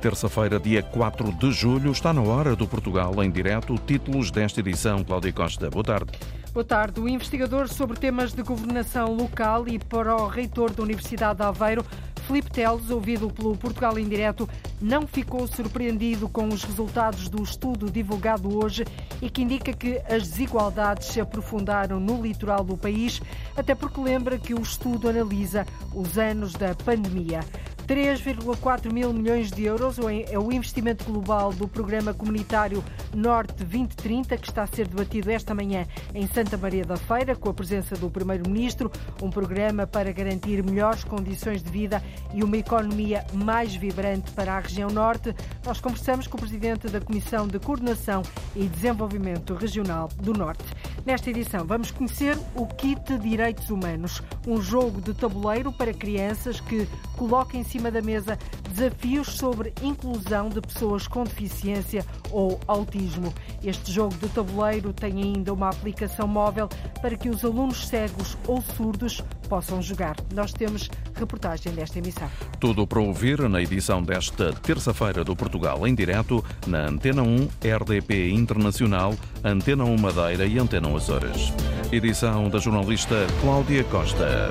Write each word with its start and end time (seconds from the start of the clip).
Terça-feira, 0.00 0.60
dia 0.60 0.80
4 0.80 1.32
de 1.32 1.50
julho, 1.50 1.90
está 1.90 2.12
na 2.12 2.22
hora 2.22 2.54
do 2.54 2.68
Portugal 2.68 3.22
em 3.22 3.30
direto. 3.30 3.76
Títulos 3.84 4.30
desta 4.30 4.60
edição, 4.60 5.02
Cláudia 5.02 5.32
Costa. 5.32 5.68
Boa 5.68 5.84
tarde. 5.84 6.12
Boa 6.52 6.64
tarde. 6.64 7.00
O 7.00 7.08
investigador 7.08 7.68
sobre 7.68 7.98
temas 7.98 8.32
de 8.32 8.42
governação 8.42 9.14
local 9.14 9.68
e 9.68 9.78
para 9.78 10.16
o 10.16 10.26
reitor 10.26 10.72
da 10.72 10.82
Universidade 10.82 11.38
de 11.38 11.44
Aveiro, 11.44 11.84
Filipe 12.28 12.50
Teles, 12.50 12.90
ouvido 12.90 13.30
pelo 13.30 13.56
Portugal 13.56 13.98
em 13.98 14.06
direto, 14.06 14.46
não 14.82 15.06
ficou 15.06 15.46
surpreendido 15.46 16.28
com 16.28 16.46
os 16.48 16.62
resultados 16.62 17.26
do 17.30 17.42
estudo 17.42 17.90
divulgado 17.90 18.54
hoje 18.54 18.84
e 19.22 19.30
que 19.30 19.40
indica 19.40 19.72
que 19.72 19.96
as 20.06 20.28
desigualdades 20.28 21.08
se 21.08 21.22
aprofundaram 21.22 21.98
no 21.98 22.20
litoral 22.20 22.62
do 22.62 22.76
país, 22.76 23.22
até 23.56 23.74
porque 23.74 23.98
lembra 23.98 24.38
que 24.38 24.52
o 24.52 24.60
estudo 24.60 25.08
analisa 25.08 25.66
os 25.94 26.18
anos 26.18 26.52
da 26.52 26.74
pandemia. 26.74 27.40
3,4 27.88 28.92
mil 28.92 29.14
milhões 29.14 29.50
de 29.50 29.64
euros 29.64 29.96
é 30.30 30.38
o 30.38 30.52
investimento 30.52 31.04
global 31.04 31.54
do 31.54 31.66
Programa 31.66 32.12
Comunitário 32.12 32.84
Norte 33.14 33.54
2030, 33.64 34.36
que 34.36 34.46
está 34.46 34.64
a 34.64 34.66
ser 34.66 34.86
debatido 34.86 35.30
esta 35.30 35.54
manhã 35.54 35.86
em 36.14 36.26
Santa 36.26 36.58
Maria 36.58 36.84
da 36.84 36.98
Feira, 36.98 37.34
com 37.34 37.48
a 37.48 37.54
presença 37.54 37.96
do 37.96 38.10
Primeiro-Ministro. 38.10 38.92
Um 39.22 39.30
programa 39.30 39.86
para 39.86 40.12
garantir 40.12 40.62
melhores 40.62 41.02
condições 41.02 41.62
de 41.62 41.70
vida 41.70 42.02
e 42.34 42.44
uma 42.44 42.58
economia 42.58 43.24
mais 43.32 43.74
vibrante 43.74 44.32
para 44.32 44.52
a 44.52 44.60
região 44.60 44.90
Norte. 44.90 45.34
Nós 45.64 45.80
conversamos 45.80 46.26
com 46.26 46.36
o 46.36 46.40
Presidente 46.40 46.88
da 46.88 47.00
Comissão 47.00 47.48
de 47.48 47.58
Coordenação 47.58 48.20
e 48.54 48.64
Desenvolvimento 48.64 49.54
Regional 49.54 50.10
do 50.20 50.34
Norte. 50.34 50.64
Nesta 51.06 51.30
edição, 51.30 51.64
vamos 51.64 51.90
conhecer 51.90 52.38
o 52.54 52.66
Kit 52.66 53.16
Direitos 53.16 53.70
Humanos, 53.70 54.22
um 54.46 54.60
jogo 54.60 55.00
de 55.00 55.14
tabuleiro 55.14 55.72
para 55.72 55.94
crianças 55.94 56.60
que 56.60 56.86
coloca 57.16 57.56
em 57.56 57.64
da 57.82 58.02
mesa 58.02 58.38
desafios 58.78 59.28
sobre 59.28 59.72
inclusão 59.82 60.48
de 60.48 60.60
pessoas 60.60 61.08
com 61.08 61.24
deficiência 61.24 62.04
ou 62.30 62.60
autismo. 62.66 63.32
Este 63.62 63.90
jogo 63.90 64.14
de 64.16 64.28
tabuleiro 64.28 64.92
tem 64.92 65.22
ainda 65.22 65.52
uma 65.52 65.68
aplicação 65.68 66.28
móvel 66.28 66.68
para 67.00 67.16
que 67.16 67.28
os 67.28 67.44
alunos 67.44 67.88
cegos 67.88 68.36
ou 68.46 68.62
surdos 68.62 69.22
possam 69.48 69.80
jogar. 69.80 70.16
Nós 70.34 70.52
temos 70.52 70.88
reportagem 71.14 71.72
desta 71.72 71.98
emissão. 71.98 72.30
Tudo 72.60 72.86
para 72.86 73.00
ouvir 73.00 73.48
na 73.48 73.60
edição 73.60 74.02
desta 74.02 74.52
terça-feira 74.52 75.24
do 75.24 75.34
Portugal 75.34 75.86
em 75.86 75.94
direto 75.94 76.44
na 76.66 76.86
Antena 76.86 77.22
1, 77.22 77.48
RDP 77.80 78.30
Internacional, 78.30 79.14
Antena 79.42 79.84
1 79.84 79.96
Madeira 79.98 80.46
e 80.46 80.58
Antena 80.58 80.88
1 80.88 80.96
Açores. 80.96 81.52
Edição 81.90 82.48
da 82.48 82.58
jornalista 82.58 83.26
Cláudia 83.40 83.82
Costa. 83.84 84.50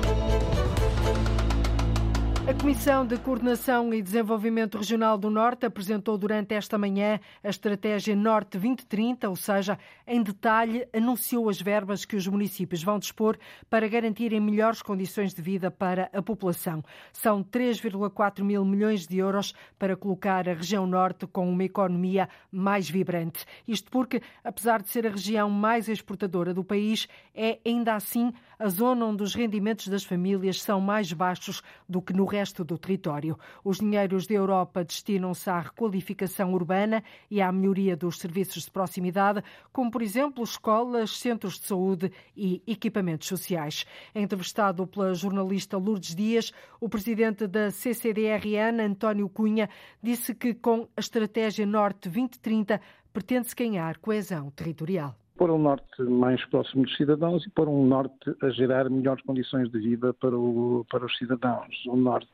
Comissão 2.60 3.06
de 3.06 3.16
Coordenação 3.18 3.94
e 3.94 4.02
Desenvolvimento 4.02 4.78
Regional 4.78 5.16
do 5.16 5.30
Norte 5.30 5.64
apresentou 5.64 6.18
durante 6.18 6.54
esta 6.54 6.76
manhã 6.76 7.20
a 7.42 7.48
Estratégia 7.48 8.16
Norte 8.16 8.58
2030, 8.58 9.28
ou 9.28 9.36
seja, 9.36 9.78
em 10.04 10.20
detalhe 10.20 10.86
anunciou 10.92 11.48
as 11.48 11.62
verbas 11.62 12.04
que 12.04 12.16
os 12.16 12.26
municípios 12.26 12.82
vão 12.82 12.98
dispor 12.98 13.38
para 13.70 13.86
garantirem 13.86 14.40
melhores 14.40 14.82
condições 14.82 15.32
de 15.32 15.40
vida 15.40 15.70
para 15.70 16.10
a 16.12 16.20
população. 16.20 16.82
São 17.12 17.44
3,4 17.44 18.42
mil 18.42 18.64
milhões 18.64 19.06
de 19.06 19.18
euros 19.18 19.54
para 19.78 19.96
colocar 19.96 20.48
a 20.48 20.54
região 20.54 20.84
Norte 20.84 21.28
com 21.28 21.48
uma 21.48 21.64
economia 21.64 22.28
mais 22.50 22.90
vibrante. 22.90 23.46
Isto 23.68 23.88
porque, 23.88 24.20
apesar 24.42 24.82
de 24.82 24.88
ser 24.88 25.06
a 25.06 25.10
região 25.10 25.48
mais 25.48 25.88
exportadora 25.88 26.52
do 26.52 26.64
país, 26.64 27.06
é 27.32 27.60
ainda 27.64 27.94
assim 27.94 28.32
a 28.58 28.68
zona 28.68 29.06
onde 29.06 29.22
os 29.22 29.34
rendimentos 29.34 29.86
das 29.86 30.02
famílias 30.02 30.60
são 30.60 30.80
mais 30.80 31.12
baixos 31.12 31.62
do 31.88 32.02
que 32.02 32.12
no 32.12 32.24
resto 32.24 32.47
do 32.52 32.78
território. 32.78 33.38
Os 33.64 33.78
dinheiros 33.78 34.26
da 34.26 34.34
Europa 34.34 34.84
destinam-se 34.84 35.48
à 35.48 35.60
requalificação 35.60 36.52
urbana 36.52 37.02
e 37.30 37.40
à 37.40 37.50
melhoria 37.52 37.96
dos 37.96 38.18
serviços 38.18 38.64
de 38.64 38.70
proximidade, 38.70 39.42
como, 39.72 39.90
por 39.90 40.02
exemplo, 40.02 40.42
escolas, 40.42 41.18
centros 41.18 41.58
de 41.58 41.66
saúde 41.66 42.12
e 42.36 42.62
equipamentos 42.66 43.28
sociais. 43.28 43.84
Entrevistado 44.14 44.86
pela 44.86 45.14
jornalista 45.14 45.76
Lourdes 45.76 46.14
Dias, 46.14 46.52
o 46.80 46.88
presidente 46.88 47.46
da 47.46 47.70
CCDRN, 47.70 48.80
António 48.82 49.28
Cunha, 49.28 49.68
disse 50.02 50.34
que 50.34 50.54
com 50.54 50.88
a 50.96 51.00
Estratégia 51.00 51.66
Norte 51.66 52.08
2030 52.08 52.80
pretende-se 53.12 53.54
ganhar 53.54 53.98
coesão 53.98 54.50
territorial 54.50 55.16
pôr 55.38 55.50
um 55.50 55.58
norte 55.58 56.02
mais 56.02 56.44
próximo 56.46 56.84
dos 56.84 56.96
cidadãos 56.96 57.46
e 57.46 57.50
pôr 57.50 57.68
um 57.68 57.86
norte 57.86 58.34
a 58.42 58.50
gerar 58.50 58.90
melhores 58.90 59.24
condições 59.24 59.70
de 59.70 59.78
vida 59.78 60.12
para, 60.14 60.36
o, 60.36 60.84
para 60.90 61.06
os 61.06 61.16
cidadãos. 61.16 61.86
O 61.86 61.96
norte 61.96 62.28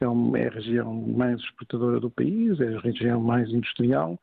é, 0.00 0.08
uma, 0.08 0.38
é 0.38 0.48
a 0.48 0.50
região 0.50 0.92
mais 0.92 1.38
exportadora 1.40 2.00
do 2.00 2.10
país, 2.10 2.58
é 2.60 2.74
a 2.74 2.80
região 2.80 3.20
mais 3.20 3.48
industrial, 3.50 4.18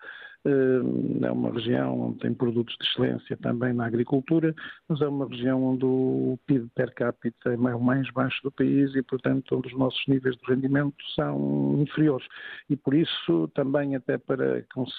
é 0.46 1.32
uma 1.32 1.52
região 1.52 2.00
onde 2.00 2.20
tem 2.20 2.34
produtos 2.34 2.76
de 2.80 2.88
excelência 2.88 3.38
também 3.38 3.74
na 3.74 3.86
agricultura, 3.86 4.56
mas 4.88 5.02
é 5.02 5.08
uma 5.08 5.28
região 5.28 5.64
onde 5.64 5.86
o 5.86 6.40
PIB 6.48 6.70
per 6.74 6.94
capita 6.94 7.54
é 7.54 7.56
o 7.76 7.82
mais 7.82 8.10
baixo 8.12 8.42
do 8.44 8.52
país 8.52 8.96
e, 8.96 9.02
portanto, 9.04 9.58
onde 9.58 9.68
os 9.68 9.78
nossos 9.78 10.02
níveis 10.08 10.36
de 10.38 10.46
rendimento 10.48 10.96
são 11.16 11.78
inferiores. 11.80 12.26
E 12.70 12.78
por 12.78 12.94
isso, 12.94 13.50
também 13.54 13.96
até 13.96 14.18
para 14.18 14.64
cons 14.74 14.94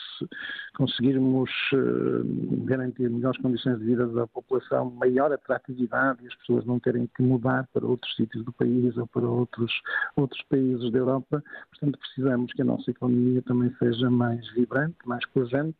conseguirmos 0.77 1.51
uh, 1.73 2.65
garantir 2.65 3.09
melhores 3.09 3.41
condições 3.41 3.79
de 3.79 3.85
vida 3.85 4.07
da 4.07 4.27
população, 4.27 4.91
maior 4.91 5.33
atratividade 5.33 6.23
e 6.23 6.27
as 6.27 6.35
pessoas 6.37 6.65
não 6.65 6.79
terem 6.79 7.09
que 7.17 7.23
mudar 7.23 7.67
para 7.73 7.87
outros 7.87 8.15
sítios 8.15 8.45
do 8.45 8.53
país 8.53 8.97
ou 8.97 9.07
para 9.07 9.27
outros, 9.27 9.73
outros 10.17 10.43
países 10.49 10.91
da 10.93 10.99
Europa, 10.99 11.43
portanto, 11.71 11.99
precisamos 11.99 12.53
que 12.53 12.63
a 12.63 12.65
nossa 12.65 12.91
economia 12.91 13.43
também 13.43 13.75
seja 13.79 14.11
mais 14.11 14.47
vibrante, 14.53 14.97
mais 15.05 15.25
presente, 15.33 15.77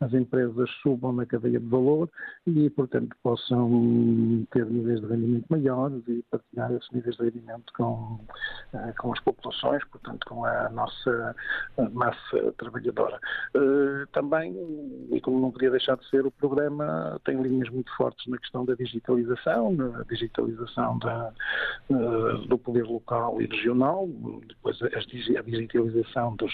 as 0.00 0.12
empresas 0.12 0.70
subam 0.82 1.12
na 1.12 1.26
cadeia 1.26 1.58
de 1.58 1.66
valor 1.66 2.08
e, 2.46 2.68
portanto, 2.70 3.16
possam 3.22 4.46
ter 4.52 4.66
níveis 4.66 5.00
de 5.00 5.06
rendimento 5.06 5.46
maiores 5.48 6.02
e 6.08 6.24
partilhar 6.30 6.72
esses 6.72 6.90
níveis 6.92 7.16
de 7.16 7.24
rendimento 7.24 7.72
com, 7.76 8.20
eh, 8.72 8.92
com 8.98 9.12
as 9.12 9.20
populações, 9.20 9.84
portanto, 9.84 10.26
com 10.26 10.44
a 10.44 10.68
nossa 10.70 11.34
massa 11.92 12.52
trabalhadora. 12.58 13.18
Eh, 13.54 14.06
também, 14.12 14.54
e 15.10 15.20
como 15.20 15.40
não 15.40 15.50
podia 15.50 15.70
deixar 15.70 15.96
de 15.96 16.08
ser, 16.08 16.26
o 16.26 16.30
programa 16.30 17.20
tem 17.24 17.40
linhas 17.40 17.68
muito 17.70 17.94
fortes 17.96 18.26
na 18.26 18.38
questão 18.38 18.64
da 18.64 18.74
digitalização, 18.74 19.72
na 19.72 20.02
digitalização 20.04 20.98
da, 20.98 21.32
eh, 21.90 22.46
do 22.48 22.58
poder 22.58 22.84
local 22.84 23.40
e 23.40 23.46
regional, 23.46 24.08
depois 24.46 24.80
a 24.82 25.40
digitalização 25.42 26.36
dos, 26.36 26.52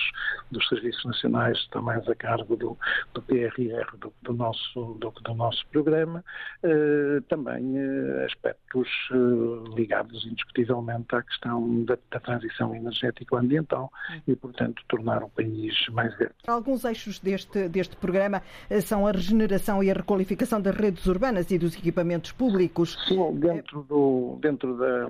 dos 0.50 0.66
serviços 0.68 1.04
nacionais 1.04 1.66
também 1.68 1.96
a 2.12 2.14
cargo 2.14 2.56
do, 2.56 2.78
do 3.14 3.22
PRR 3.22 3.96
do, 3.98 4.12
do 4.22 4.32
nosso, 4.32 4.96
do, 4.98 5.10
do, 5.10 5.34
nosso 5.34 5.66
programa, 5.68 6.24
eh, 6.62 7.20
também 7.28 7.76
eh, 7.76 8.24
aspectos 8.26 8.88
eh, 9.10 9.74
ligados 9.74 10.24
indiscutivelmente 10.26 11.14
à 11.14 11.22
questão 11.22 11.84
da, 11.84 11.98
da 12.10 12.20
transição 12.20 12.74
energético-ambiental 12.74 13.90
e, 14.26 14.36
portanto, 14.36 14.82
tornar 14.88 15.22
o 15.22 15.28
país 15.28 15.74
mais 15.90 16.16
verde. 16.16 16.34
Alguns 16.46 16.84
eixos 16.84 17.18
deste, 17.18 17.68
deste 17.68 17.96
programa 17.96 18.42
são 18.82 19.06
a 19.06 19.12
regeneração 19.12 19.82
e 19.82 19.90
a 19.90 19.94
requalificação 19.94 20.60
das 20.60 20.74
redes 20.76 21.06
urbanas 21.06 21.50
e 21.50 21.58
dos 21.58 21.76
equipamentos 21.76 22.32
públicos. 22.32 22.98
Sim, 23.08 23.34
dentro, 23.34 23.82
do, 23.82 24.38
dentro 24.40 24.76
da 24.76 25.08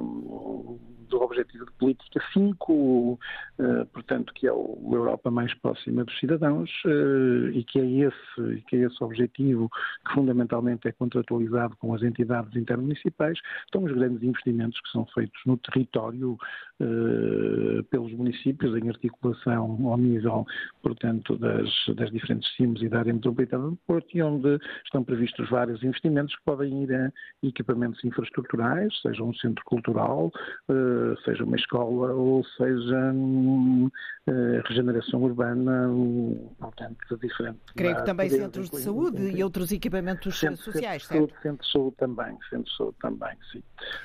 do 1.13 1.23
objetivo 1.23 1.67
de 1.67 1.73
política 1.73 2.21
5, 2.33 3.19
eh, 3.59 3.85
portanto, 3.93 4.33
que 4.35 4.47
é 4.47 4.53
o 4.53 4.79
Europa 4.91 5.31
mais 5.31 5.53
próxima 5.55 6.05
dos 6.05 6.19
cidadãos, 6.19 6.71
eh, 6.87 6.91
e 7.53 7.65
que 7.65 7.79
é 7.79 7.85
esse, 7.85 8.63
que 8.69 8.77
é 8.77 8.81
esse 8.81 9.03
objetivo 9.03 9.69
que 10.07 10.15
fundamentalmente 10.15 10.89
é 10.89 10.93
contratualizado 10.93 11.77
com 11.77 11.95
as 11.95 12.03
entidades 12.03 12.55
intermunicipais, 12.57 13.39
estão 13.65 13.85
os 13.85 13.93
grandes 13.93 14.23
investimentos 14.23 14.81
que 14.81 14.91
são 14.91 15.07
feitos 15.07 15.41
no 15.47 15.57
território 15.57 16.37
eh, 16.81 17.83
pelos 17.91 18.13
municípios, 18.13 18.77
em 18.77 18.89
articulação 18.89 19.79
ao 19.87 19.97
nível, 19.97 20.45
portanto, 20.83 21.37
das, 21.37 21.69
das 21.95 22.11
diferentes 22.11 22.51
CIMs 22.57 22.83
e 22.83 22.89
da 22.89 23.01
área 23.01 23.13
metropolitana 23.13 23.71
do 23.71 23.79
Porto, 23.87 24.09
e 24.17 24.23
onde 24.23 24.59
estão 24.85 25.05
previstos 25.05 25.49
vários 25.49 25.83
investimentos 25.85 26.35
que 26.35 26.45
podem 26.45 26.83
ir 26.83 26.93
a 26.93 27.13
equipamentos 27.43 28.03
infraestruturais, 28.05 28.93
seja 29.01 29.23
um 29.23 29.35
centro 29.35 29.65
cultural, 29.65 30.33
seja 31.25 31.45
uma 31.45 31.57
escola 31.57 32.13
ou 32.15 32.45
seja 32.57 33.13
uh, 33.13 34.63
regeneração 34.67 35.23
urbana, 35.23 35.89
portanto, 36.59 36.82
bastante 36.89 37.17
diferente. 37.21 37.59
Creio 37.77 37.97
que 37.97 38.05
também 38.05 38.29
centros 38.29 38.71
de 38.71 38.81
saúde 38.81 39.31
e 39.31 39.43
outros 39.43 39.73
equipamentos 39.73 40.39
sociais, 40.39 41.05
centro 41.05 41.29
certo? 41.29 41.43
Centro 41.43 41.65
de 41.65 41.73
saúde 41.73 41.97
também, 41.97 42.39
centro 42.51 42.71
de 42.71 42.77
saúde 42.77 42.97
também, 43.01 43.37
sim. 43.51 43.63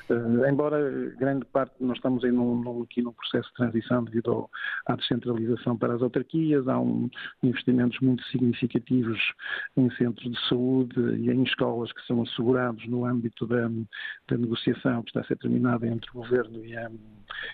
Uh, 0.09 0.45
embora 0.47 0.77
grande 1.18 1.45
parte, 1.45 1.75
nós 1.79 1.97
estamos 1.97 2.24
aí 2.24 2.31
num, 2.31 2.56
num, 2.62 2.83
aqui 2.83 3.01
num 3.01 3.13
processo 3.13 3.47
de 3.50 3.56
transição 3.56 4.03
devido 4.03 4.31
ao, 4.31 4.51
à 4.88 4.95
descentralização 4.95 5.77
para 5.77 5.95
as 5.95 6.01
autarquias, 6.01 6.68
há 6.68 6.79
um, 6.79 7.09
investimentos 7.44 8.00
muito 8.00 8.24
significativos 8.25 9.19
em 9.75 9.89
centros 9.91 10.31
de 10.31 10.50
saúde 10.50 11.00
e 11.18 11.29
em 11.29 11.44
escolas 11.44 11.91
que 11.91 12.06
são 12.06 12.21
assegurados 12.21 12.88
no 12.88 13.06
âmbito 13.06 13.45
da, 13.45 13.69
da 14.27 14.38
negociação 14.38 15.03
que 15.03 15.09
está 15.09 15.21
a 15.21 15.24
ser 15.25 15.38
terminada 15.38 15.88
entre 15.88 16.09
o 16.12 16.13
Governo 16.13 16.65
e 16.65 16.75
a, 16.75 16.89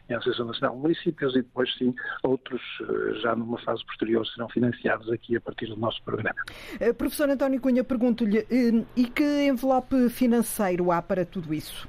e 0.09 0.13
a 0.13 0.17
Associação 0.17 0.47
Nacional 0.47 0.75
de 0.75 0.81
Municípios 0.81 1.33
e 1.35 1.41
depois 1.41 1.73
sim 1.77 1.93
outros 2.23 2.61
uh, 2.81 3.15
já 3.21 3.35
numa 3.35 3.57
fase 3.59 3.85
posterior 3.85 4.25
serão 4.27 4.47
financiados 4.49 5.11
aqui 5.13 5.36
a 5.36 5.42
partir 5.42 5.68
do 5.68 5.77
nosso 5.77 6.01
programa. 6.04 6.36
Uh, 6.81 6.94
professor 6.94 7.30
António 7.30 7.62
Cunha, 7.62 7.83
pergunto-lhe, 7.83 8.39
uh, 8.39 8.86
e 8.95 9.06
que 9.06 9.45
envelope 9.45 10.10
financeiro 10.10 10.92
há 10.92 11.01
para 11.01 11.25
tudo 11.25 11.54
isso? 11.54 11.88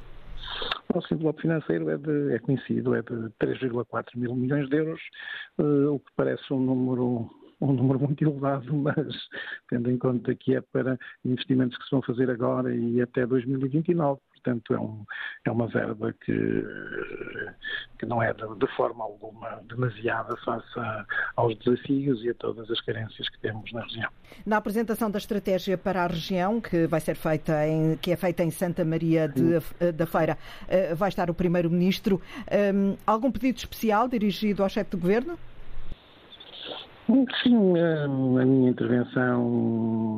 O 0.89 0.95
nosso 0.95 1.13
envelope 1.13 1.43
financeiro 1.43 1.91
é, 1.91 1.97
de, 1.97 2.35
é 2.35 2.39
conhecido, 2.39 2.95
é 2.95 3.03
de 3.03 3.31
3,4 3.41 4.05
mil 4.15 4.35
milhões 4.35 4.69
de 4.69 4.77
euros, 4.77 5.01
o 5.59 5.99
que 5.99 6.11
parece 6.15 6.53
um 6.53 6.61
número 6.61 7.29
um 7.61 7.73
número 7.73 7.99
muito 7.99 8.23
elevado, 8.25 8.73
mas 8.75 9.15
tendo 9.69 9.91
em 9.91 9.99
conta 9.99 10.35
que 10.35 10.55
é 10.55 10.61
para 10.61 10.99
investimentos 11.25 11.77
que 11.79 11.85
se 11.85 11.91
vão 11.91 12.03
fazer 12.03 12.31
agora 12.31 12.75
e 12.75 13.01
até 13.01 13.27
2029, 13.27 14.21
portanto 14.35 14.75
é, 14.75 14.79
um, 14.79 15.05
é 15.47 15.51
uma 15.51 15.67
verba 15.67 16.13
que, 16.13 16.65
que 17.99 18.07
não 18.07 18.23
é 18.23 18.33
de, 18.33 18.43
de, 18.59 18.67
forma 18.77 19.05
alguma 19.05 19.63
demasiada 19.69 20.37
face 20.45 20.81
aos 21.37 21.57
desafios 21.59 22.23
e 22.23 22.31
a 22.31 22.35
todas 22.35 22.71
as 22.71 22.81
carências 22.83 23.29
que 23.31 23.39
temos 23.41 23.73
na 23.73 23.83
região. 23.83 24.11
Na 24.45 24.59
apresentação 24.59 25.11
da 25.11 25.19
estratégia 25.19 25.79
para 25.79 26.05
a 26.05 26.07
região, 26.07 26.61
que 26.61 26.87
vai 26.87 27.01
ser 27.01 27.17
feita 27.17 27.67
em, 27.67 27.97
que 27.97 28.13
é 28.13 28.17
feita 28.17 28.43
em 28.43 28.51
Santa 28.51 28.85
Maria 28.85 29.29
de, 29.29 29.57
eh, 29.81 29.93
da 29.93 30.07
Feira, 30.07 30.37
eh, 30.69 30.95
vai 30.95 31.09
estar 31.09 31.31
o 31.31 31.35
Primeiro-Ministro. 31.35 32.21
Ehm, 32.51 32.97
algum 33.07 33.31
pedido 33.31 33.57
especial 33.59 34.09
dirigido 34.09 34.63
ao 34.63 34.69
chefe 34.69 34.91
de 34.91 34.97
governo? 34.97 35.39
Sim, 37.07 37.79
a 37.79 38.09
minha 38.09 38.71
intervenção 38.71 40.15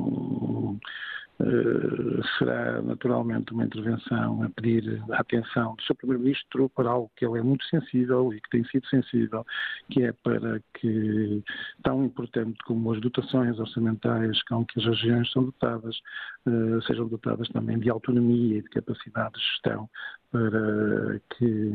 Uh, 1.38 2.24
será 2.38 2.80
naturalmente 2.80 3.52
uma 3.52 3.66
intervenção 3.66 4.42
a 4.42 4.48
pedir 4.48 5.02
a 5.12 5.20
atenção 5.20 5.74
do 5.74 5.82
Sr. 5.82 5.94
Primeiro-Ministro 5.96 6.70
para 6.70 6.88
algo 6.88 7.10
que 7.14 7.26
ele 7.26 7.38
é 7.38 7.42
muito 7.42 7.62
sensível 7.66 8.32
e 8.32 8.40
que 8.40 8.48
tem 8.48 8.64
sido 8.64 8.86
sensível, 8.86 9.44
que 9.90 10.02
é 10.02 10.12
para 10.12 10.62
que, 10.72 11.44
tão 11.82 12.02
importante 12.06 12.56
como 12.64 12.90
as 12.90 13.02
dotações 13.02 13.58
orçamentais 13.58 14.42
com 14.44 14.64
que 14.64 14.80
as 14.80 14.86
regiões 14.86 15.30
são 15.30 15.44
dotadas, 15.44 16.00
sejam 16.86 17.08
dotadas 17.08 17.48
também 17.48 17.78
de 17.78 17.90
autonomia 17.90 18.58
e 18.58 18.62
de 18.62 18.68
capacidade 18.68 19.34
de 19.34 19.40
gestão 19.40 19.88
para 20.30 21.20
que 21.36 21.72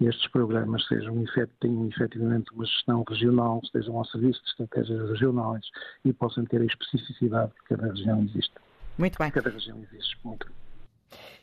estes 0.00 0.28
programas 0.28 0.86
sejam 0.86 1.24
tenham 1.60 1.88
efetivamente 1.88 2.52
uma 2.52 2.64
gestão 2.64 3.04
regional, 3.08 3.60
estejam 3.62 3.96
ao 3.96 4.04
serviço 4.06 4.42
de 4.42 4.50
estratégias 4.50 5.10
regionais 5.10 5.64
e 6.04 6.12
possam 6.12 6.44
ter 6.44 6.60
a 6.60 6.64
especificidade 6.64 7.52
que 7.54 7.74
cada 7.74 7.88
região 7.88 8.22
existe. 8.22 8.54
Muito 8.98 9.18
bem. 9.18 9.30
Cada 9.30 9.50
região 9.50 9.78
existe. 9.78 10.18
Muito 10.24 10.46
bem. 10.46 10.61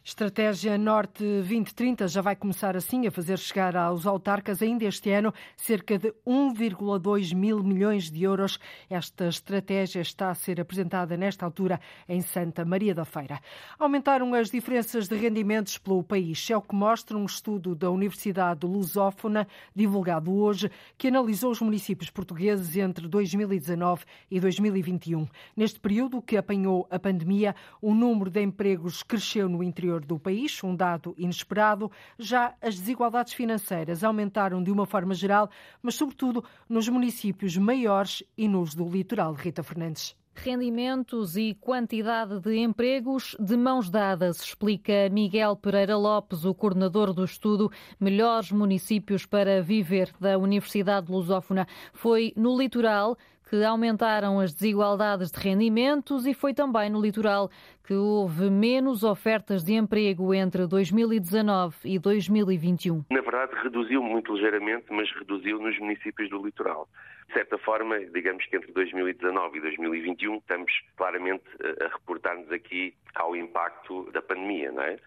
Estratégia 0.02 0.78
Norte 0.78 1.24
2030 1.24 2.08
já 2.08 2.22
vai 2.22 2.34
começar 2.34 2.76
assim 2.76 3.06
a 3.06 3.12
fazer 3.12 3.38
chegar 3.38 3.76
aos 3.76 4.08
autarcas 4.08 4.62
ainda 4.62 4.86
este 4.86 5.12
ano 5.12 5.34
cerca 5.58 6.00
de 6.00 6.14
1,2 6.26 7.36
mil 7.36 7.62
milhões 7.62 8.10
de 8.10 8.24
euros. 8.24 8.58
Esta 8.90 9.28
estratégia 9.28 10.00
está 10.00 10.30
a 10.30 10.36
ser 10.36 10.60
apresentada 10.60 11.18
nesta 11.18 11.46
altura 11.46 11.82
em 12.08 12.22
Santa 12.22 12.64
Maria 12.64 12.96
da 12.96 13.04
Feira. 13.04 13.42
Aumentaram 13.78 14.34
as 14.34 14.50
diferenças 14.50 15.10
de 15.10 15.16
rendimentos 15.18 15.78
pelo 15.78 16.02
país. 16.02 16.50
É 16.50 16.56
o 16.56 16.62
que 16.62 16.74
mostra 16.74 17.18
um 17.18 17.26
estudo 17.26 17.76
da 17.76 17.92
Universidade 17.92 18.66
Lusófona, 18.66 19.48
divulgado 19.76 20.34
hoje, 20.34 20.72
que 20.98 21.10
analisou 21.10 21.52
os 21.52 21.60
municípios 21.62 22.10
portugueses 22.10 22.78
entre 22.78 23.06
2019 23.08 24.06
e 24.32 24.40
2021. 24.40 25.28
Neste 25.56 25.80
período 25.80 26.22
que 26.22 26.38
apanhou 26.38 26.88
a 26.90 26.98
pandemia, 26.98 27.54
o 27.82 27.94
número 27.94 28.32
de 28.32 28.42
empregos 28.42 29.04
cresceu 29.04 29.50
no 29.50 29.62
interior 29.62 29.89
interior 29.90 30.06
do 30.06 30.20
país, 30.20 30.64
um 30.64 30.76
dado 30.76 31.16
inesperado. 31.18 31.92
Já 32.18 32.54
as 32.62 32.76
desigualdades 32.76 33.34
financeiras 33.34 34.04
aumentaram 34.04 34.62
de 34.62 34.72
uma 34.72 34.86
forma 34.86 35.14
geral, 35.14 35.50
mas 35.82 35.96
sobretudo 35.96 36.44
nos 36.68 36.88
municípios 36.88 37.58
maiores 37.58 38.24
e 38.38 38.48
nos 38.48 38.76
do 38.76 38.88
litoral. 38.88 39.34
Rita 39.34 39.64
Fernandes 39.64 40.16
rendimentos 40.42 41.36
e 41.36 41.54
quantidade 41.54 42.40
de 42.40 42.60
empregos 42.60 43.36
de 43.38 43.58
mãos 43.58 43.90
dadas, 43.90 44.42
explica 44.42 45.10
Miguel 45.12 45.54
Pereira 45.58 45.98
Lopes, 45.98 46.46
o 46.46 46.54
coordenador 46.54 47.12
do 47.12 47.26
estudo 47.26 47.70
Melhores 48.00 48.50
Municípios 48.50 49.26
para 49.26 49.62
Viver 49.62 50.14
da 50.18 50.38
Universidade 50.38 51.12
Lusófona. 51.12 51.68
Foi 51.92 52.32
no 52.38 52.58
litoral 52.58 53.18
que 53.50 53.64
aumentaram 53.64 54.40
as 54.40 54.54
desigualdades 54.54 55.32
de 55.32 55.40
rendimentos 55.40 56.28
e 56.28 56.34
foi 56.36 56.54
também 56.54 56.90
no 56.90 57.02
litoral 57.02 57.50
que 57.84 57.94
houve 57.96 58.52
menos 58.52 59.04
ofertas 59.04 59.64
de 59.64 59.74
emprego 59.74 60.32
entre 60.36 60.68
2019 60.68 61.76
e 61.84 61.98
2021. 61.98 63.04
Na 63.10 63.22
verdade, 63.22 63.52
reduziu 63.64 64.04
muito 64.04 64.34
ligeiramente, 64.36 64.86
mas 64.92 65.12
reduziu 65.14 65.60
nos 65.60 65.78
municípios 65.80 66.30
do 66.30 66.46
litoral. 66.46 66.88
De 67.28 67.34
certa 67.34 67.58
forma, 67.58 68.00
digamos 68.14 68.46
que 68.46 68.56
entre 68.56 68.72
2019 68.72 69.58
e 69.58 69.62
2021 69.62 70.38
estamos 70.38 70.72
claramente 70.96 71.44
a 71.82 71.88
reportar-nos 71.88 72.52
aqui 72.52 72.94
ao 73.16 73.36
impacto 73.36 74.12
da 74.12 74.22
pandemia, 74.22 74.72
não 74.72 74.84
é? 74.84 74.98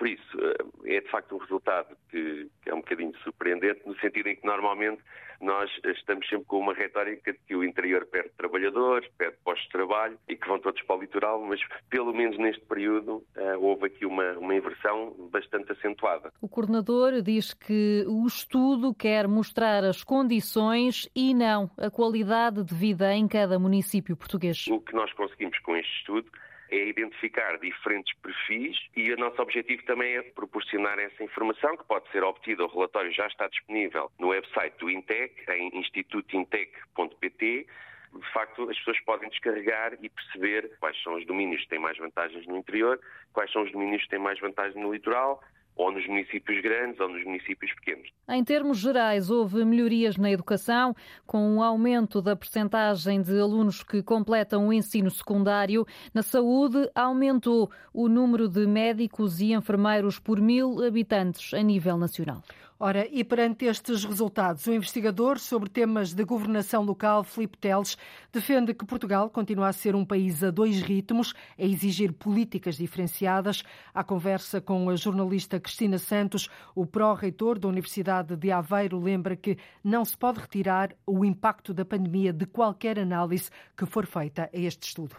Por 0.00 0.08
isso, 0.08 0.38
eh, 0.40 0.96
é 0.96 1.00
de 1.02 1.10
facto 1.10 1.34
um 1.34 1.38
resultado 1.38 1.94
que, 2.10 2.48
é 2.64 2.72
um 2.72 2.78
bocadinho 2.78 3.14
surpreendente, 3.18 3.82
no 3.84 3.94
sentido 4.00 4.30
em 4.30 4.36
que 4.36 4.46
normalmente 4.46 5.02
nós 5.42 5.70
estamos 5.84 6.26
sempre 6.26 6.46
com 6.46 6.58
uma 6.58 6.72
retórica 6.72 7.34
de 7.34 7.38
que 7.40 7.54
o 7.54 7.62
interior 7.62 8.06
perde 8.06 8.30
trabalhadores, 8.30 9.06
perde 9.18 9.36
postos 9.44 9.64
de 9.64 9.72
trabalho 9.72 10.18
e 10.26 10.36
que 10.36 10.48
vão 10.48 10.58
todos 10.58 10.80
para 10.84 10.96
o 10.96 11.00
litoral, 11.02 11.42
mas 11.42 11.60
pelo 11.90 12.14
menos 12.14 12.38
neste 12.38 12.64
período 12.64 13.22
eh, 13.36 13.58
houve 13.58 13.88
aqui 13.88 14.06
uma, 14.06 14.38
uma 14.38 14.54
inversão 14.54 15.14
bastante 15.30 15.70
acentuada. 15.72 16.32
O 16.40 16.48
coordenador 16.48 17.20
diz 17.20 17.52
que 17.52 18.06
o 18.08 18.26
estudo 18.26 18.94
quer 18.94 19.28
mostrar 19.28 19.84
as 19.84 20.02
condições 20.02 21.10
e 21.14 21.34
não 21.34 21.70
a 21.76 21.90
qualidade 21.90 22.64
de 22.64 22.74
vida 22.74 23.12
em 23.14 23.28
cada 23.28 23.58
município 23.58 24.16
português. 24.16 24.66
O 24.68 24.80
que 24.80 24.94
nós 24.94 25.12
conseguimos 25.12 25.58
com 25.58 25.76
este 25.76 25.94
estudo 25.98 26.30
é 26.70 26.88
identificar 26.88 27.58
diferentes 27.58 28.16
perfis 28.20 28.76
e 28.96 29.12
o 29.12 29.16
nosso 29.16 29.40
objetivo 29.42 29.82
também 29.84 30.16
é 30.16 30.22
proporcionar 30.22 30.98
essa 30.98 31.22
informação 31.22 31.76
que 31.76 31.84
pode 31.84 32.10
ser 32.10 32.22
obtida. 32.22 32.64
O 32.64 32.68
relatório 32.68 33.12
já 33.12 33.26
está 33.26 33.48
disponível 33.48 34.10
no 34.18 34.28
website 34.28 34.76
do 34.78 34.90
Intec, 34.90 35.34
em 35.50 35.78
institutintec.pt. 35.78 37.66
De 38.12 38.32
facto, 38.32 38.68
as 38.68 38.76
pessoas 38.78 39.00
podem 39.00 39.28
descarregar 39.28 39.96
e 40.00 40.08
perceber 40.08 40.70
quais 40.80 41.00
são 41.02 41.14
os 41.14 41.24
domínios 41.26 41.62
que 41.62 41.68
têm 41.68 41.78
mais 41.78 41.96
vantagens 41.96 42.46
no 42.46 42.56
interior, 42.56 43.00
quais 43.32 43.50
são 43.52 43.62
os 43.62 43.70
domínios 43.70 44.02
que 44.02 44.08
têm 44.08 44.18
mais 44.18 44.38
vantagens 44.40 44.74
no 44.74 44.92
litoral, 44.92 45.40
ou 45.80 45.90
nos 45.90 46.06
municípios 46.06 46.60
grandes 46.62 47.00
ou 47.00 47.08
nos 47.08 47.24
municípios 47.24 47.72
pequenos. 47.74 48.08
Em 48.28 48.44
termos 48.44 48.78
gerais, 48.78 49.30
houve 49.30 49.64
melhorias 49.64 50.16
na 50.16 50.30
educação, 50.30 50.94
com 51.26 51.56
um 51.56 51.62
aumento 51.62 52.20
da 52.20 52.36
percentagem 52.36 53.22
de 53.22 53.40
alunos 53.40 53.82
que 53.82 54.02
completam 54.02 54.68
o 54.68 54.72
ensino 54.72 55.10
secundário. 55.10 55.86
Na 56.12 56.22
saúde, 56.22 56.88
aumentou 56.94 57.70
o 57.94 58.08
número 58.08 58.46
de 58.48 58.66
médicos 58.66 59.40
e 59.40 59.52
enfermeiros 59.52 60.18
por 60.18 60.38
mil 60.40 60.84
habitantes 60.84 61.54
a 61.54 61.62
nível 61.62 61.96
nacional. 61.96 62.42
Ora, 62.82 63.06
e 63.12 63.22
perante 63.22 63.66
estes 63.66 64.06
resultados, 64.06 64.66
o 64.66 64.72
investigador 64.72 65.38
sobre 65.38 65.68
temas 65.68 66.14
de 66.14 66.24
governação 66.24 66.82
local, 66.82 67.22
Filipe 67.22 67.58
Teles, 67.58 67.94
defende 68.32 68.72
que 68.72 68.86
Portugal 68.86 69.28
continua 69.28 69.68
a 69.68 69.72
ser 69.74 69.94
um 69.94 70.02
país 70.02 70.42
a 70.42 70.50
dois 70.50 70.80
ritmos, 70.80 71.34
a 71.58 71.62
exigir 71.62 72.10
políticas 72.10 72.78
diferenciadas. 72.78 73.62
À 73.92 74.02
conversa 74.02 74.62
com 74.62 74.88
a 74.88 74.96
jornalista 74.96 75.60
Cristina 75.60 75.98
Santos, 75.98 76.48
o 76.74 76.86
pró-reitor 76.86 77.58
da 77.58 77.68
Universidade 77.68 78.34
de 78.34 78.50
Aveiro 78.50 78.98
lembra 78.98 79.36
que 79.36 79.58
não 79.84 80.02
se 80.02 80.16
pode 80.16 80.40
retirar 80.40 80.96
o 81.06 81.22
impacto 81.22 81.74
da 81.74 81.84
pandemia 81.84 82.32
de 82.32 82.46
qualquer 82.46 82.98
análise 82.98 83.50
que 83.76 83.84
for 83.84 84.06
feita 84.06 84.48
a 84.54 84.58
este 84.58 84.88
estudo 84.88 85.16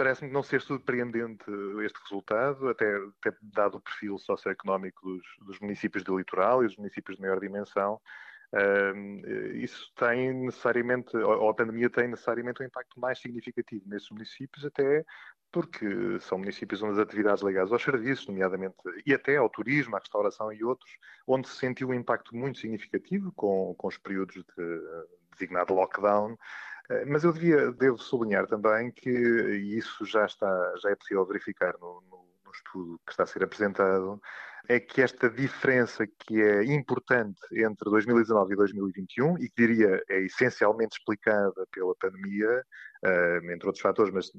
parece-me 0.00 0.30
não 0.30 0.42
ser 0.42 0.62
surpreendente 0.62 1.44
este 1.84 2.00
resultado, 2.04 2.70
até, 2.70 2.86
até 3.20 3.36
dado 3.42 3.76
o 3.76 3.80
perfil 3.82 4.18
socioeconómico 4.18 5.06
dos, 5.06 5.26
dos, 5.42 5.60
municípios 5.60 6.02
do 6.02 6.16
litoral 6.16 6.64
e 6.64 6.66
dos 6.66 6.78
municípios 6.78 7.18
de 7.18 7.22
maior 7.22 7.38
dimensão. 7.38 8.00
Uh, 8.50 9.56
isso 9.56 9.92
tem 9.94 10.32
necessariamente, 10.32 11.14
ou 11.18 11.50
a 11.50 11.54
pandemia 11.54 11.90
tem 11.90 12.08
necessariamente 12.08 12.62
um 12.62 12.66
impacto 12.66 12.98
mais 12.98 13.18
significativo 13.18 13.84
nesses 13.86 14.08
municípios, 14.08 14.64
até 14.64 15.04
porque 15.52 16.18
são 16.20 16.38
municípios 16.38 16.82
onde 16.82 16.92
as 16.92 16.98
atividades 16.98 17.44
ligadas 17.44 17.70
aos 17.70 17.82
serviços, 17.82 18.26
nomeadamente, 18.26 18.76
e 19.04 19.12
até 19.12 19.36
ao 19.36 19.50
turismo, 19.50 19.96
à 19.96 19.98
restauração 19.98 20.50
e 20.50 20.64
outros, 20.64 20.90
onde 21.26 21.46
se 21.46 21.56
sentiu 21.56 21.90
um 21.90 21.94
impacto 21.94 22.34
muito 22.34 22.58
significativo 22.58 23.30
com, 23.32 23.74
com 23.76 23.86
os 23.86 23.98
períodos 23.98 24.36
de 24.36 24.80
designado 25.32 25.74
lockdown, 25.74 26.38
Mas 27.06 27.22
eu 27.22 27.32
devia, 27.32 27.70
devo 27.72 27.98
sublinhar 27.98 28.46
também 28.46 28.90
que 28.90 29.10
isso 29.10 30.04
já 30.04 30.24
está, 30.24 30.74
já 30.82 30.90
é 30.90 30.96
possível 30.96 31.24
verificar 31.24 31.72
no, 31.80 32.02
no, 32.10 32.26
no 32.44 32.50
estudo 32.52 33.00
que 33.06 33.12
está 33.12 33.22
a 33.22 33.26
ser 33.26 33.44
apresentado, 33.44 34.20
é 34.68 34.78
que 34.78 35.02
esta 35.02 35.30
diferença 35.30 36.06
que 36.06 36.40
é 36.40 36.64
importante 36.64 37.40
entre 37.52 37.90
2019 37.90 38.52
e 38.52 38.56
2021 38.56 39.38
e 39.38 39.48
que 39.48 39.66
diria 39.66 40.02
é 40.08 40.20
essencialmente 40.20 40.96
explicada 40.98 41.66
pela 41.72 41.94
pandemia, 41.96 42.64
uh, 43.04 43.50
entre 43.50 43.66
outros 43.66 43.80
fatores, 43.80 44.12
mas 44.12 44.30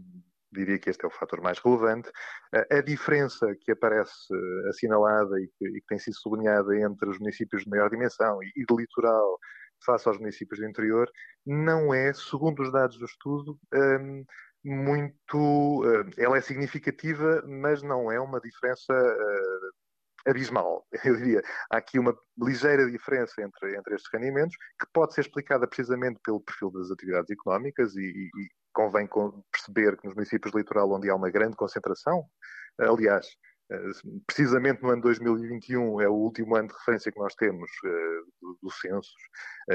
diria 0.51 0.77
que 0.77 0.89
este 0.89 1.05
é 1.05 1.07
o 1.07 1.11
fator 1.11 1.41
mais 1.41 1.59
relevante, 1.59 2.09
uh, 2.09 2.77
a 2.77 2.81
diferença 2.81 3.47
que 3.61 3.71
aparece 3.71 4.33
assinalada 4.69 5.39
e 5.39 5.47
que, 5.47 5.67
e 5.67 5.81
que, 5.81 5.87
tem 5.87 5.99
sido 5.99 6.15
sublinhada 6.15 6.77
entre 6.77 7.09
os 7.09 7.19
municípios 7.19 7.63
de 7.63 7.69
maior 7.69 7.89
dimensão 7.89 8.41
e, 8.43 8.51
e 8.55 8.65
de 8.65 8.75
litoral 8.75 9.37
face 9.85 10.07
aos 10.07 10.17
municípios 10.17 10.59
do 10.59 10.65
interior, 10.65 11.09
não 11.45 11.93
é, 11.93 12.13
segundo 12.13 12.61
os 12.61 12.71
dados 12.71 12.97
do 12.97 13.05
estudo, 13.05 13.59
um, 13.73 14.25
muito. 14.63 15.37
Uh, 15.37 16.09
ela 16.17 16.37
é 16.37 16.41
significativa, 16.41 17.43
mas 17.47 17.81
não 17.81 18.11
é 18.11 18.19
uma 18.19 18.39
diferença 18.39 18.93
uh, 18.93 20.29
abismal. 20.29 20.85
Eu 21.03 21.15
diria, 21.17 21.41
há 21.71 21.77
aqui 21.77 21.97
uma 21.97 22.15
ligeira 22.39 22.89
diferença 22.89 23.41
entre, 23.41 23.75
entre 23.75 23.95
estes 23.95 24.11
rendimentos, 24.13 24.55
que 24.79 24.87
pode 24.93 25.13
ser 25.13 25.21
explicada 25.21 25.67
precisamente 25.67 26.19
pelo 26.23 26.41
perfil 26.41 26.71
das 26.71 26.91
atividades 26.91 27.31
económicas 27.31 27.95
e, 27.95 28.01
e, 28.01 28.49
convém 28.73 29.07
perceber 29.51 29.97
que 29.97 30.05
nos 30.05 30.15
municípios 30.15 30.51
do 30.51 30.57
litoral, 30.57 30.91
onde 30.91 31.09
há 31.09 31.15
uma 31.15 31.29
grande 31.29 31.57
concentração, 31.57 32.23
aliás, 32.79 33.27
precisamente 34.25 34.81
no 34.81 34.89
ano 34.89 35.01
2021 35.01 36.01
é 36.01 36.07
o 36.07 36.13
último 36.13 36.55
ano 36.55 36.67
de 36.67 36.73
referência 36.73 37.11
que 37.11 37.19
nós 37.19 37.33
temos 37.35 37.69
uh, 37.85 38.57
do, 38.61 38.71
censos 38.71 39.13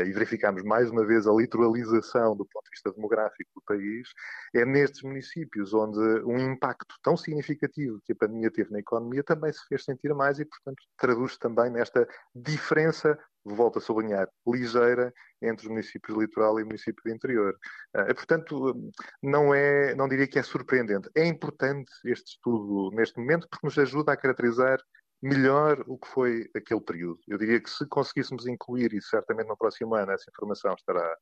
e 0.04 0.12
verificamos 0.12 0.62
mais 0.62 0.90
uma 0.90 1.06
vez 1.06 1.26
a 1.26 1.32
litoralização 1.32 2.36
do 2.36 2.44
ponto 2.44 2.64
de 2.64 2.70
vista 2.70 2.92
demográfico 2.92 3.50
do 3.54 3.62
país, 3.62 4.08
é 4.54 4.64
nestes 4.64 5.02
municípios 5.02 5.72
onde 5.72 5.98
um 6.24 6.38
impacto 6.52 6.94
tão 7.02 7.16
significativo 7.16 8.00
que 8.04 8.12
a 8.12 8.16
pandemia 8.16 8.50
teve 8.50 8.70
na 8.70 8.80
economia 8.80 9.22
também 9.22 9.52
se 9.52 9.66
fez 9.68 9.84
sentir 9.84 10.14
mais 10.14 10.38
e, 10.38 10.44
portanto, 10.44 10.82
traduz 10.96 11.36
também 11.38 11.70
nesta 11.70 12.06
diferença 12.34 13.18
volto 13.54 13.78
a 13.78 13.80
sublinhar, 13.80 14.28
ligeira 14.46 15.12
entre 15.40 15.66
os 15.66 15.70
municípios 15.70 16.18
litoral 16.18 16.58
e 16.58 16.62
o 16.62 16.66
município 16.66 17.02
do 17.04 17.10
interior. 17.10 17.56
Uh, 17.94 18.14
portanto, 18.14 18.90
não, 19.22 19.54
é, 19.54 19.94
não 19.94 20.08
diria 20.08 20.26
que 20.26 20.38
é 20.38 20.42
surpreendente. 20.42 21.08
É 21.14 21.24
importante 21.24 21.90
este 22.04 22.32
estudo 22.32 22.94
neste 22.94 23.18
momento 23.18 23.46
porque 23.48 23.66
nos 23.66 23.78
ajuda 23.78 24.12
a 24.12 24.16
caracterizar 24.16 24.80
melhor 25.22 25.82
o 25.86 25.98
que 25.98 26.08
foi 26.08 26.50
aquele 26.54 26.80
período. 26.80 27.20
Eu 27.26 27.38
diria 27.38 27.60
que 27.60 27.70
se 27.70 27.86
conseguíssemos 27.86 28.46
incluir, 28.46 28.92
e 28.92 29.02
certamente 29.02 29.48
no 29.48 29.56
próximo 29.56 29.94
ano 29.94 30.12
essa 30.12 30.30
informação 30.30 30.74
estará 30.74 31.16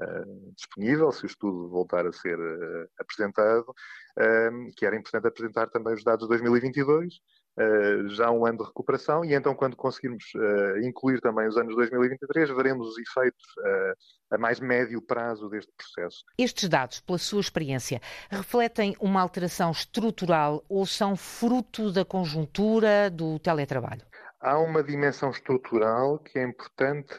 uh, 0.00 0.52
disponível, 0.54 1.10
se 1.12 1.24
o 1.24 1.26
estudo 1.26 1.68
voltar 1.68 2.06
a 2.06 2.12
ser 2.12 2.38
uh, 2.38 2.88
apresentado, 2.98 3.74
que 4.76 4.84
era 4.84 4.96
importante 4.96 5.28
apresentar 5.28 5.68
também 5.68 5.94
os 5.94 6.02
dados 6.02 6.24
de 6.24 6.28
2022, 6.28 7.14
uh, 7.14 7.18
já 8.08 8.30
um 8.30 8.46
ano 8.46 8.58
de 8.58 8.64
recuperação 8.64 9.24
e 9.24 9.34
então 9.34 9.54
quando 9.54 9.76
conseguirmos 9.76 10.24
uh, 10.34 10.78
incluir 10.82 11.20
também 11.20 11.46
os 11.48 11.56
anos 11.56 11.74
2023, 11.74 12.50
veremos 12.50 12.88
os 12.88 12.98
efeitos 12.98 13.44
uh, 13.58 14.34
a 14.34 14.38
mais 14.38 14.60
médio 14.60 15.00
prazo 15.02 15.48
deste 15.48 15.72
processo. 15.76 16.24
Estes 16.36 16.68
dados, 16.68 17.00
pela 17.00 17.18
sua 17.18 17.40
experiência, 17.40 18.00
refletem 18.30 18.96
uma 19.00 19.20
alteração 19.20 19.70
estrutural 19.70 20.64
ou 20.68 20.86
são 20.86 21.16
fruto 21.16 21.92
da 21.92 22.04
conjuntura 22.04 23.10
do 23.10 23.38
teletrabalho? 23.38 24.02
há 24.40 24.56
uma 24.56 24.84
dimensão 24.84 25.30
estrutural 25.30 26.18
que 26.20 26.38
é 26.38 26.44
importante 26.44 27.16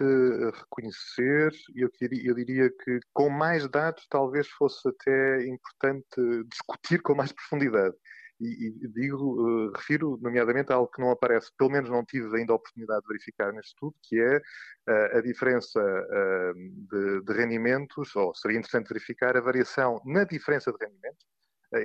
reconhecer 0.54 1.52
e 1.76 1.82
eu, 1.82 1.90
eu, 2.02 2.34
diria 2.34 2.70
que 2.70 3.00
com 3.12 3.30
mais 3.30 3.68
dados 3.68 4.08
talvez 4.10 4.48
fosse 4.48 4.88
até 4.88 5.46
importante 5.46 6.46
discutir 6.48 7.02
com 7.02 7.14
mais 7.14 7.34
profundidade 7.34 7.94
e, 8.40 8.86
e 8.86 8.88
digo, 8.88 9.68
uh, 9.68 9.72
refiro 9.76 10.18
nomeadamente 10.22 10.72
a 10.72 10.76
algo 10.76 10.92
que 10.92 11.02
não 11.02 11.12
aparece, 11.12 11.52
pelo 11.58 11.70
menos 11.70 11.90
não 11.90 12.06
tive 12.06 12.38
ainda 12.38 12.54
a 12.54 12.56
oportunidade 12.56 13.02
de 13.02 13.08
verificar 13.08 13.52
neste 13.52 13.74
estudo, 13.74 13.96
que 14.02 14.20
é 14.20 14.38
uh, 14.38 15.18
a 15.18 15.22
diferença 15.22 15.80
uh, 15.80 16.54
de, 16.56 17.22
de, 17.22 17.34
rendimentos, 17.34 18.16
ou 18.16 18.34
seria 18.34 18.58
interessante 18.58 18.88
verificar 18.88 19.36
a 19.36 19.42
variação 19.42 20.02
na 20.06 20.24
diferença 20.24 20.72
de 20.72 20.78
rendimentos 20.86 21.28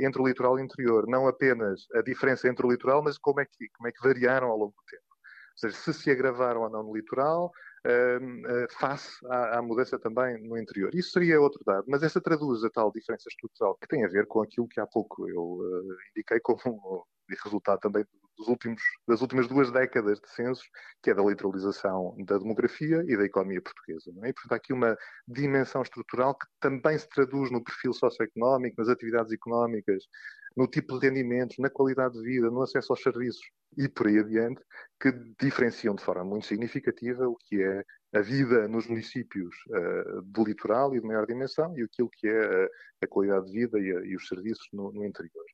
entre 0.00 0.22
o 0.22 0.26
litoral 0.26 0.58
e 0.58 0.62
o 0.62 0.64
interior, 0.64 1.06
não 1.06 1.28
apenas 1.28 1.86
a 1.94 2.00
diferença 2.00 2.48
entre 2.48 2.64
o 2.66 2.70
litoral, 2.70 3.02
mas 3.02 3.18
como 3.18 3.40
é 3.40 3.44
que, 3.44 3.68
como 3.76 3.86
é 3.86 3.92
que 3.92 4.02
variaram 4.02 4.48
ao 4.48 4.56
longo 4.56 4.72
do 4.72 4.84
tempo. 4.88 5.02
Ou 5.06 5.58
seja, 5.58 5.76
se 5.76 5.92
se 5.92 6.10
agravaram 6.10 6.62
ou 6.62 6.70
não 6.70 6.82
no 6.84 6.96
litoral, 6.96 7.52
face 8.78 9.18
à, 9.26 9.58
à, 9.58 9.62
mudança 9.62 9.98
também 9.98 10.42
no 10.42 10.56
interior. 10.56 10.94
Isso 10.94 11.10
seria 11.10 11.40
outro 11.40 11.62
dado, 11.64 11.84
mas 11.88 12.02
essa 12.02 12.20
traduz 12.20 12.64
a 12.64 12.70
tal 12.70 12.90
diferença 12.90 13.28
estrutural 13.28 13.76
que 13.76 13.86
tem 13.86 14.04
a 14.04 14.08
ver 14.08 14.26
com 14.26 14.42
aquilo 14.42 14.68
que 14.68 14.80
há 14.80 14.86
pouco 14.86 15.28
eu 15.28 15.42
uh, 15.42 15.96
indiquei 16.10 16.40
como 16.40 17.06
resultado 17.44 17.80
também 17.80 18.04
dos 18.36 18.48
últimos, 18.48 18.82
das 19.06 19.20
últimas 19.20 19.46
duas 19.46 19.70
décadas 19.70 20.20
de 20.20 20.28
censos, 20.28 20.68
que 21.02 21.10
é 21.10 21.14
da 21.14 21.22
litoralização 21.22 22.16
da 22.26 22.38
demografia 22.38 23.04
e 23.06 23.16
da 23.16 23.24
economia 23.24 23.62
portuguesa. 23.62 24.10
É? 24.22 24.28
E, 24.28 24.32
portanto, 24.32 24.52
há 24.52 24.56
aqui 24.56 24.72
uma 24.72 24.96
dimensão 25.26 25.82
estrutural 25.82 26.34
que 26.36 26.46
também 26.60 26.98
se 26.98 27.08
traduz 27.08 27.50
no 27.50 27.62
perfil 27.62 27.92
socioeconómico, 27.92 28.76
nas 28.78 28.88
atividades 28.88 29.32
económicas, 29.32 30.04
no 30.56 30.68
tipo 30.68 30.98
de 30.98 31.08
rendimentos, 31.08 31.58
na 31.58 31.70
qualidade 31.70 32.14
de 32.14 32.22
vida, 32.22 32.50
no 32.50 32.62
acesso 32.62 32.92
aos 32.92 33.02
serviços 33.02 33.44
e 33.76 33.88
por 33.88 34.06
aí 34.06 34.18
adiante, 34.18 34.62
que 35.00 35.12
diferenciam 35.40 35.94
de 35.94 36.02
forma 36.02 36.24
muito 36.24 36.46
significativa 36.46 37.26
o 37.26 37.36
que 37.36 37.62
é 37.62 37.84
a 38.14 38.20
vida 38.20 38.68
nos 38.68 38.86
municípios 38.86 39.54
uh, 39.70 40.22
do 40.22 40.44
litoral 40.44 40.94
e 40.94 41.00
de 41.00 41.06
maior 41.06 41.26
dimensão 41.26 41.76
e 41.76 41.82
aquilo 41.82 42.08
que 42.12 42.28
é 42.28 42.64
a, 42.64 42.68
a 43.02 43.06
qualidade 43.08 43.46
de 43.46 43.52
vida 43.52 43.78
e, 43.80 43.90
a, 43.90 44.00
e 44.06 44.14
os 44.14 44.28
serviços 44.28 44.68
no, 44.72 44.92
no, 44.92 45.04
interior. 45.04 45.44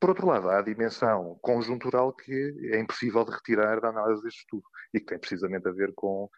Por 0.00 0.10
outro 0.10 0.26
lado, 0.26 0.48
há 0.48 0.58
a 0.58 0.62
dimensão 0.62 1.38
conjuntural 1.40 2.12
que 2.12 2.32
é 2.72 2.80
impossível 2.80 3.24
de 3.24 3.30
retirar 3.30 3.80
da 3.80 3.88
análise 3.88 4.22
deste 4.22 4.40
estudo 4.40 4.64
e 4.92 4.98
que 4.98 5.06
tem 5.06 5.18
precisamente 5.18 5.68
a 5.68 5.72
ver 5.72 5.92
com 5.94 6.28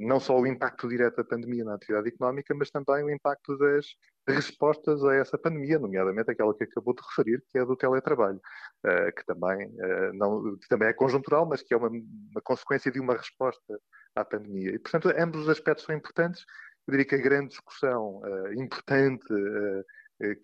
não 0.00 0.20
só 0.20 0.38
o 0.38 0.46
impacto 0.46 0.88
direto 0.88 1.16
da 1.16 1.24
pandemia 1.24 1.64
na 1.64 1.74
atividade 1.74 2.08
económica, 2.08 2.54
mas 2.54 2.70
também 2.70 3.02
o 3.02 3.10
impacto 3.10 3.56
das 3.58 3.86
respostas 4.26 5.04
a 5.04 5.14
essa 5.14 5.38
pandemia, 5.38 5.78
nomeadamente 5.78 6.30
aquela 6.30 6.54
que 6.54 6.64
acabou 6.64 6.94
de 6.94 7.02
referir, 7.02 7.42
que 7.50 7.58
é 7.58 7.64
do 7.64 7.76
teletrabalho, 7.76 8.40
uh, 8.86 9.14
que, 9.14 9.24
também, 9.26 9.66
uh, 9.68 10.12
não, 10.14 10.56
que 10.56 10.68
também 10.68 10.88
é 10.88 10.92
conjuntural, 10.92 11.46
mas 11.46 11.62
que 11.62 11.74
é 11.74 11.76
uma, 11.76 11.88
uma, 11.88 12.40
consequência 12.42 12.90
de 12.90 13.00
uma 13.00 13.14
resposta 13.14 13.78
à 14.14 14.24
pandemia. 14.24 14.70
E, 14.70 14.78
portanto, 14.78 15.12
ambos 15.16 15.42
os 15.42 15.48
aspectos 15.48 15.84
são 15.84 15.94
importantes. 15.94 16.44
Eu 16.86 16.92
diria 16.92 17.06
que 17.06 17.14
a 17.14 17.18
grande 17.18 17.48
discussão 17.48 18.20
importante, 18.56 19.24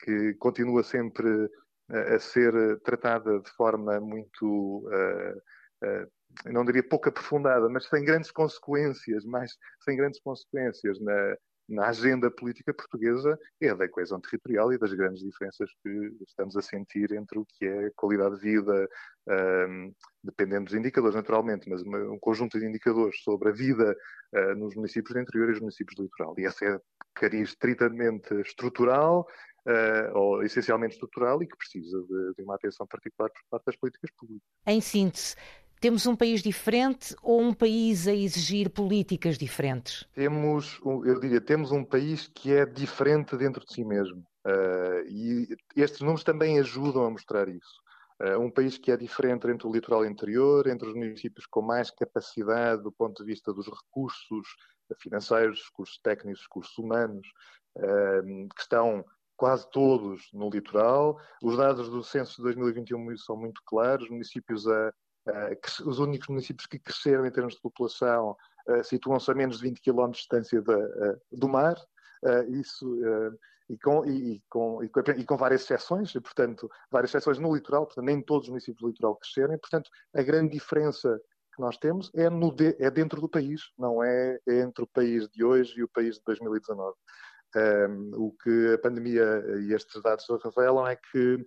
que 0.00 0.34
continua 0.34 0.82
sempre 0.82 1.50
a 1.90 2.18
ser 2.18 2.80
tratada 2.80 3.40
de 3.40 3.50
forma 3.50 4.00
muito 4.00 4.88
não 6.46 6.64
diria 6.64 6.82
pouco 6.82 7.08
aprofundada, 7.08 7.68
mas 7.68 7.86
sem 7.86 8.04
grandes 8.04 8.30
consequências, 8.30 9.24
mais 9.24 9.56
sem 9.84 9.96
grandes 9.96 10.20
consequências 10.20 11.00
na, 11.00 11.36
na 11.70 11.88
agenda 11.88 12.30
política 12.30 12.74
portuguesa 12.74 13.38
é 13.60 13.72
da 13.74 13.88
coesão 13.88 14.20
territorial 14.20 14.72
e 14.72 14.78
das 14.78 14.92
grandes 14.92 15.22
diferenças 15.22 15.70
que 15.82 16.12
estamos 16.26 16.56
a 16.56 16.62
sentir 16.62 17.12
entre 17.12 17.38
o 17.38 17.46
que 17.46 17.64
é 17.64 17.90
qualidade 17.94 18.34
de 18.36 18.40
vida, 18.40 18.88
um, 19.28 19.94
dependendo 20.22 20.64
dos 20.64 20.74
indicadores, 20.74 21.14
naturalmente, 21.14 21.68
mas 21.70 21.80
um 21.82 22.18
conjunto 22.18 22.58
de 22.58 22.66
indicadores 22.66 23.22
sobre 23.22 23.50
a 23.50 23.52
vida 23.52 23.96
uh, 24.34 24.54
nos 24.56 24.74
municípios 24.74 25.14
do 25.14 25.20
interior 25.20 25.48
e 25.48 25.52
os 25.52 25.60
municípios 25.60 25.96
do 25.96 26.02
litoral. 26.02 26.34
E 26.38 26.44
essa 26.44 26.64
é 26.64 26.80
cariz 27.14 27.50
estritamente 27.50 28.34
estrutural, 28.40 29.26
uh, 29.66 30.18
ou 30.18 30.42
essencialmente 30.42 30.94
estrutural, 30.94 31.40
e 31.40 31.46
que 31.46 31.56
precisa 31.56 32.00
de, 32.02 32.34
de 32.36 32.42
uma 32.42 32.56
atenção 32.56 32.86
particular 32.86 33.30
por 33.30 33.42
parte 33.48 33.66
das 33.66 33.76
políticas 33.76 34.10
públicas. 34.18 34.42
Em 34.66 34.80
síntese, 34.80 35.36
temos 35.80 36.06
um 36.06 36.14
país 36.14 36.42
diferente 36.42 37.16
ou 37.22 37.40
um 37.40 37.54
país 37.54 38.06
a 38.06 38.14
exigir 38.14 38.68
políticas 38.68 39.38
diferentes? 39.38 40.06
Temos, 40.12 40.78
eu 40.84 41.18
diria, 41.18 41.40
temos 41.40 41.72
um 41.72 41.82
país 41.82 42.30
que 42.34 42.52
é 42.52 42.66
diferente 42.66 43.36
dentro 43.36 43.64
de 43.64 43.72
si 43.72 43.82
mesmo. 43.82 44.22
Uh, 44.46 45.08
e 45.08 45.56
estes 45.76 46.00
números 46.00 46.22
também 46.22 46.58
ajudam 46.58 47.04
a 47.04 47.10
mostrar 47.10 47.48
isso. 47.48 47.80
Uh, 48.20 48.38
um 48.38 48.50
país 48.50 48.76
que 48.76 48.92
é 48.92 48.96
diferente 48.96 49.48
entre 49.48 49.66
o 49.66 49.72
litoral 49.72 50.04
interior, 50.04 50.66
entre 50.66 50.86
os 50.86 50.94
municípios 50.94 51.46
com 51.46 51.62
mais 51.62 51.90
capacidade 51.90 52.82
do 52.82 52.92
ponto 52.92 53.24
de 53.24 53.30
vista 53.30 53.52
dos 53.52 53.66
recursos 53.66 54.46
financeiros, 54.98 55.64
recursos 55.64 55.98
técnicos, 56.02 56.42
recursos 56.42 56.76
humanos, 56.76 57.26
uh, 57.78 58.48
que 58.54 58.60
estão 58.60 59.04
quase 59.34 59.66
todos 59.70 60.28
no 60.34 60.50
litoral. 60.50 61.18
Os 61.42 61.56
dados 61.56 61.88
do 61.88 62.02
censo 62.02 62.36
de 62.36 62.42
2021 62.42 63.16
são 63.16 63.36
muito 63.36 63.62
claros, 63.64 64.10
municípios 64.10 64.66
a 64.68 64.92
os 65.84 65.98
únicos 65.98 66.28
municípios 66.28 66.66
que 66.66 66.78
cresceram 66.78 67.26
em 67.26 67.30
termos 67.30 67.54
de 67.54 67.60
população 67.60 68.36
uh, 68.68 68.84
situam-se 68.84 69.30
a 69.30 69.34
menos 69.34 69.58
de 69.58 69.62
20 69.64 69.80
km 69.80 70.06
de 70.06 70.18
distância 70.18 70.60
de, 70.60 70.74
uh, 70.74 71.20
do 71.32 71.48
mar, 71.48 71.76
isso, 72.50 72.86
e 73.70 73.78
com, 73.78 74.04
e, 74.04 74.42
com, 74.50 74.84
e, 74.84 75.24
com, 75.24 75.36
várias 75.38 75.62
exceções, 75.62 76.14
e, 76.14 76.20
portanto, 76.20 76.70
várias 76.90 77.12
exceções 77.12 77.38
no 77.38 77.54
litoral, 77.54 77.86
portanto, 77.86 78.04
nem 78.04 78.20
todos 78.20 78.44
os 78.44 78.50
municípios 78.50 78.82
do 78.82 78.88
litoral 78.88 79.16
crescerem, 79.16 79.56
portanto, 79.56 79.88
a 80.12 80.22
grande 80.22 80.52
diferença 80.52 81.18
que 81.54 81.62
nós 81.62 81.76
temos 81.78 82.10
é, 82.14 82.28
no 82.28 82.54
de, 82.54 82.76
é 82.78 82.90
dentro 82.90 83.20
do 83.20 83.28
país, 83.28 83.62
não 83.78 84.02
é, 84.02 84.38
é 84.46 84.60
entre 84.60 84.84
o 84.84 84.86
país 84.86 85.28
de 85.28 85.44
hoje 85.44 85.78
e 85.78 85.84
o 85.84 85.88
país 85.88 86.16
de 86.16 86.22
2019. 86.24 86.96
Um, 87.56 88.10
o 88.14 88.32
que 88.32 88.74
a 88.74 88.78
pandemia 88.78 89.44
e 89.62 89.72
estes 89.72 90.00
dados 90.02 90.24
revelam 90.44 90.86
é 90.86 90.94
que 90.94 91.44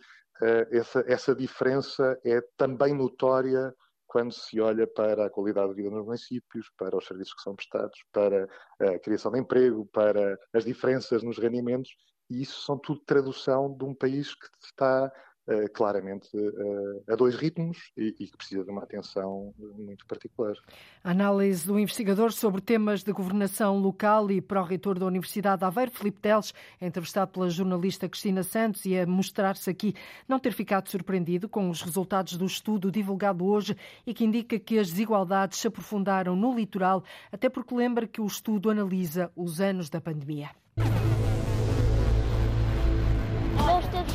essa, 0.71 1.03
essa 1.07 1.35
diferença 1.35 2.19
é 2.25 2.41
também 2.57 2.93
notória 2.93 3.73
quando 4.07 4.31
se 4.31 4.59
olha 4.61 4.85
para 4.85 5.25
a 5.25 5.29
qualidade 5.29 5.69
de 5.69 5.75
vida 5.75 5.89
nos 5.89 6.05
municípios, 6.05 6.69
para 6.77 6.95
os 6.95 7.05
serviços 7.05 7.33
que 7.33 7.41
são 7.41 7.55
prestados, 7.55 7.99
para 8.11 8.47
a 8.79 8.99
criação 8.99 9.31
de 9.31 9.39
emprego, 9.39 9.87
para 9.87 10.37
as 10.53 10.65
diferenças 10.65 11.23
nos 11.23 11.39
rendimentos, 11.39 11.95
e 12.29 12.43
isso 12.43 12.61
são 12.61 12.77
tudo 12.77 13.01
tradução 13.05 13.75
de 13.75 13.83
um 13.83 13.95
país 13.95 14.35
que 14.35 14.47
está 14.63 15.11
uh, 15.47 15.71
claramente 15.73 16.29
uh, 16.35 17.03
a 17.09 17.15
dois 17.15 17.35
ritmos 17.35 17.91
e, 17.97 18.15
e, 18.19 18.27
que 18.27 18.37
precisa 18.37 18.63
de 18.63 18.69
uma 18.69 18.83
atenção 18.83 19.53
muito 19.77 20.05
particular. 20.05 20.55
A 21.03 21.11
análise 21.11 21.65
do 21.65 21.79
investigador 21.79 22.31
sobre 22.31 22.61
temas 22.61 23.03
de 23.03 23.11
governação 23.11 23.77
local 23.79 24.29
e 24.31 24.41
pró-reitor 24.41 24.97
da 24.97 25.05
Universidade 25.05 25.59
de 25.59 25.65
Aveiro, 25.65 25.91
Filipe 25.91 26.19
Teles, 26.19 26.53
entrevistado 26.81 27.31
pela 27.31 27.49
jornalista 27.49 28.07
Cristina 28.07 28.43
Santos 28.43 28.85
e 28.85 28.97
a 28.97 29.05
mostrar-se 29.05 29.69
aqui 29.69 29.93
não 30.27 30.39
ter 30.39 30.53
ficado 30.53 30.89
surpreendido 30.89 31.47
com 31.49 31.69
os 31.69 31.81
resultados 31.81 32.37
do 32.37 32.45
estudo 32.45 32.91
divulgado 32.91 33.45
hoje 33.45 33.75
e 34.05 34.13
que 34.13 34.23
indica 34.23 34.59
que 34.59 34.79
as 34.79 34.89
desigualdades 34.89 35.59
se 35.59 35.67
aprofundaram 35.67 36.35
no 36.35 36.55
litoral, 36.55 37.03
até 37.31 37.49
porque 37.49 37.75
lembra 37.75 38.07
que 38.07 38.21
o 38.21 38.25
estudo 38.25 38.69
analisa 38.69 39.31
os 39.35 39.59
anos 39.59 39.89
da 39.89 40.01
pandemia. 40.01 40.49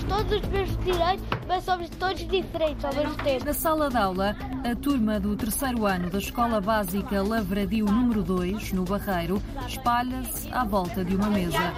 Todos 0.08 0.32
os 0.32 0.48
mesmos 0.48 0.84
direitos, 0.84 1.26
mas 1.46 1.64
somos 1.64 1.88
todos 1.90 2.26
diferentes 2.26 2.84
ao 2.84 2.94
mesmo 2.94 3.14
tempo. 3.16 3.44
Na 3.44 3.52
sala 3.52 3.88
de 3.88 3.96
aula, 3.96 4.36
a 4.64 4.74
turma 4.74 5.20
do 5.20 5.36
terceiro 5.36 5.86
ano 5.86 6.10
da 6.10 6.18
Escola 6.18 6.60
Básica 6.60 7.22
Lavradio 7.22 7.86
número 7.86 8.22
2, 8.22 8.72
no 8.72 8.84
Barreiro, 8.84 9.42
espalha-se 9.66 10.50
à 10.52 10.64
volta 10.64 11.04
de 11.04 11.14
uma 11.14 11.28
mesa. 11.28 11.72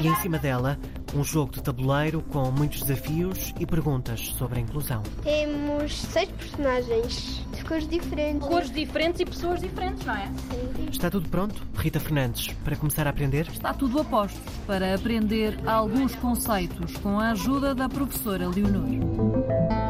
E 0.00 0.06
em 0.06 0.14
cima 0.16 0.38
dela, 0.38 0.78
um 1.14 1.22
jogo 1.22 1.52
de 1.52 1.62
tabuleiro 1.62 2.22
com 2.22 2.50
muitos 2.50 2.82
desafios 2.82 3.54
e 3.58 3.66
perguntas 3.66 4.20
sobre 4.38 4.58
a 4.58 4.62
inclusão. 4.62 5.02
Temos 5.22 6.00
seis 6.00 6.28
personagens 6.30 7.44
de 7.52 7.64
cores 7.64 7.88
diferentes. 7.88 8.48
Cores 8.48 8.70
diferentes 8.70 9.20
e 9.20 9.24
pessoas 9.24 9.60
diferentes, 9.60 10.04
não 10.04 10.14
é? 10.14 10.26
Sim. 10.26 10.88
Está 10.90 11.10
tudo 11.10 11.28
pronto, 11.28 11.62
Rita 11.76 12.00
Fernandes, 12.00 12.48
para 12.64 12.76
começar 12.76 13.06
a 13.06 13.10
aprender? 13.10 13.48
Está 13.48 13.72
tudo 13.72 14.00
a 14.00 14.04
posto 14.04 14.40
para 14.66 14.94
aprender 14.94 15.58
alguns 15.66 16.14
conceitos 16.16 16.96
com 16.98 17.18
a 17.18 17.30
ajuda 17.30 17.74
da 17.74 17.88
professora 17.88 18.48
Leonor. 18.48 19.83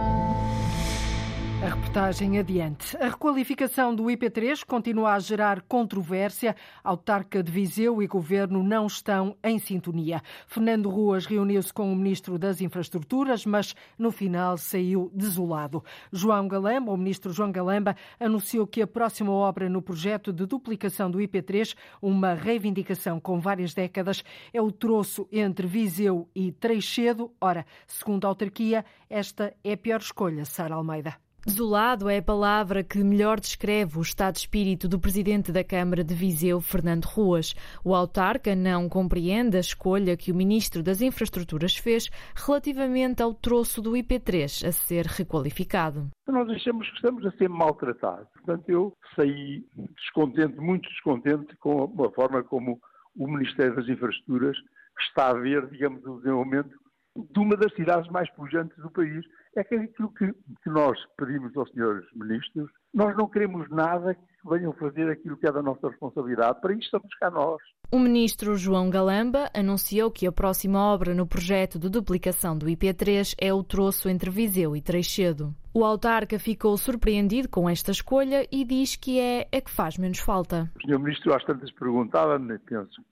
A 1.64 1.68
reportagem 1.68 2.38
adiante. 2.38 2.94
A 2.98 3.08
requalificação 3.08 3.94
do 3.94 4.04
IP3 4.04 4.62
continua 4.66 5.14
a 5.14 5.18
gerar 5.18 5.62
controvérsia. 5.62 6.54
Autarca 6.82 7.42
de 7.42 7.50
Viseu 7.50 8.02
e 8.02 8.06
Governo 8.06 8.62
não 8.62 8.86
estão 8.86 9.34
em 9.42 9.58
sintonia. 9.58 10.20
Fernando 10.46 10.90
Ruas 10.90 11.24
reuniu-se 11.24 11.72
com 11.72 11.90
o 11.90 11.96
Ministro 11.96 12.38
das 12.38 12.60
Infraestruturas, 12.60 13.46
mas 13.46 13.74
no 13.98 14.12
final 14.12 14.58
saiu 14.58 15.10
desolado. 15.14 15.82
João 16.12 16.46
Galamba, 16.46 16.92
o 16.92 16.98
Ministro 16.98 17.32
João 17.32 17.50
Galamba, 17.50 17.96
anunciou 18.20 18.66
que 18.66 18.82
a 18.82 18.86
próxima 18.86 19.32
obra 19.32 19.66
no 19.66 19.80
projeto 19.80 20.34
de 20.34 20.44
duplicação 20.44 21.10
do 21.10 21.16
IP3, 21.16 21.74
uma 22.02 22.34
reivindicação 22.34 23.18
com 23.18 23.40
várias 23.40 23.72
décadas, 23.72 24.22
é 24.52 24.60
o 24.60 24.70
troço 24.70 25.26
entre 25.32 25.66
Viseu 25.66 26.28
e 26.34 26.52
Treixedo. 26.52 27.32
Ora, 27.40 27.64
segundo 27.86 28.26
a 28.26 28.28
autarquia, 28.28 28.84
esta 29.08 29.54
é 29.64 29.72
a 29.72 29.78
pior 29.78 30.00
escolha, 30.00 30.44
Sara 30.44 30.74
Almeida. 30.74 31.23
Desolado 31.46 32.08
é 32.08 32.16
a 32.16 32.22
palavra 32.22 32.82
que 32.82 33.04
melhor 33.04 33.38
descreve 33.38 33.98
o 33.98 34.02
estado 34.02 34.32
de 34.32 34.40
espírito 34.40 34.88
do 34.88 34.98
presidente 34.98 35.52
da 35.52 35.62
Câmara 35.62 36.02
de 36.02 36.14
Viseu, 36.14 36.58
Fernando 36.58 37.04
Ruas. 37.04 37.54
O 37.84 37.94
autarca 37.94 38.56
não 38.56 38.88
compreende 38.88 39.58
a 39.58 39.60
escolha 39.60 40.16
que 40.16 40.32
o 40.32 40.34
ministro 40.34 40.82
das 40.82 41.02
Infraestruturas 41.02 41.76
fez 41.76 42.08
relativamente 42.34 43.22
ao 43.22 43.34
troço 43.34 43.82
do 43.82 43.92
IP3 43.92 44.66
a 44.66 44.72
ser 44.72 45.04
requalificado. 45.04 46.08
Nós 46.26 46.48
achamos 46.48 46.88
que 46.88 46.96
estamos 46.96 47.26
a 47.26 47.30
ser 47.32 47.50
maltratados. 47.50 48.26
Portanto, 48.32 48.66
eu 48.70 48.96
saí 49.14 49.62
descontente, 49.96 50.56
muito 50.58 50.88
descontente 50.88 51.54
com 51.56 51.92
a 52.02 52.10
forma 52.12 52.42
como 52.42 52.80
o 53.14 53.28
Ministério 53.28 53.76
das 53.76 53.86
Infraestruturas 53.86 54.56
está 54.98 55.28
a 55.28 55.34
ver, 55.34 55.68
digamos, 55.68 56.02
o 56.06 56.16
desenvolvimento 56.16 56.70
de 57.16 57.38
uma 57.38 57.54
das 57.54 57.72
cidades 57.74 58.10
mais 58.10 58.30
pujantes 58.30 58.76
do 58.78 58.90
país 58.90 59.24
é 59.58 59.64
que 59.64 59.74
aquilo 59.74 60.10
que, 60.10 60.32
que 60.32 60.70
nós 60.70 60.98
pedimos 61.16 61.56
aos 61.56 61.70
senhores 61.70 62.04
ministros, 62.14 62.70
nós 62.92 63.16
não 63.16 63.28
queremos 63.28 63.68
nada 63.70 64.14
que 64.14 64.48
venham 64.48 64.72
fazer 64.74 65.10
aquilo 65.10 65.36
que 65.36 65.46
é 65.46 65.52
da 65.52 65.62
nossa 65.62 65.88
responsabilidade. 65.88 66.60
Para 66.60 66.72
isso 66.72 66.82
estamos 66.82 67.14
cá 67.16 67.30
nós. 67.30 67.60
O 67.90 67.98
ministro 67.98 68.56
João 68.56 68.90
Galamba 68.90 69.50
anunciou 69.54 70.10
que 70.10 70.26
a 70.26 70.32
próxima 70.32 70.80
obra 70.92 71.14
no 71.14 71.26
projeto 71.26 71.78
de 71.78 71.88
duplicação 71.88 72.56
do 72.56 72.66
IP3 72.66 73.34
é 73.40 73.52
o 73.52 73.62
troço 73.62 74.08
entre 74.08 74.30
Viseu 74.30 74.76
e 74.76 74.82
Treixedo. 74.82 75.54
O 75.72 75.84
autarca 75.84 76.38
ficou 76.38 76.76
surpreendido 76.76 77.48
com 77.48 77.68
esta 77.68 77.90
escolha 77.90 78.46
e 78.50 78.64
diz 78.64 78.96
que 78.96 79.18
é 79.18 79.48
a 79.52 79.60
que 79.60 79.70
faz 79.70 79.98
menos 79.98 80.18
falta. 80.18 80.70
O 80.76 80.86
senhor 80.86 80.98
ministro 81.00 81.34
às 81.34 81.44
tantas 81.44 81.72
perguntava-me, 81.72 82.58
penso, 82.60 83.02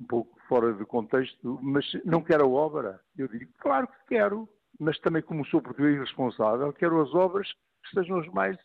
um 0.00 0.04
pouco 0.04 0.38
fora 0.48 0.72
de 0.74 0.84
contexto, 0.84 1.58
mas 1.62 1.84
não 2.04 2.22
quer 2.22 2.42
a 2.42 2.46
obra? 2.46 3.00
Eu 3.16 3.28
digo, 3.28 3.50
claro 3.58 3.86
que 3.86 4.14
quero 4.14 4.48
mas 4.80 4.98
também 5.00 5.22
como 5.22 5.46
sou 5.46 5.60
português 5.60 5.98
responsável, 5.98 6.72
quero 6.72 7.00
as 7.02 7.14
obras 7.14 7.46
que 7.84 7.94
sejam 7.94 8.18
as 8.18 8.26
mais 8.28 8.56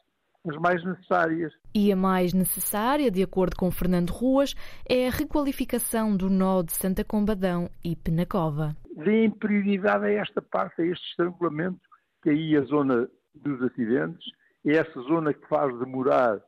as 0.48 0.56
mais 0.58 0.84
necessárias. 0.86 1.52
E 1.74 1.92
a 1.92 1.96
mais 1.96 2.32
necessária, 2.32 3.10
de 3.10 3.24
acordo 3.24 3.56
com 3.56 3.72
Fernando 3.72 4.12
Ruas, 4.12 4.54
é 4.88 5.08
a 5.08 5.12
requalificação 5.12 6.16
do 6.16 6.30
nó 6.30 6.62
de 6.62 6.72
Santa 6.72 7.04
Combadão 7.04 7.68
e 7.84 7.96
Penacova. 7.96 8.76
Deem 8.96 9.32
prioridade 9.32 10.06
a 10.06 10.12
esta 10.12 10.44
parte, 10.44 10.84
a 10.84 10.86
este 10.86 11.04
estrangulamento, 11.10 11.82
que 12.22 12.30
aí 12.30 12.56
é 12.56 12.60
a 12.60 12.64
zona 12.66 13.10
dos 13.34 13.62
acidentes, 13.64 14.24
é 14.64 14.74
essa 14.74 15.02
zona 15.02 15.34
que 15.34 15.48
faz 15.48 15.78
demorar 15.80 16.40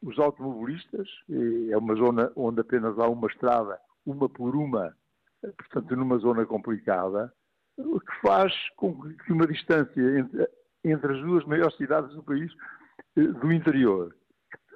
os 0.00 0.18
automobilistas, 0.18 1.08
é 1.70 1.76
uma 1.76 1.94
zona 1.96 2.30
onde 2.36 2.60
apenas 2.60 2.98
há 2.98 3.08
uma 3.08 3.26
estrada, 3.26 3.78
uma 4.06 4.28
por 4.28 4.54
uma, 4.56 4.94
portanto 5.58 5.96
numa 5.96 6.18
zona 6.18 6.46
complicada, 6.46 7.32
o 7.78 8.00
que 8.00 8.20
faz 8.20 8.52
com 8.76 8.94
que 9.00 9.32
uma 9.32 9.46
distância 9.46 10.18
entre, 10.18 10.48
entre 10.84 11.12
as 11.12 11.20
duas 11.22 11.44
maiores 11.44 11.76
cidades 11.76 12.14
do 12.14 12.22
país, 12.22 12.52
eh, 13.16 13.22
do 13.22 13.52
interior, 13.52 14.14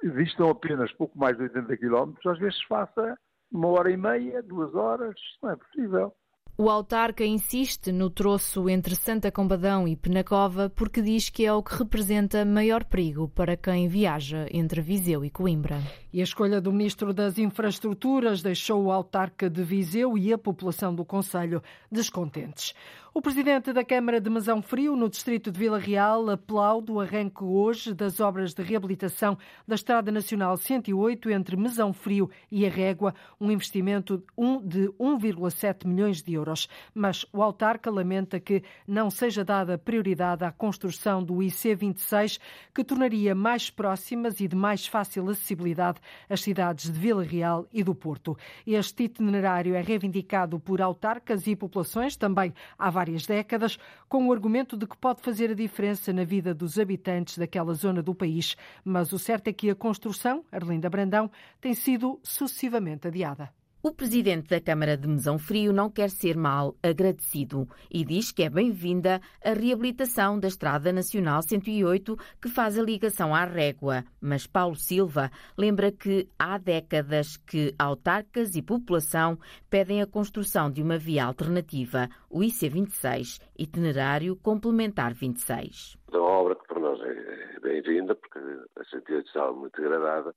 distam 0.03 0.49
apenas 0.49 0.91
pouco 0.93 1.17
mais 1.17 1.37
de 1.37 1.43
80 1.43 1.77
km, 1.77 2.13
às 2.25 2.39
vezes 2.39 2.61
faça 2.63 3.17
uma 3.51 3.67
hora 3.69 3.91
e 3.91 3.97
meia, 3.97 4.43
duas 4.43 4.73
horas, 4.75 5.15
não 5.41 5.51
é 5.51 5.55
possível. 5.55 6.13
O 6.59 6.71
autarca 6.71 7.23
insiste 7.23 7.91
no 7.91 8.09
troço 8.09 8.67
entre 8.67 8.95
Santa 8.95 9.31
Combadão 9.31 9.87
e 9.87 9.95
Penacova 9.95 10.71
porque 10.75 11.03
diz 11.03 11.29
que 11.29 11.45
é 11.45 11.53
o 11.53 11.61
que 11.61 11.75
representa 11.75 12.43
maior 12.43 12.83
perigo 12.83 13.27
para 13.27 13.55
quem 13.55 13.87
viaja 13.87 14.47
entre 14.51 14.81
Viseu 14.81 15.23
e 15.23 15.29
Coimbra. 15.29 15.79
E 16.11 16.19
a 16.19 16.23
escolha 16.23 16.59
do 16.59 16.73
Ministro 16.73 17.13
das 17.13 17.37
Infraestruturas 17.37 18.41
deixou 18.41 18.85
o 18.85 18.91
autarca 18.91 19.47
de 19.47 19.63
Viseu 19.63 20.17
e 20.17 20.33
a 20.33 20.37
população 20.37 20.95
do 20.95 21.05
Conselho 21.05 21.61
descontentes. 21.91 22.73
O 23.17 23.21
presidente 23.27 23.73
da 23.73 23.83
Câmara 23.83 24.21
de 24.21 24.29
Mesão 24.29 24.61
Frio, 24.61 24.95
no 24.95 25.09
distrito 25.09 25.49
de 25.49 25.59
Vila 25.59 25.79
Real, 25.79 26.29
aplaude 26.29 26.91
o 26.91 26.99
arranque 26.99 27.43
hoje 27.43 27.91
das 27.91 28.19
obras 28.19 28.53
de 28.53 28.61
reabilitação 28.61 29.35
da 29.67 29.73
Estrada 29.73 30.11
Nacional 30.11 30.55
108 30.55 31.31
entre 31.31 31.57
Mesão 31.57 31.91
Frio 31.91 32.29
e 32.51 32.63
a 32.63 32.69
Régua, 32.69 33.15
um 33.41 33.49
investimento 33.49 34.23
de 34.63 34.87
1,7 34.99 35.87
milhões 35.87 36.21
de 36.21 36.35
euros. 36.35 36.69
Mas 36.93 37.25
o 37.33 37.41
autarca 37.41 37.89
lamenta 37.89 38.39
que 38.39 38.61
não 38.87 39.09
seja 39.09 39.43
dada 39.43 39.79
prioridade 39.79 40.43
à 40.45 40.51
construção 40.51 41.23
do 41.23 41.37
IC26, 41.37 42.39
que 42.71 42.83
tornaria 42.83 43.33
mais 43.33 43.71
próximas 43.71 44.39
e 44.39 44.47
de 44.47 44.55
mais 44.55 44.85
fácil 44.85 45.27
acessibilidade 45.27 45.99
as 46.29 46.41
cidades 46.41 46.85
de 46.85 46.99
Vila 46.99 47.23
Real 47.23 47.65
e 47.73 47.83
do 47.83 47.95
Porto. 47.95 48.37
Este 48.63 49.05
itinerário 49.05 49.73
é 49.73 49.81
reivindicado 49.81 50.59
por 50.59 50.83
autarcas 50.83 51.47
e 51.47 51.55
populações, 51.55 52.15
também 52.15 52.53
há 52.77 52.91
várias 52.91 53.06
várias 53.07 53.25
décadas, 53.25 53.79
com 54.09 54.27
o 54.27 54.33
argumento 54.33 54.75
de 54.75 54.85
que 54.85 54.97
pode 54.97 55.21
fazer 55.21 55.51
a 55.51 55.53
diferença 55.53 56.11
na 56.11 56.25
vida 56.25 56.53
dos 56.53 56.77
habitantes 56.77 57.37
daquela 57.37 57.73
zona 57.73 58.03
do 58.03 58.13
país. 58.13 58.55
Mas 58.83 59.13
o 59.13 59.19
certo 59.19 59.47
é 59.47 59.53
que 59.53 59.69
a 59.69 59.75
construção, 59.75 60.43
Arlinda 60.51 60.89
Brandão, 60.89 61.31
tem 61.61 61.73
sido 61.73 62.19
sucessivamente 62.21 63.07
adiada. 63.07 63.56
O 63.87 63.93
presidente 63.93 64.49
da 64.49 64.59
Câmara 64.59 64.97
de 64.97 65.07
Mesão 65.07 65.39
Frio 65.39 65.71
não 65.71 65.89
quer 65.89 66.09
ser 66.09 66.35
mal 66.35 66.75
agradecido 66.83 67.65
e 67.89 68.03
diz 68.03 68.33
que 68.33 68.43
é 68.43 68.49
bem-vinda 68.49 69.21
a 69.41 69.53
reabilitação 69.53 70.37
da 70.37 70.49
Estrada 70.49 70.91
Nacional 70.91 71.41
108 71.41 72.17
que 72.41 72.49
faz 72.49 72.77
a 72.77 72.83
ligação 72.83 73.33
à 73.33 73.45
Régua. 73.45 74.03
Mas 74.19 74.45
Paulo 74.45 74.75
Silva 74.75 75.31
lembra 75.57 75.89
que 75.89 76.27
há 76.37 76.57
décadas 76.57 77.37
que 77.37 77.73
autarcas 77.79 78.57
e 78.57 78.61
população 78.61 79.39
pedem 79.69 80.01
a 80.01 80.05
construção 80.05 80.69
de 80.69 80.83
uma 80.83 80.97
via 80.97 81.23
alternativa, 81.23 82.09
o 82.29 82.41
IC26, 82.41 83.39
itinerário 83.57 84.35
complementar 84.35 85.13
26. 85.13 85.97
A 86.11 86.17
obra 86.17 86.55
que 86.55 86.67
para 86.67 86.81
nós 86.81 86.99
é 86.99 87.59
bem-vinda 87.61 88.15
porque 88.15 88.37
a 88.37 88.83
108 88.83 89.27
estava 89.27 89.53
muito 89.53 89.81
degradada 89.81 90.35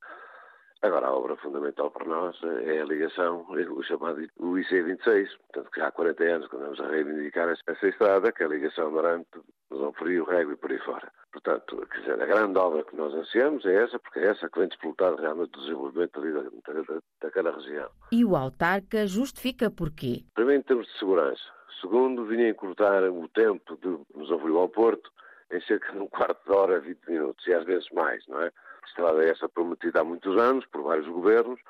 Agora, 0.83 1.09
a 1.09 1.15
obra 1.15 1.37
fundamental 1.37 1.91
para 1.91 2.07
nós 2.07 2.37
é 2.65 2.81
a 2.81 2.85
ligação, 2.85 3.45
o 3.51 3.83
chamado 3.83 4.27
o 4.39 4.55
IC26, 4.55 5.29
portanto, 5.39 5.71
que 5.71 5.81
já 5.81 5.89
há 5.89 5.93
40 5.93 6.25
anos 6.25 6.49
que 6.49 6.57
andamos 6.57 6.81
a 6.81 6.89
reivindicar 6.89 7.51
essa 7.51 7.87
estrada, 7.87 8.33
que 8.33 8.43
é 8.43 8.47
a 8.47 8.49
ligação 8.49 8.91
Marante, 8.91 9.29
Zão 9.71 9.93
Frio, 9.93 10.25
Rego 10.25 10.53
e 10.53 10.57
por 10.57 10.71
aí 10.71 10.79
fora. 10.79 11.13
Portanto, 11.33 11.87
quer 11.93 12.01
dizer, 12.01 12.23
a 12.23 12.27
grande 12.27 12.59
obra 12.59 12.83
que 12.83 12.97
nós 12.97 13.13
ansiamos 13.13 13.65
é 13.67 13.85
essa, 13.85 13.99
porque 13.99 14.21
é 14.21 14.29
essa 14.29 14.49
que 14.49 14.59
vem 14.59 14.69
disputar 14.69 15.15
realmente 15.17 15.57
o 15.59 15.61
desenvolvimento 15.61 16.19
ali 16.19 16.33
da, 16.33 16.43
da, 16.43 17.01
daquela 17.21 17.55
região. 17.55 17.91
E 18.11 18.25
o 18.25 18.35
autarca 18.35 19.07
justifica 19.07 19.71
porquê? 19.71 20.25
Primeiro, 20.35 20.61
em 20.61 20.65
termos 20.65 20.87
de 20.87 20.99
segurança. 20.99 21.43
Segundo, 21.83 22.25
vinha 22.25 22.49
encurtar 22.49 23.05
o 23.05 23.29
tempo 23.29 23.77
de 23.77 24.39
Frio 24.39 24.59
ao 24.59 24.69
Porto 24.69 25.11
em 25.53 25.61
cerca 25.63 25.93
de 25.93 25.99
um 25.99 26.07
quarto 26.07 26.43
de 26.45 26.53
hora, 26.53 26.81
20 26.81 27.07
minutos, 27.09 27.47
e 27.47 27.53
às 27.53 27.65
vezes 27.65 27.89
mais, 27.91 28.27
não 28.29 28.41
é? 28.41 28.53
Estrada 28.91 29.25
é 29.25 29.31
essa 29.31 29.49
prometida 29.49 30.01
há 30.01 30.05
muitos 30.05 30.37
anos, 30.37 30.67
por 30.67 30.83
vários 30.83 31.07
governos, 31.07 31.61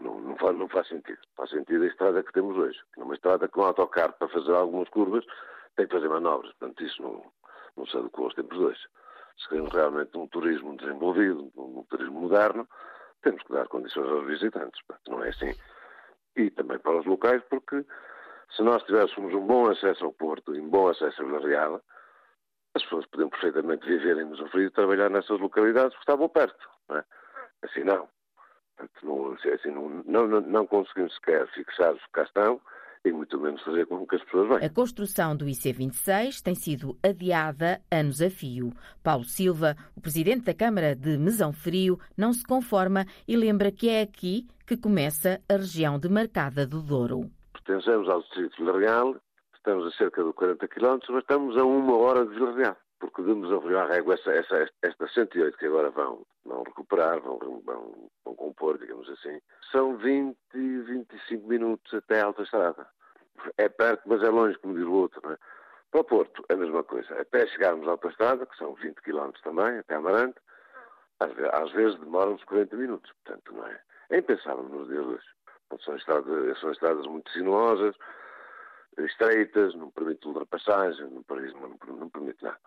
não, 0.00 0.20
não, 0.20 0.36
faz, 0.36 0.56
não 0.56 0.68
faz 0.68 0.88
sentido. 0.88 1.18
Faz 1.36 1.50
sentido 1.50 1.84
a 1.84 1.86
estrada 1.86 2.22
que 2.22 2.32
temos 2.32 2.56
hoje. 2.56 2.78
Numa 2.96 3.14
estrada 3.14 3.48
com 3.48 3.62
autocarro 3.62 4.12
para 4.18 4.28
fazer 4.28 4.52
algumas 4.52 4.88
curvas, 4.88 5.24
tem 5.76 5.86
que 5.86 5.94
fazer 5.94 6.08
manobras. 6.08 6.52
Portanto, 6.54 6.84
isso 6.84 7.00
não, 7.02 7.24
não 7.76 7.86
se 7.86 7.96
adequou 7.96 8.26
aos 8.26 8.34
tempos 8.34 8.58
de 8.58 8.64
hoje. 8.64 8.80
Se 9.38 9.48
queremos 9.48 9.72
realmente 9.72 10.16
um 10.16 10.26
turismo 10.26 10.76
desenvolvido, 10.76 11.50
um 11.56 11.84
turismo 11.88 12.20
moderno, 12.20 12.68
temos 13.22 13.42
que 13.42 13.52
dar 13.52 13.68
condições 13.68 14.08
aos 14.10 14.26
visitantes. 14.26 14.80
Portanto, 14.86 15.10
não 15.10 15.24
é 15.24 15.28
assim. 15.28 15.54
E 16.36 16.50
também 16.50 16.78
para 16.78 16.98
os 16.98 17.06
locais, 17.06 17.42
porque 17.48 17.84
se 18.54 18.62
nós 18.62 18.82
tivéssemos 18.84 19.32
um 19.34 19.46
bom 19.46 19.70
acesso 19.70 20.04
ao 20.04 20.12
Porto 20.12 20.54
e 20.54 20.60
um 20.60 20.68
bom 20.68 20.88
acesso 20.88 21.22
a 21.22 21.24
Vila 21.24 21.46
Real, 21.46 21.80
as 22.76 22.82
pessoas 22.82 23.06
podiam 23.06 23.28
perfeitamente 23.28 23.86
viver 23.86 24.18
em 24.18 24.26
Mesofrio 24.26 24.66
e 24.66 24.70
trabalhar 24.70 25.10
nessas 25.10 25.40
localidades 25.40 25.90
porque 25.90 26.10
estavam 26.10 26.28
perto. 26.28 26.68
Não 26.88 26.96
é? 26.96 27.04
Assim 27.62 27.82
não. 27.82 28.08
não, 29.02 29.32
assim, 29.32 29.70
não, 29.70 30.26
não, 30.26 30.40
não 30.40 30.66
conseguimos 30.66 31.14
sequer 31.14 31.46
fixar 31.48 31.94
os 31.94 32.02
que 32.02 32.12
cá 32.12 32.22
estão 32.22 32.60
e 33.04 33.12
muito 33.12 33.38
menos 33.40 33.62
fazer 33.62 33.86
com 33.86 34.06
que 34.06 34.16
as 34.16 34.22
pessoas 34.24 34.48
venham. 34.48 34.64
A 34.64 34.74
construção 34.74 35.36
do 35.36 35.46
IC26 35.46 36.42
tem 36.42 36.54
sido 36.54 36.98
adiada 37.02 37.80
anos 37.90 38.20
a 38.20 38.28
fio. 38.28 38.72
Paulo 39.02 39.24
Silva, 39.24 39.76
o 39.96 40.00
presidente 40.00 40.44
da 40.44 40.54
Câmara 40.54 40.94
de 40.94 41.16
Mesão 41.16 41.52
Frio, 41.52 41.98
não 42.16 42.32
se 42.32 42.44
conforma 42.44 43.06
e 43.26 43.36
lembra 43.36 43.70
que 43.70 43.88
é 43.88 44.02
aqui 44.02 44.46
que 44.66 44.76
começa 44.76 45.40
a 45.48 45.54
região 45.54 45.98
demarcada 45.98 46.66
do 46.66 46.82
Douro. 46.82 47.30
Pertencemos 47.52 48.08
ao 48.08 48.20
Distrito 48.20 48.64
de 48.64 48.78
Real 48.78 49.16
estamos 49.66 49.92
a 49.92 49.96
cerca 49.96 50.22
de 50.22 50.32
40 50.32 50.68
km, 50.68 50.98
mas 51.08 51.22
estamos 51.22 51.56
a 51.56 51.64
uma 51.64 51.98
hora 51.98 52.24
de 52.24 52.32
Vila 52.34 52.54
Real, 52.54 52.76
porque 53.00 53.20
demos 53.22 53.50
a 53.50 53.58
Rio 53.58 53.84
Régua 53.88 54.14
essa, 54.14 54.30
essa, 54.30 54.70
esta 54.80 55.08
108 55.08 55.58
que 55.58 55.66
agora 55.66 55.90
vão, 55.90 56.24
vão 56.44 56.62
recuperar, 56.62 57.20
vão, 57.20 57.36
vão, 57.40 58.08
vão 58.24 58.34
compor, 58.36 58.78
digamos 58.78 59.10
assim, 59.10 59.40
são 59.72 59.96
20, 59.96 60.36
25 60.54 61.48
minutos 61.48 61.92
até 61.92 62.20
a 62.20 62.26
autoestrada. 62.26 62.86
É 63.58 63.68
perto, 63.68 64.02
mas 64.06 64.22
é 64.22 64.30
longe, 64.30 64.56
como 64.58 64.74
diz 64.74 64.84
o 64.84 64.92
outro. 64.92 65.20
Não 65.24 65.32
é? 65.32 65.38
Para 65.90 66.00
o 66.00 66.04
Porto, 66.04 66.44
a 66.48 66.54
mesma 66.54 66.84
coisa. 66.84 67.20
Até 67.20 67.44
chegarmos 67.48 67.88
à 67.88 67.90
autoestrada, 67.90 68.46
que 68.46 68.56
são 68.56 68.72
20 68.74 68.94
km 69.02 69.30
também, 69.42 69.78
até 69.78 69.96
Amarante, 69.96 70.38
às, 71.18 71.32
às 71.60 71.72
vezes 71.72 71.98
demoram-nos 71.98 72.44
40 72.44 72.76
minutos. 72.76 73.12
Portanto, 73.24 73.52
não 73.52 73.66
é? 73.66 73.80
É 74.10 74.18
impensável 74.18 74.62
nos 74.62 74.86
dias 74.86 75.04
hoje. 75.04 75.26
São 75.84 75.96
estradas, 75.96 76.60
são 76.60 76.70
estradas 76.70 77.04
muito 77.06 77.28
sinuosas, 77.32 77.96
estreitas, 78.98 79.74
não 79.74 79.90
permite 79.90 80.26
ultrapassagem, 80.26 81.10
não 81.10 81.22
permite, 81.22 81.54
não, 81.54 82.08
permite 82.08 82.42
nada. 82.42 82.58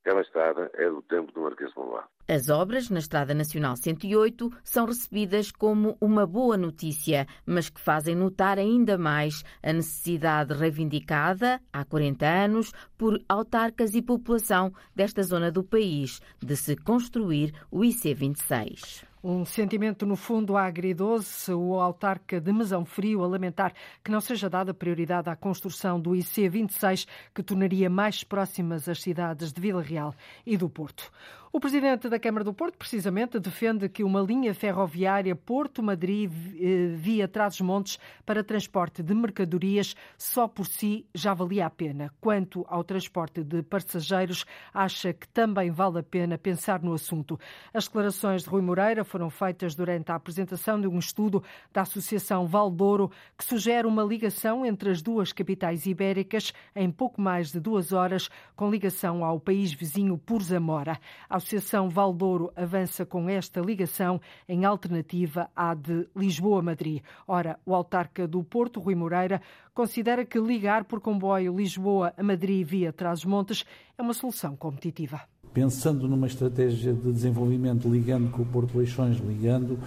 Aquela 0.00 0.20
estrada 0.20 0.70
é 0.74 0.88
do 0.88 1.00
tempo 1.00 1.32
do 1.32 1.40
Marquês 1.40 1.70
de 1.70 1.74
Pombal. 1.74 2.04
As 2.28 2.50
obras 2.50 2.90
na 2.90 2.98
Estrada 2.98 3.32
Nacional 3.32 3.74
108 3.74 4.50
são 4.62 4.84
recebidas 4.84 5.50
como 5.50 5.96
uma 5.98 6.26
boa 6.26 6.58
notícia, 6.58 7.26
mas 7.46 7.70
que 7.70 7.80
fazem 7.80 8.14
notar 8.14 8.58
ainda 8.58 8.98
mais 8.98 9.42
a 9.62 9.72
necessidade 9.72 10.52
reivindicada 10.52 11.58
há 11.72 11.84
40 11.86 12.26
anos 12.26 12.72
por 12.98 13.18
autarcas 13.26 13.94
e 13.94 14.02
população 14.02 14.74
desta 14.94 15.22
zona 15.22 15.50
do 15.50 15.64
país 15.64 16.20
de 16.38 16.54
se 16.54 16.76
construir 16.76 17.54
o 17.70 17.80
IC26. 17.80 19.13
Um 19.26 19.46
sentimento, 19.46 20.04
no 20.04 20.16
fundo, 20.16 20.54
agridoce, 20.54 21.50
o 21.50 21.80
autarca 21.80 22.38
de 22.38 22.52
Mesão 22.52 22.84
Frio 22.84 23.24
a 23.24 23.26
lamentar 23.26 23.72
que 24.04 24.10
não 24.10 24.20
seja 24.20 24.50
dada 24.50 24.74
prioridade 24.74 25.30
à 25.30 25.34
construção 25.34 25.98
do 25.98 26.10
IC26, 26.10 27.08
que 27.34 27.42
tornaria 27.42 27.88
mais 27.88 28.22
próximas 28.22 28.86
as 28.86 29.00
cidades 29.00 29.50
de 29.50 29.58
Vila 29.62 29.80
Real 29.80 30.14
e 30.44 30.58
do 30.58 30.68
Porto. 30.68 31.10
O 31.54 31.60
presidente 31.60 32.08
da 32.08 32.18
Câmara 32.18 32.42
do 32.42 32.52
Porto, 32.52 32.76
precisamente, 32.76 33.38
defende 33.38 33.88
que 33.88 34.02
uma 34.02 34.20
linha 34.20 34.52
ferroviária 34.52 35.36
Porto-Madrid 35.36 36.28
eh, 36.60 36.88
via 36.96 37.28
Trás-os-Montes 37.28 37.96
para 38.26 38.42
transporte 38.42 39.04
de 39.04 39.14
mercadorias 39.14 39.94
só 40.18 40.48
por 40.48 40.66
si 40.66 41.06
já 41.14 41.32
valia 41.32 41.66
a 41.66 41.70
pena. 41.70 42.12
Quanto 42.20 42.66
ao 42.68 42.82
transporte 42.82 43.44
de 43.44 43.62
passageiros, 43.62 44.44
acha 44.74 45.12
que 45.12 45.28
também 45.28 45.70
vale 45.70 46.00
a 46.00 46.02
pena 46.02 46.36
pensar 46.36 46.82
no 46.82 46.92
assunto. 46.92 47.38
As 47.72 47.84
declarações 47.84 48.42
de 48.42 48.48
Rui 48.48 48.60
Moreira 48.60 49.04
foram 49.04 49.30
feitas 49.30 49.76
durante 49.76 50.10
a 50.10 50.16
apresentação 50.16 50.80
de 50.80 50.88
um 50.88 50.98
estudo 50.98 51.40
da 51.72 51.82
Associação 51.82 52.48
Valdouro 52.48 53.12
que 53.38 53.44
sugere 53.44 53.86
uma 53.86 54.02
ligação 54.02 54.66
entre 54.66 54.90
as 54.90 55.00
duas 55.00 55.32
capitais 55.32 55.86
ibéricas 55.86 56.52
em 56.74 56.90
pouco 56.90 57.20
mais 57.20 57.52
de 57.52 57.60
duas 57.60 57.92
horas, 57.92 58.28
com 58.56 58.68
ligação 58.68 59.24
ao 59.24 59.38
país 59.38 59.72
vizinho 59.72 60.18
por 60.18 60.42
Zamora. 60.42 60.98
Associação 61.44 61.90
Valdouro 61.90 62.50
avança 62.56 63.04
com 63.04 63.28
esta 63.28 63.60
ligação 63.60 64.18
em 64.48 64.64
alternativa 64.64 65.50
à 65.54 65.74
de 65.74 66.08
Lisboa-Madrid. 66.16 67.02
Ora, 67.28 67.60
o 67.66 67.74
autarca 67.74 68.26
do 68.26 68.42
Porto, 68.42 68.80
Rui 68.80 68.94
Moreira, 68.94 69.42
considera 69.74 70.24
que 70.24 70.40
ligar 70.40 70.84
por 70.84 71.02
comboio 71.02 71.54
Lisboa 71.54 72.14
a 72.16 72.22
Madrid 72.22 72.66
via 72.66 72.94
Trás-os-Montes 72.94 73.66
é 73.98 74.00
uma 74.00 74.14
solução 74.14 74.56
competitiva. 74.56 75.20
Pensando 75.52 76.08
numa 76.08 76.26
estratégia 76.26 76.94
de 76.94 77.12
desenvolvimento, 77.12 77.90
ligando 77.90 78.30
com 78.30 78.40
o 78.40 78.46
Porto 78.46 78.78
Leixões, 78.78 79.18
ligando 79.18 79.78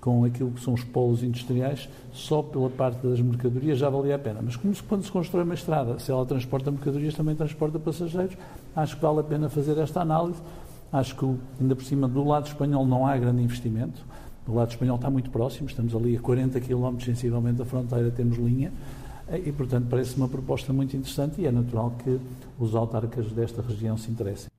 com 0.00 0.24
aquilo 0.24 0.52
que 0.52 0.60
são 0.60 0.74
os 0.74 0.82
polos 0.84 1.24
industriais, 1.24 1.88
só 2.12 2.40
pela 2.40 2.70
parte 2.70 3.06
das 3.06 3.20
mercadorias 3.20 3.78
já 3.78 3.90
valia 3.90 4.14
a 4.14 4.18
pena. 4.18 4.40
Mas 4.42 4.56
como 4.56 4.74
quando 4.88 5.02
se 5.02 5.10
constrói 5.10 5.42
uma 5.42 5.54
estrada, 5.54 5.98
se 5.98 6.10
ela 6.10 6.24
transporta 6.24 6.70
mercadorias, 6.70 7.14
também 7.14 7.34
transporta 7.34 7.78
passageiros, 7.78 8.36
acho 8.74 8.96
que 8.96 9.02
vale 9.02 9.20
a 9.20 9.24
pena 9.24 9.48
fazer 9.48 9.76
esta 9.76 10.00
análise 10.00 10.40
Acho 10.92 11.14
que, 11.14 11.24
ainda 11.60 11.76
por 11.76 11.84
cima, 11.84 12.08
do 12.08 12.24
lado 12.24 12.46
espanhol 12.46 12.84
não 12.84 13.06
há 13.06 13.16
grande 13.16 13.42
investimento. 13.42 14.04
Do 14.46 14.54
lado 14.54 14.70
espanhol 14.70 14.96
está 14.96 15.08
muito 15.10 15.30
próximo, 15.30 15.68
estamos 15.68 15.94
ali 15.94 16.16
a 16.16 16.20
40 16.20 16.60
km 16.60 16.98
sensivelmente 17.00 17.58
da 17.58 17.64
fronteira, 17.64 18.10
temos 18.10 18.36
linha. 18.38 18.72
E, 19.32 19.52
portanto, 19.52 19.86
parece 19.88 20.16
uma 20.16 20.28
proposta 20.28 20.72
muito 20.72 20.96
interessante 20.96 21.40
e 21.40 21.46
é 21.46 21.52
natural 21.52 21.92
que 22.02 22.18
os 22.58 22.74
autarcas 22.74 23.30
desta 23.30 23.62
região 23.62 23.96
se 23.96 24.10
interessem. 24.10 24.50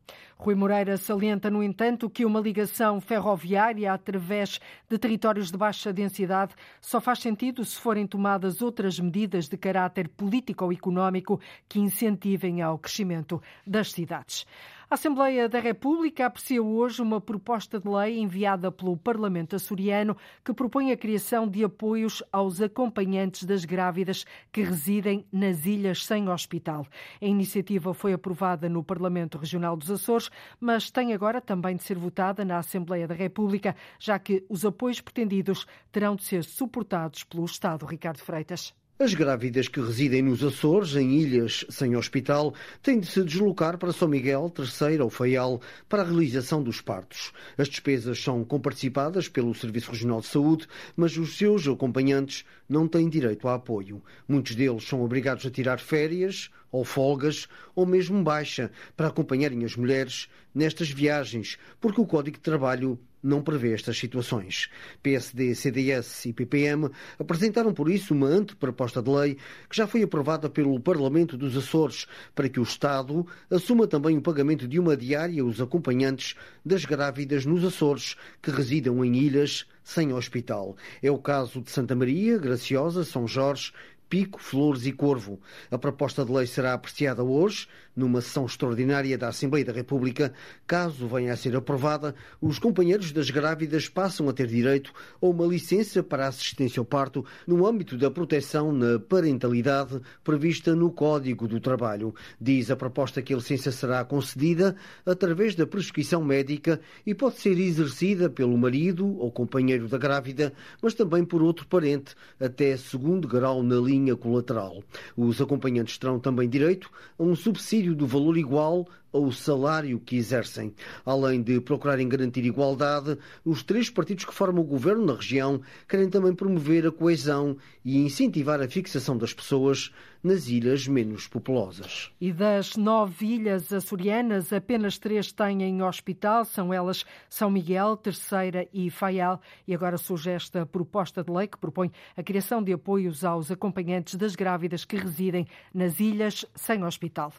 Rui 0.41 0.55
Moreira 0.55 0.97
salienta, 0.97 1.51
no 1.51 1.61
entanto, 1.61 2.09
que 2.09 2.25
uma 2.25 2.39
ligação 2.39 2.99
ferroviária 2.99 3.93
através 3.93 4.59
de 4.89 4.97
territórios 4.97 5.51
de 5.51 5.57
baixa 5.57 5.93
densidade 5.93 6.55
só 6.79 6.99
faz 6.99 7.19
sentido 7.19 7.63
se 7.63 7.77
forem 7.77 8.07
tomadas 8.07 8.59
outras 8.59 8.99
medidas 8.99 9.47
de 9.47 9.55
caráter 9.55 10.07
político 10.07 10.65
ou 10.65 10.71
económico 10.71 11.39
que 11.69 11.79
incentivem 11.79 12.59
ao 12.59 12.79
crescimento 12.79 13.39
das 13.67 13.91
cidades. 13.91 14.47
A 14.91 14.95
Assembleia 14.95 15.47
da 15.47 15.61
República 15.61 16.25
aprecia 16.25 16.61
hoje 16.61 17.01
uma 17.01 17.21
proposta 17.21 17.79
de 17.79 17.87
lei 17.87 18.19
enviada 18.19 18.69
pelo 18.69 18.97
Parlamento 18.97 19.55
açoriano 19.55 20.17
que 20.43 20.53
propõe 20.53 20.91
a 20.91 20.97
criação 20.97 21.47
de 21.47 21.63
apoios 21.63 22.21
aos 22.29 22.59
acompanhantes 22.59 23.45
das 23.45 23.63
grávidas 23.63 24.25
que 24.51 24.61
residem 24.61 25.25
nas 25.31 25.65
ilhas 25.65 26.05
sem 26.05 26.27
hospital. 26.27 26.85
A 27.21 27.25
iniciativa 27.25 27.93
foi 27.93 28.11
aprovada 28.11 28.67
no 28.67 28.83
Parlamento 28.83 29.37
Regional 29.37 29.77
dos 29.77 29.89
Açores, 29.89 30.29
mas 30.59 30.91
tem 30.91 31.13
agora 31.13 31.39
também 31.39 31.77
de 31.77 31.83
ser 31.83 31.97
votada 31.97 32.43
na 32.43 32.57
Assembleia 32.57 33.07
da 33.07 33.15
República, 33.15 33.73
já 33.97 34.19
que 34.19 34.45
os 34.49 34.65
apoios 34.65 34.99
pretendidos 34.99 35.65
terão 35.89 36.17
de 36.17 36.25
ser 36.25 36.43
suportados 36.43 37.23
pelo 37.23 37.45
Estado. 37.45 37.85
Ricardo 37.85 38.17
Freitas. 38.17 38.73
As 39.01 39.15
grávidas 39.15 39.67
que 39.67 39.81
residem 39.81 40.21
nos 40.21 40.43
Açores, 40.43 40.95
em 40.95 41.19
ilhas 41.19 41.65
sem 41.69 41.95
hospital, 41.95 42.53
têm 42.83 42.99
de 42.99 43.07
se 43.07 43.23
deslocar 43.23 43.79
para 43.79 43.91
São 43.91 44.07
Miguel, 44.07 44.47
Terceira 44.51 45.03
ou 45.03 45.09
Faial 45.09 45.59
para 45.89 46.03
a 46.03 46.05
realização 46.05 46.61
dos 46.61 46.81
partos. 46.81 47.33
As 47.57 47.67
despesas 47.67 48.21
são 48.21 48.45
comparticipadas 48.45 49.27
pelo 49.27 49.55
Serviço 49.55 49.89
Regional 49.89 50.21
de 50.21 50.27
Saúde, 50.27 50.67
mas 50.95 51.17
os 51.17 51.35
seus 51.35 51.67
acompanhantes 51.67 52.45
não 52.69 52.87
têm 52.87 53.09
direito 53.09 53.47
a 53.47 53.55
apoio. 53.55 54.03
Muitos 54.27 54.53
deles 54.53 54.87
são 54.87 55.01
obrigados 55.01 55.47
a 55.47 55.49
tirar 55.49 55.79
férias 55.79 56.51
ou 56.71 56.85
folgas 56.85 57.47
ou 57.73 57.87
mesmo 57.87 58.21
baixa 58.21 58.69
para 58.95 59.07
acompanharem 59.07 59.65
as 59.65 59.75
mulheres 59.75 60.29
nestas 60.53 60.91
viagens, 60.91 61.57
porque 61.79 61.99
o 61.99 62.05
Código 62.05 62.37
de 62.37 62.43
Trabalho 62.43 62.99
não 63.23 63.41
prevê 63.41 63.73
estas 63.73 63.97
situações. 63.97 64.69
PSD, 65.01 65.55
CDS 65.55 66.25
e 66.25 66.33
PPM 66.33 66.89
apresentaram 67.19 67.73
por 67.73 67.89
isso 67.89 68.13
uma 68.13 68.27
anteproposta 68.27 69.01
de 69.01 69.09
lei 69.09 69.37
que 69.69 69.75
já 69.75 69.87
foi 69.87 70.03
aprovada 70.03 70.49
pelo 70.49 70.79
Parlamento 70.79 71.37
dos 71.37 71.55
Açores 71.55 72.07
para 72.33 72.49
que 72.49 72.59
o 72.59 72.63
Estado 72.63 73.25
assuma 73.49 73.87
também 73.87 74.17
o 74.17 74.21
pagamento 74.21 74.67
de 74.67 74.79
uma 74.79 74.97
diária 74.97 75.41
aos 75.41 75.61
acompanhantes 75.61 76.35
das 76.65 76.85
grávidas 76.85 77.45
nos 77.45 77.63
Açores 77.63 78.15
que 78.41 78.51
residam 78.51 79.03
em 79.03 79.15
ilhas 79.15 79.65
sem 79.83 80.13
hospital. 80.13 80.75
É 81.01 81.11
o 81.11 81.17
caso 81.17 81.61
de 81.61 81.71
Santa 81.71 81.95
Maria, 81.95 82.37
Graciosa, 82.37 83.03
São 83.03 83.27
Jorge, 83.27 83.73
Pico, 84.11 84.41
Flores 84.41 84.85
e 84.85 84.91
Corvo. 84.91 85.39
A 85.71 85.77
proposta 85.77 86.25
de 86.25 86.33
lei 86.33 86.45
será 86.45 86.73
apreciada 86.73 87.23
hoje, 87.23 87.67
numa 88.01 88.19
sessão 88.19 88.45
extraordinária 88.45 89.17
da 89.17 89.29
Assembleia 89.29 89.63
da 89.63 89.71
República. 89.71 90.33
Caso 90.65 91.07
venha 91.07 91.33
a 91.33 91.37
ser 91.37 91.55
aprovada, 91.55 92.15
os 92.41 92.57
companheiros 92.57 93.11
das 93.11 93.29
grávidas 93.29 93.87
passam 93.87 94.27
a 94.27 94.33
ter 94.33 94.47
direito 94.47 94.91
a 95.21 95.25
uma 95.27 95.45
licença 95.45 96.01
para 96.01 96.27
assistência 96.27 96.79
ao 96.79 96.85
parto 96.85 97.23
no 97.45 97.65
âmbito 97.65 97.97
da 97.97 98.09
proteção 98.09 98.71
na 98.71 98.99
parentalidade 98.99 100.01
prevista 100.23 100.75
no 100.75 100.91
Código 100.91 101.47
do 101.47 101.59
Trabalho. 101.59 102.13
Diz 102.39 102.71
a 102.71 102.75
proposta 102.75 103.21
que 103.21 103.33
a 103.33 103.37
licença 103.37 103.71
será 103.71 104.03
concedida 104.03 104.75
através 105.05 105.53
da 105.53 105.67
prescrição 105.67 106.23
médica 106.23 106.81
e 107.05 107.13
pode 107.13 107.39
ser 107.39 107.57
exercida 107.59 108.29
pelo 108.29 108.57
marido 108.57 109.17
ou 109.19 109.31
companheiro 109.31 109.87
da 109.87 109.97
grávida, 109.97 110.53
mas 110.81 110.95
também 110.95 111.23
por 111.23 111.43
outro 111.43 111.67
parente, 111.67 112.15
até 112.39 112.75
segundo 112.75 113.27
grau 113.27 113.61
na 113.61 113.75
linha 113.75 114.15
colateral. 114.15 114.83
Os 115.15 115.39
acompanhantes 115.39 115.99
terão 115.99 116.19
também 116.19 116.49
direito 116.49 116.89
a 117.19 117.23
um 117.23 117.35
subsídio 117.35 117.90
do 117.95 118.07
valor 118.07 118.37
igual 118.37 118.87
ao 119.11 119.31
salário 119.31 119.99
que 119.99 120.15
exercem. 120.15 120.73
Além 121.05 121.41
de 121.41 121.59
procurarem 121.59 122.07
garantir 122.07 122.45
igualdade, 122.45 123.17
os 123.43 123.63
três 123.63 123.89
partidos 123.89 124.25
que 124.25 124.33
formam 124.33 124.63
o 124.63 124.67
governo 124.67 125.05
na 125.05 125.15
região 125.15 125.61
querem 125.87 126.09
também 126.09 126.33
promover 126.33 126.85
a 126.85 126.91
coesão 126.91 127.57
e 127.83 127.97
incentivar 127.97 128.61
a 128.61 128.67
fixação 128.67 129.17
das 129.17 129.33
pessoas 129.33 129.91
nas 130.23 130.47
ilhas 130.47 130.87
menos 130.87 131.27
populosas. 131.27 132.11
E 132.21 132.31
das 132.31 132.75
nove 132.75 133.25
ilhas 133.25 133.73
açorianas, 133.73 134.53
apenas 134.53 134.97
três 134.97 135.31
têm 135.31 135.81
hospital, 135.81 136.45
são 136.45 136.73
elas 136.73 137.03
São 137.29 137.49
Miguel, 137.49 137.97
Terceira 137.97 138.67
e 138.71 138.89
Faial. 138.89 139.41
E 139.67 139.73
agora 139.73 139.97
surge 139.97 140.29
esta 140.29 140.65
proposta 140.65 141.23
de 141.23 141.31
lei 141.31 141.47
que 141.47 141.57
propõe 141.57 141.91
a 142.15 142.21
criação 142.21 142.61
de 142.61 142.71
apoios 142.71 143.23
aos 143.23 143.49
acompanhantes 143.49 144.15
das 144.15 144.35
grávidas 144.35 144.85
que 144.85 144.95
residem 144.95 145.47
nas 145.73 145.99
ilhas 145.99 146.45
sem 146.55 146.83
hospital. 146.83 147.33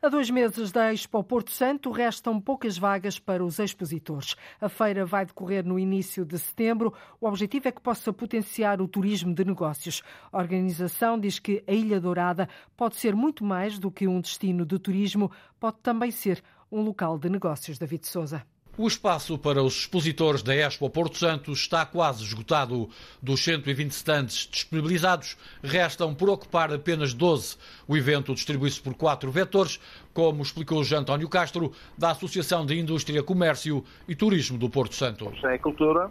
A 0.00 0.08
dois 0.08 0.30
meses 0.30 0.70
da 0.70 0.92
Expo 0.92 1.17
Porto 1.24 1.50
Santo, 1.50 1.90
restam 1.90 2.40
poucas 2.40 2.76
vagas 2.76 3.18
para 3.18 3.44
os 3.44 3.58
expositores. 3.58 4.36
A 4.60 4.68
feira 4.68 5.04
vai 5.04 5.24
decorrer 5.24 5.64
no 5.64 5.78
início 5.78 6.24
de 6.24 6.38
setembro. 6.38 6.92
O 7.20 7.26
objetivo 7.26 7.68
é 7.68 7.72
que 7.72 7.80
possa 7.80 8.12
potenciar 8.12 8.80
o 8.80 8.88
turismo 8.88 9.34
de 9.34 9.44
negócios. 9.44 10.02
A 10.32 10.38
organização 10.38 11.18
diz 11.18 11.38
que 11.38 11.62
a 11.66 11.72
Ilha 11.72 12.00
Dourada 12.00 12.48
pode 12.76 12.96
ser 12.96 13.14
muito 13.14 13.44
mais 13.44 13.78
do 13.78 13.90
que 13.90 14.06
um 14.06 14.20
destino 14.20 14.66
de 14.66 14.78
turismo, 14.78 15.30
pode 15.58 15.78
também 15.82 16.10
ser 16.10 16.42
um 16.70 16.82
local 16.82 17.18
de 17.18 17.28
negócios. 17.28 17.78
David 17.78 18.06
Souza. 18.06 18.57
O 18.78 18.86
espaço 18.86 19.36
para 19.36 19.60
os 19.60 19.80
expositores 19.80 20.40
da 20.40 20.54
Expo 20.54 20.88
Porto 20.88 21.18
Santo 21.18 21.50
está 21.50 21.84
quase 21.84 22.22
esgotado. 22.22 22.88
Dos 23.20 23.42
120 23.42 23.90
stands 23.90 24.48
disponibilizados, 24.48 25.36
restam 25.60 26.14
por 26.14 26.30
ocupar 26.30 26.72
apenas 26.72 27.12
12. 27.12 27.56
O 27.88 27.96
evento 27.96 28.32
distribui-se 28.32 28.80
por 28.80 28.94
quatro 28.94 29.32
vetores, 29.32 29.80
como 30.14 30.44
explicou 30.44 30.84
Jean 30.84 31.00
António 31.00 31.28
Castro, 31.28 31.72
da 31.98 32.12
Associação 32.12 32.64
de 32.64 32.78
Indústria, 32.78 33.20
Comércio 33.20 33.82
e 34.06 34.14
Turismo 34.14 34.56
do 34.56 34.70
Porto 34.70 34.94
Santo. 34.94 35.28
Tem 35.40 35.54
a 35.54 35.58
cultura, 35.58 36.08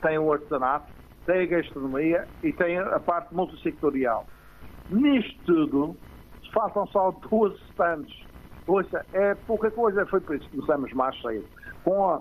tem 0.00 0.16
o 0.16 0.32
artesanato, 0.32 0.90
tem 1.26 1.42
a 1.42 1.46
gastronomia 1.46 2.26
e 2.42 2.50
tem 2.50 2.78
a 2.78 2.98
parte 2.98 3.34
multissectorial. 3.34 4.26
Nisto 4.88 5.38
tudo, 5.44 5.94
façam 6.50 6.86
só 6.86 7.10
duas 7.10 7.60
stands. 7.72 8.10
Ouça, 8.66 9.04
é 9.12 9.34
pouca 9.34 9.70
coisa, 9.70 10.06
foi 10.06 10.22
por 10.22 10.36
isso 10.36 10.48
que 10.48 10.56
começamos 10.56 10.90
mais 10.94 11.20
cedo. 11.20 11.59
Com 11.84 12.04
a, 12.04 12.20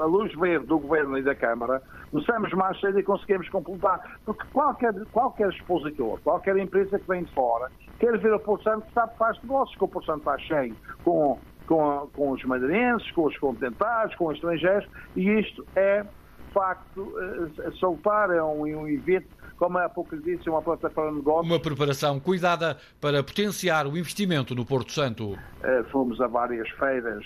a 0.00 0.04
luz 0.04 0.34
verde 0.34 0.66
do 0.66 0.78
Governo 0.78 1.18
e 1.18 1.22
da 1.22 1.34
Câmara, 1.34 1.82
começamos 2.10 2.52
mais 2.52 2.78
cedo 2.80 2.98
e 2.98 3.02
conseguimos 3.02 3.48
completar. 3.48 4.18
Porque 4.24 4.44
qualquer, 4.52 4.94
qualquer 5.12 5.48
expositor, 5.50 6.20
qualquer 6.20 6.56
empresa 6.56 6.98
que 6.98 7.08
vem 7.08 7.24
de 7.24 7.32
fora, 7.32 7.70
quer 7.98 8.18
ver 8.18 8.32
o 8.32 8.40
Porto 8.40 8.64
Santo, 8.64 8.86
sabe 8.92 9.12
que 9.12 9.18
faz 9.18 9.40
negócios, 9.42 9.76
que 9.76 9.84
o 9.84 9.88
Porto 9.88 10.06
Santo 10.06 10.18
está 10.18 10.38
cheio 10.38 10.76
com, 11.02 11.38
com, 11.66 12.08
com 12.14 12.30
os 12.30 12.44
madeirenses, 12.44 13.10
com 13.12 13.26
os 13.26 13.36
continentais, 13.38 14.14
com 14.16 14.26
os 14.26 14.34
estrangeiros, 14.34 14.88
e 15.16 15.28
isto 15.40 15.66
é, 15.74 16.02
de 16.02 16.52
facto, 16.52 17.12
eh, 17.58 17.70
soltar 17.72 18.30
é 18.30 18.42
um, 18.42 18.62
um 18.62 18.88
evento 18.88 19.28
como 19.56 19.78
há 19.78 19.88
pouco 19.88 20.16
disse, 20.16 20.48
uma 20.50 20.62
plataforma 20.62 21.12
de 21.12 21.18
negócios. 21.18 21.50
Uma 21.50 21.60
preparação 21.60 22.18
cuidada 22.18 22.76
para 23.00 23.22
potenciar 23.22 23.86
o 23.86 23.96
investimento 23.96 24.54
no 24.54 24.64
Porto 24.64 24.92
Santo. 24.92 25.32
Uh, 25.32 25.84
fomos 25.90 26.20
a 26.20 26.26
várias 26.26 26.68
feiras 26.70 27.24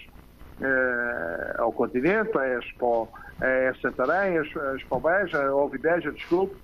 ao 1.59 1.73
continente, 1.73 2.37
a 2.37 2.59
Expo, 2.59 3.09
a 3.40 3.75
Santarém, 3.81 4.38
a 4.38 4.75
Expo 4.75 5.01
Beja, 5.01 5.42
a 5.42 5.55
Ovideja, 5.55 6.12
desculpe, 6.12 6.57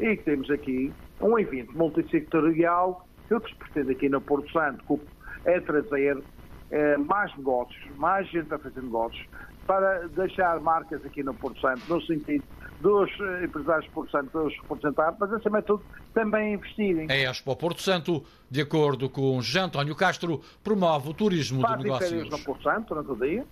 e 0.00 0.16
temos 0.16 0.50
aqui 0.50 0.92
um 1.20 1.38
evento 1.38 1.76
multissectorial 1.76 3.06
que 3.28 3.34
o 3.34 3.40
que 3.40 3.50
se 3.50 3.56
pretende 3.56 3.92
aqui 3.92 4.08
no 4.08 4.20
Porto 4.20 4.50
Santo 4.50 5.00
é 5.44 5.60
trazer 5.60 6.16
uh, 6.16 7.04
mais 7.06 7.34
negócios, 7.36 7.84
mais 7.96 8.28
gente 8.28 8.52
a 8.52 8.58
fazer 8.58 8.82
negócios, 8.82 9.26
para 9.66 10.08
deixar 10.08 10.60
marcas 10.60 11.04
aqui 11.04 11.22
no 11.22 11.34
Porto 11.34 11.60
Santo, 11.60 11.82
no 11.88 12.00
sentido 12.02 12.44
dos 12.82 13.08
eh, 13.20 13.44
empresários 13.44 13.88
Porto 13.92 14.10
Santo 14.10 14.38
os 14.40 14.54
representar, 14.68 15.14
mas 15.18 15.32
acima 15.32 15.60
de 15.60 15.68
tudo 15.68 15.82
também 16.12 16.54
investirem. 16.54 17.06
A 17.08 17.30
Expo 17.30 17.56
Porto 17.56 17.80
Santo, 17.80 18.24
de 18.50 18.60
acordo 18.60 19.08
com 19.08 19.40
Jean 19.40 19.66
António 19.66 19.94
Castro, 19.94 20.40
promove 20.62 21.08
o 21.08 21.14
turismo 21.14 21.62
Fazem 21.62 21.78
de 21.78 21.84
negócios. 21.84 22.28
no 22.28 22.38
Porto 22.40 22.62
Santo 22.64 22.88
durante 22.88 23.10
o 23.12 23.16
dia, 23.16 23.46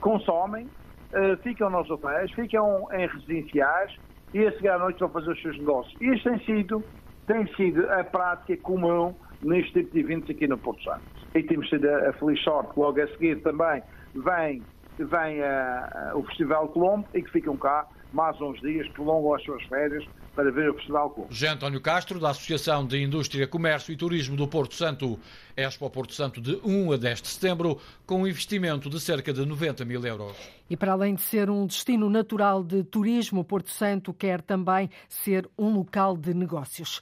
consomem, 0.00 0.66
uh, 0.66 1.36
ficam 1.42 1.70
nos 1.70 1.88
hotéis, 1.88 2.30
ficam 2.32 2.88
em 2.92 3.06
residenciais 3.06 3.94
e 4.34 4.44
a 4.44 4.52
seguir 4.52 4.68
à 4.68 4.78
noite 4.78 4.98
vão 4.98 5.08
fazer 5.08 5.30
os 5.30 5.40
seus 5.40 5.56
negócios. 5.56 5.94
E 6.00 6.06
isto 6.06 6.28
tem 6.28 6.44
sido, 6.44 6.84
tem 7.26 7.46
sido 7.54 7.88
a 7.92 8.02
prática 8.02 8.56
comum 8.62 9.14
neste 9.42 9.72
tipo 9.72 9.92
de 9.92 10.00
eventos 10.00 10.28
aqui 10.28 10.48
no 10.48 10.58
Porto 10.58 10.82
Santo. 10.82 11.02
E 11.34 11.42
temos 11.44 11.68
tido 11.68 11.88
a, 11.88 12.10
a 12.10 12.12
feliz 12.14 12.42
sorte 12.42 12.72
logo 12.76 13.00
a 13.00 13.06
seguir 13.06 13.40
também 13.42 13.80
vem, 14.12 14.60
vem 14.98 15.40
a, 15.40 16.10
a, 16.10 16.16
o 16.16 16.24
Festival 16.24 16.66
Colombo 16.68 17.06
e 17.14 17.22
que 17.22 17.30
ficam 17.30 17.56
cá 17.56 17.86
mais 18.12 18.40
uns 18.40 18.60
dias, 18.60 18.88
prolongam 18.88 19.34
as 19.34 19.42
suas 19.42 19.62
férias 19.64 20.04
para 20.34 20.50
ver 20.50 20.70
o 20.70 20.74
Festival 20.74 21.10
Clube. 21.10 21.32
José 21.32 21.48
António 21.48 21.80
Castro, 21.80 22.18
da 22.18 22.30
Associação 22.30 22.86
de 22.86 23.02
Indústria, 23.02 23.46
Comércio 23.46 23.92
e 23.92 23.96
Turismo 23.96 24.36
do 24.36 24.46
Porto 24.46 24.74
Santo. 24.74 25.18
Expo 25.56 25.90
Porto 25.90 26.14
Santo 26.14 26.40
de 26.40 26.60
1 26.64 26.92
a 26.92 26.96
10 26.96 27.22
de 27.22 27.28
setembro, 27.28 27.78
com 28.06 28.22
um 28.22 28.26
investimento 28.26 28.88
de 28.88 29.00
cerca 29.00 29.32
de 29.32 29.44
90 29.44 29.84
mil 29.84 30.04
euros. 30.04 30.36
E 30.68 30.76
para 30.76 30.92
além 30.92 31.14
de 31.14 31.22
ser 31.22 31.50
um 31.50 31.66
destino 31.66 32.08
natural 32.08 32.62
de 32.62 32.82
turismo, 32.84 33.44
Porto 33.44 33.70
Santo 33.70 34.14
quer 34.14 34.40
também 34.40 34.88
ser 35.08 35.48
um 35.58 35.74
local 35.74 36.16
de 36.16 36.32
negócios. 36.32 37.00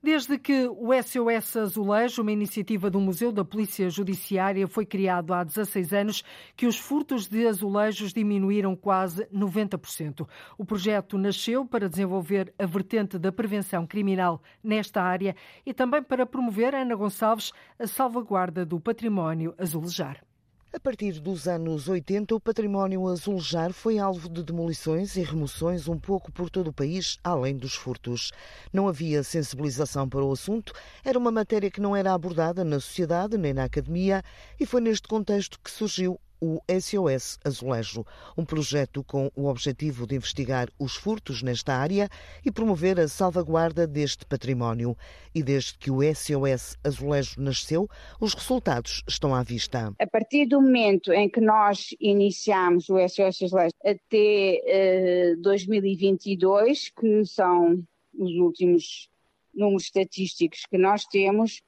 Desde 0.00 0.38
que 0.38 0.68
o 0.68 0.90
SOS 1.02 1.56
Azulejo, 1.56 2.22
uma 2.22 2.30
iniciativa 2.30 2.88
do 2.88 3.00
Museu 3.00 3.32
da 3.32 3.44
Polícia 3.44 3.90
Judiciária, 3.90 4.68
foi 4.68 4.86
criado 4.86 5.34
há 5.34 5.42
16 5.42 5.92
anos, 5.92 6.24
que 6.56 6.68
os 6.68 6.78
furtos 6.78 7.26
de 7.26 7.48
azulejos 7.48 8.12
diminuíram 8.12 8.76
quase 8.76 9.26
90%. 9.26 10.24
O 10.56 10.64
projeto 10.64 11.18
nasceu 11.18 11.66
para 11.66 11.88
desenvolver 11.88 12.54
a 12.56 12.64
vertente 12.64 13.18
da 13.18 13.32
prevenção 13.32 13.84
criminal 13.88 14.40
nesta 14.62 15.02
área 15.02 15.34
e 15.66 15.74
também 15.74 16.00
para 16.00 16.24
promover, 16.24 16.76
Ana 16.76 16.94
Gonçalves, 16.94 17.52
a 17.76 17.88
salvaguarda 17.88 18.64
do 18.64 18.78
património 18.78 19.52
azulejar. 19.58 20.27
A 20.70 20.78
partir 20.78 21.18
dos 21.18 21.48
anos 21.48 21.88
80, 21.88 22.34
o 22.34 22.40
património 22.40 23.08
azulejar 23.08 23.72
foi 23.72 23.98
alvo 23.98 24.28
de 24.28 24.42
demolições 24.42 25.16
e 25.16 25.22
remoções 25.22 25.88
um 25.88 25.98
pouco 25.98 26.30
por 26.30 26.50
todo 26.50 26.68
o 26.68 26.72
país, 26.74 27.16
além 27.24 27.56
dos 27.56 27.74
furtos. 27.74 28.32
Não 28.70 28.86
havia 28.86 29.22
sensibilização 29.22 30.06
para 30.06 30.22
o 30.22 30.30
assunto, 30.30 30.74
era 31.02 31.18
uma 31.18 31.30
matéria 31.30 31.70
que 31.70 31.80
não 31.80 31.96
era 31.96 32.12
abordada 32.12 32.64
na 32.64 32.78
sociedade 32.80 33.38
nem 33.38 33.54
na 33.54 33.64
academia, 33.64 34.22
e 34.60 34.66
foi 34.66 34.82
neste 34.82 35.08
contexto 35.08 35.58
que 35.58 35.70
surgiu 35.70 36.20
o 36.40 36.60
SOS 36.68 37.38
Azulejo, 37.44 38.04
um 38.36 38.44
projeto 38.44 39.02
com 39.04 39.30
o 39.34 39.46
objetivo 39.46 40.06
de 40.06 40.16
investigar 40.16 40.68
os 40.78 40.96
furtos 40.96 41.42
nesta 41.42 41.74
área 41.74 42.08
e 42.44 42.50
promover 42.50 42.98
a 43.00 43.08
salvaguarda 43.08 43.86
deste 43.86 44.24
património. 44.26 44.96
E 45.34 45.42
desde 45.42 45.76
que 45.78 45.90
o 45.90 45.98
SOS 46.02 46.76
Azulejo 46.84 47.40
nasceu, 47.40 47.88
os 48.20 48.34
resultados 48.34 49.02
estão 49.08 49.34
à 49.34 49.42
vista. 49.42 49.92
A 49.98 50.06
partir 50.06 50.46
do 50.46 50.60
momento 50.60 51.12
em 51.12 51.28
que 51.28 51.40
nós 51.40 51.94
iniciamos 52.00 52.88
o 52.88 52.98
SOS 53.08 53.42
Azulejo 53.42 53.74
até 53.84 55.34
uh, 55.34 55.42
2022, 55.42 56.90
que 56.90 57.24
são 57.24 57.82
os 58.18 58.32
últimos 58.34 59.08
números 59.54 59.84
estatísticos 59.84 60.62
que 60.70 60.78
nós 60.78 61.04
temos, 61.04 61.60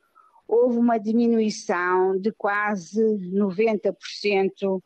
houve 0.50 0.78
uma 0.78 0.98
diminuição 0.98 2.18
de 2.18 2.32
quase 2.32 3.00
90% 3.32 4.82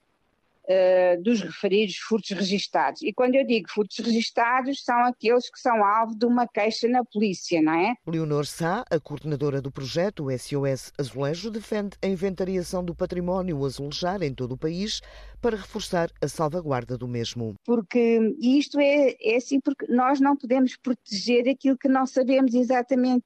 uh, 0.64 1.22
dos 1.22 1.40
referidos 1.40 1.96
furtos 1.96 2.31
registados. 2.31 3.00
E 3.03 3.14
quando 3.14 3.35
eu 3.35 3.46
digo 3.46 3.70
furtos 3.70 3.98
registados, 3.98 4.85
são 4.85 4.98
aqueles 5.05 5.50
que 5.50 5.59
são 5.59 5.83
alvo 5.83 6.14
de 6.14 6.27
uma 6.27 6.46
queixa 6.46 6.87
na 6.87 7.03
polícia, 7.03 7.62
não 7.62 7.72
é? 7.72 7.94
Leonor 8.07 8.44
Sá, 8.44 8.85
a 8.90 9.00
coordenadora 9.00 9.62
do 9.62 9.70
projeto 9.70 10.27
SOS 10.31 10.92
Azulejo, 10.98 11.50
defende 11.50 11.96
a 12.03 12.07
inventariação 12.07 12.85
do 12.85 12.94
património 12.94 13.64
azulejar 13.64 14.22
em 14.22 14.35
todo 14.35 14.53
o 14.53 14.59
país 14.59 15.00
para 15.40 15.57
reforçar 15.57 16.11
a 16.20 16.29
salvaguarda 16.29 16.98
do 16.98 17.09
mesmo. 17.09 17.55
Porque 17.64 18.35
isto 18.38 18.79
é, 18.79 19.14
é 19.18 19.37
assim 19.37 19.61
porque 19.61 19.87
nós 19.87 20.20
não 20.20 20.37
podemos 20.37 20.77
proteger 20.77 21.48
aquilo 21.48 21.79
que 21.79 21.88
não 21.88 22.07
sabemos 22.07 22.55
exatamente 22.55 23.24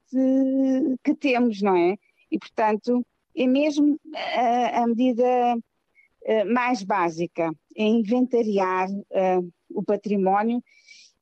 que 1.03 1.15
temos, 1.15 1.61
não 1.61 1.75
é? 1.75 1.95
E, 2.31 2.37
portanto, 2.37 3.05
é 3.35 3.47
mesmo 3.47 3.99
a, 4.13 4.83
a 4.83 4.87
medida 4.87 5.57
eh, 6.23 6.43
mais 6.43 6.83
básica, 6.83 7.51
é 7.75 7.83
inventariar 7.83 8.89
uh, 8.91 9.53
o 9.69 9.81
património 9.81 10.61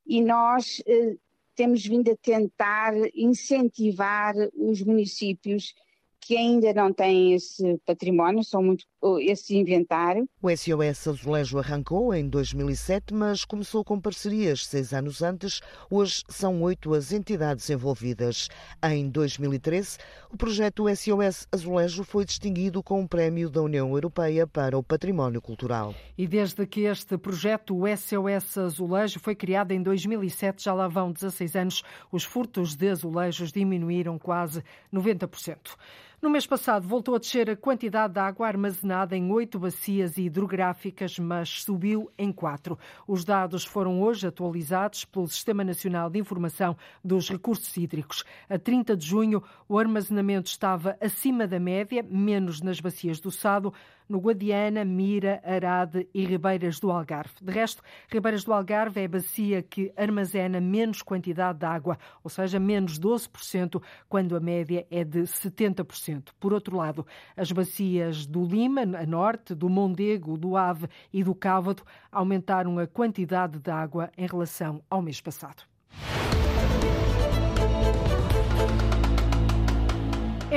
e 0.06 0.20
nós 0.20 0.80
uh, 0.80 1.18
temos 1.54 1.86
vindo 1.86 2.10
a 2.10 2.16
tentar 2.16 2.92
incentivar 3.14 4.34
os 4.54 4.82
municípios 4.82 5.74
que 6.20 6.36
ainda 6.36 6.74
não 6.74 6.92
têm 6.92 7.32
esse 7.32 7.78
património, 7.86 8.44
são 8.44 8.62
muito 8.62 8.84
esse 9.20 9.56
inventário. 9.56 10.28
O 10.42 10.50
SOS 10.50 11.06
Azulejo 11.06 11.58
arrancou 11.58 12.12
em 12.12 12.28
2007, 12.28 13.14
mas 13.14 13.44
começou 13.44 13.84
com 13.84 14.00
parcerias 14.00 14.66
seis 14.66 14.92
anos 14.92 15.22
antes. 15.22 15.60
Hoje 15.90 16.22
são 16.28 16.60
oito 16.62 16.92
as 16.94 17.12
entidades 17.12 17.68
envolvidas. 17.70 18.48
Em 18.82 19.08
2013, 19.08 19.98
o 20.32 20.36
projeto 20.36 20.86
SOS 20.88 21.46
Azulejo 21.52 22.02
foi 22.02 22.24
distinguido 22.24 22.82
com 22.82 23.00
um 23.00 23.06
prémio 23.06 23.48
da 23.48 23.62
União 23.62 23.92
Europeia 23.92 24.46
para 24.46 24.76
o 24.76 24.82
Património 24.82 25.40
Cultural. 25.40 25.94
E 26.16 26.26
desde 26.26 26.66
que 26.66 26.80
este 26.80 27.16
projeto, 27.16 27.76
o 27.76 27.84
SOS 27.86 28.58
Azulejo, 28.58 29.20
foi 29.20 29.34
criado 29.34 29.72
em 29.72 29.82
2007, 29.82 30.64
já 30.64 30.74
lá 30.74 30.88
vão 30.88 31.12
16 31.12 31.56
anos, 31.56 31.82
os 32.10 32.24
furtos 32.24 32.74
de 32.74 32.88
azulejos 32.88 33.52
diminuíram 33.52 34.18
quase 34.18 34.62
90%. 34.92 35.76
No 36.20 36.28
mês 36.28 36.44
passado, 36.44 36.86
voltou 36.88 37.14
a 37.14 37.18
descer 37.18 37.48
a 37.48 37.56
quantidade 37.56 38.14
de 38.14 38.18
água 38.18 38.48
armazenada 38.48 38.87
em 39.12 39.30
oito 39.30 39.58
bacias 39.58 40.16
hidrográficas, 40.16 41.18
mas 41.18 41.62
subiu 41.62 42.10
em 42.16 42.32
quatro. 42.32 42.78
Os 43.06 43.24
dados 43.24 43.64
foram 43.64 44.02
hoje 44.02 44.26
atualizados 44.26 45.04
pelo 45.04 45.28
Sistema 45.28 45.62
Nacional 45.62 46.08
de 46.10 46.18
Informação 46.18 46.76
dos 47.04 47.28
Recursos 47.28 47.76
Hídricos. 47.76 48.24
A 48.48 48.58
30 48.58 48.96
de 48.96 49.06
junho, 49.06 49.42
o 49.68 49.78
armazenamento 49.78 50.48
estava 50.48 50.96
acima 51.00 51.46
da 51.46 51.60
média, 51.60 52.02
menos 52.02 52.60
nas 52.60 52.80
bacias 52.80 53.20
do 53.20 53.30
Sado, 53.30 53.72
no 54.08 54.18
Guadiana, 54.18 54.84
Mira, 54.84 55.40
Arade 55.44 56.08
e 56.14 56.24
Ribeiras 56.24 56.80
do 56.80 56.90
Algarve. 56.90 57.34
De 57.42 57.52
resto, 57.52 57.82
Ribeiras 58.10 58.44
do 58.44 58.52
Algarve 58.52 59.00
é 59.00 59.04
a 59.04 59.08
bacia 59.08 59.62
que 59.62 59.92
armazena 59.96 60.60
menos 60.60 61.02
quantidade 61.02 61.58
de 61.58 61.66
água, 61.66 61.98
ou 62.22 62.30
seja, 62.30 62.58
menos 62.58 62.98
12%, 62.98 63.82
quando 64.08 64.36
a 64.36 64.40
média 64.40 64.86
é 64.90 65.04
de 65.04 65.20
70%. 65.20 66.30
Por 66.40 66.52
outro 66.52 66.76
lado, 66.76 67.06
as 67.36 67.52
bacias 67.52 68.26
do 68.26 68.44
Lima, 68.44 68.82
a 68.82 69.06
norte, 69.06 69.54
do 69.54 69.68
Mondego, 69.68 70.38
do 70.38 70.56
Ave 70.56 70.88
e 71.12 71.22
do 71.22 71.34
Cávado 71.34 71.82
aumentaram 72.10 72.78
a 72.78 72.86
quantidade 72.86 73.58
de 73.58 73.70
água 73.70 74.10
em 74.16 74.26
relação 74.26 74.82
ao 74.88 75.02
mês 75.02 75.20
passado. 75.20 75.62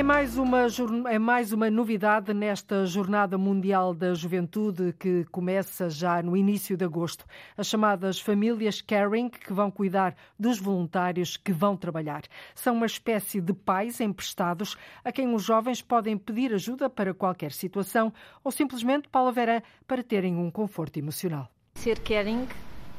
É 0.02 0.04
mais, 0.04 0.36
uma, 0.36 0.66
é 1.12 1.16
mais 1.16 1.52
uma 1.52 1.70
novidade 1.70 2.34
nesta 2.34 2.84
Jornada 2.84 3.38
Mundial 3.38 3.94
da 3.94 4.12
Juventude 4.14 4.92
que 4.98 5.24
começa 5.30 5.88
já 5.88 6.20
no 6.20 6.36
início 6.36 6.76
de 6.76 6.84
agosto. 6.84 7.24
As 7.56 7.68
chamadas 7.68 8.18
famílias 8.20 8.80
caring, 8.80 9.28
que 9.28 9.52
vão 9.52 9.70
cuidar 9.70 10.16
dos 10.36 10.58
voluntários 10.58 11.36
que 11.36 11.52
vão 11.52 11.76
trabalhar. 11.76 12.22
São 12.52 12.74
uma 12.74 12.86
espécie 12.86 13.40
de 13.40 13.52
pais 13.52 14.00
emprestados 14.00 14.76
a 15.04 15.12
quem 15.12 15.32
os 15.32 15.44
jovens 15.44 15.80
podem 15.80 16.18
pedir 16.18 16.52
ajuda 16.52 16.90
para 16.90 17.14
qualquer 17.14 17.52
situação 17.52 18.12
ou 18.42 18.50
simplesmente, 18.50 19.08
Paula 19.08 19.30
Vera, 19.30 19.62
para 19.86 20.02
terem 20.02 20.34
um 20.34 20.50
conforto 20.50 20.96
emocional. 20.96 21.48
Ser 21.76 22.00
caring 22.00 22.48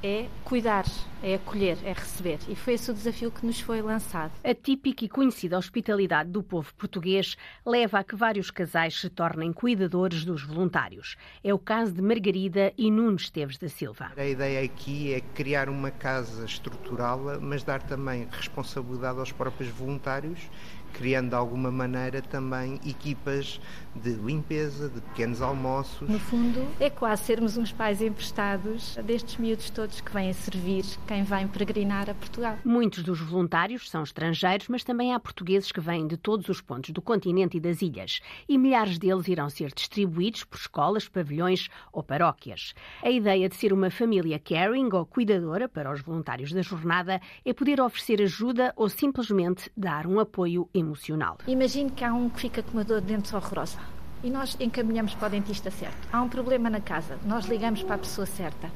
é 0.04 0.28
cuidar, 0.44 0.84
é 1.24 1.36
acolher, 1.36 1.78
é 1.86 1.94
receber. 1.94 2.38
E 2.50 2.56
foi 2.56 2.74
esse 2.74 2.92
o 2.92 2.94
desafio 2.94 3.32
que 3.32 3.46
nos 3.46 3.62
foi 3.62 3.82
lançado. 3.82 4.34
A 4.44 4.54
típica 4.54 5.06
e 5.06 5.10
conhecida 5.10 5.58
hospitalidade 5.58 6.30
do 6.30 6.44
povo 6.44 6.74
português 6.74 7.38
leva 7.66 8.00
a 8.00 8.04
que 8.04 8.13
vários 8.13 8.52
casais 8.52 9.00
se 9.00 9.10
tornem 9.10 9.54
cuidadores 9.54 10.26
dos 10.26 10.44
voluntários. 10.44 11.16
É 11.42 11.54
o 11.54 11.58
caso 11.58 11.94
de 11.94 12.02
Margarida 12.02 12.74
e 12.78 12.92
Nuno 12.92 13.16
Esteves 13.16 13.58
da 13.58 13.70
Silva. 13.70 14.12
A 14.18 14.26
ideia 14.26 14.66
aqui 14.66 15.13
é 15.13 15.22
criar 15.22 15.70
uma 15.70 15.89
casa, 15.89 16.44
estruturá-la, 16.44 17.39
mas 17.39 17.63
dar 17.63 17.82
também 17.82 18.28
responsabilidade 18.30 19.20
aos 19.20 19.32
próprios 19.32 19.70
voluntários 19.70 20.50
criando 20.93 21.29
de 21.29 21.36
alguma 21.36 21.71
maneira 21.71 22.21
também 22.21 22.79
equipas 22.86 23.60
de 23.95 24.12
limpeza, 24.12 24.89
de 24.89 25.01
pequenos 25.01 25.41
almoços. 25.41 26.08
No 26.08 26.19
fundo, 26.19 26.65
é 26.79 26.89
quase 26.89 27.23
sermos 27.23 27.58
uns 27.58 27.71
pais 27.71 28.01
emprestados 28.01 28.95
destes 29.03 29.38
miúdos 29.38 29.69
todos 29.69 30.01
que 30.01 30.12
vêm 30.12 30.29
a 30.29 30.34
servir 30.34 30.84
quem 31.08 31.23
vem 31.23 31.47
peregrinar 31.47 32.10
a 32.10 32.13
Portugal. 32.13 32.58
Muitos 32.63 33.03
dos 33.03 33.19
voluntários 33.19 33.89
são 33.89 34.03
estrangeiros, 34.03 34.67
mas 34.67 34.84
também 34.84 35.13
há 35.13 35.19
portugueses 35.19 35.71
que 35.71 35.79
vêm 35.79 36.08
de 36.08 36.17
todos 36.17 36.47
os 36.49 36.62
pontos 36.62 36.91
do 36.91 37.01
continente 37.01 37.58
e 37.58 37.60
das 37.60 37.82
ilhas. 37.82 38.19
E 38.47 38.58
milhares 38.58 38.97
deles 38.97 39.27
irão 39.27 39.49
ser 39.49 39.71
distribuídos 39.73 40.43
por 40.43 40.58
escolas, 40.58 41.08
pavilhões 41.08 41.69
ou 41.91 42.03
paróquias. 42.03 42.73
A 43.01 43.10
ideia 43.10 43.49
de 43.49 43.56
ser 43.56 43.73
uma 43.73 43.89
família 43.91 44.39
caring 44.39 44.89
ou 44.93 45.06
cuidadora 45.06 45.67
para 45.67 45.91
os 45.91 46.01
voluntários 46.01 46.51
da 46.51 46.62
jornada 46.62 47.21
é 47.45 47.53
poder 47.53 47.82
oferecer 47.82 48.21
ajuda 48.21 48.73
ou 48.75 48.89
simplesmente 48.89 49.71
dar 49.75 50.08
um 50.08 50.19
apoio 50.19 50.69
emocional 50.73 50.83
emocional. 50.84 51.38
Imagine 51.48 51.89
que 51.91 52.04
há 52.04 52.13
um 52.13 52.30
que 52.30 52.39
fica 52.41 52.62
com 52.62 52.74
uma 52.74 52.84
dor 52.84 53.02
de 53.02 53.08
dentes 53.08 53.34
horrorosa 53.34 53.80
e 54.24 54.30
nós 54.30 54.56
encaminhamos 54.60 55.13
para 55.15 55.28
o 55.28 55.32
dentista 55.32 55.69
certo. 55.69 56.08
Há 56.12 56.22
um 56.22 56.30
problema 56.30 56.69
na 56.69 56.80
casa, 56.80 57.17
nós 57.26 57.46
ligamos 57.46 57.84
para 57.84 57.96
a 57.96 57.98
pessoa 57.98 58.26
certa. 58.26 58.72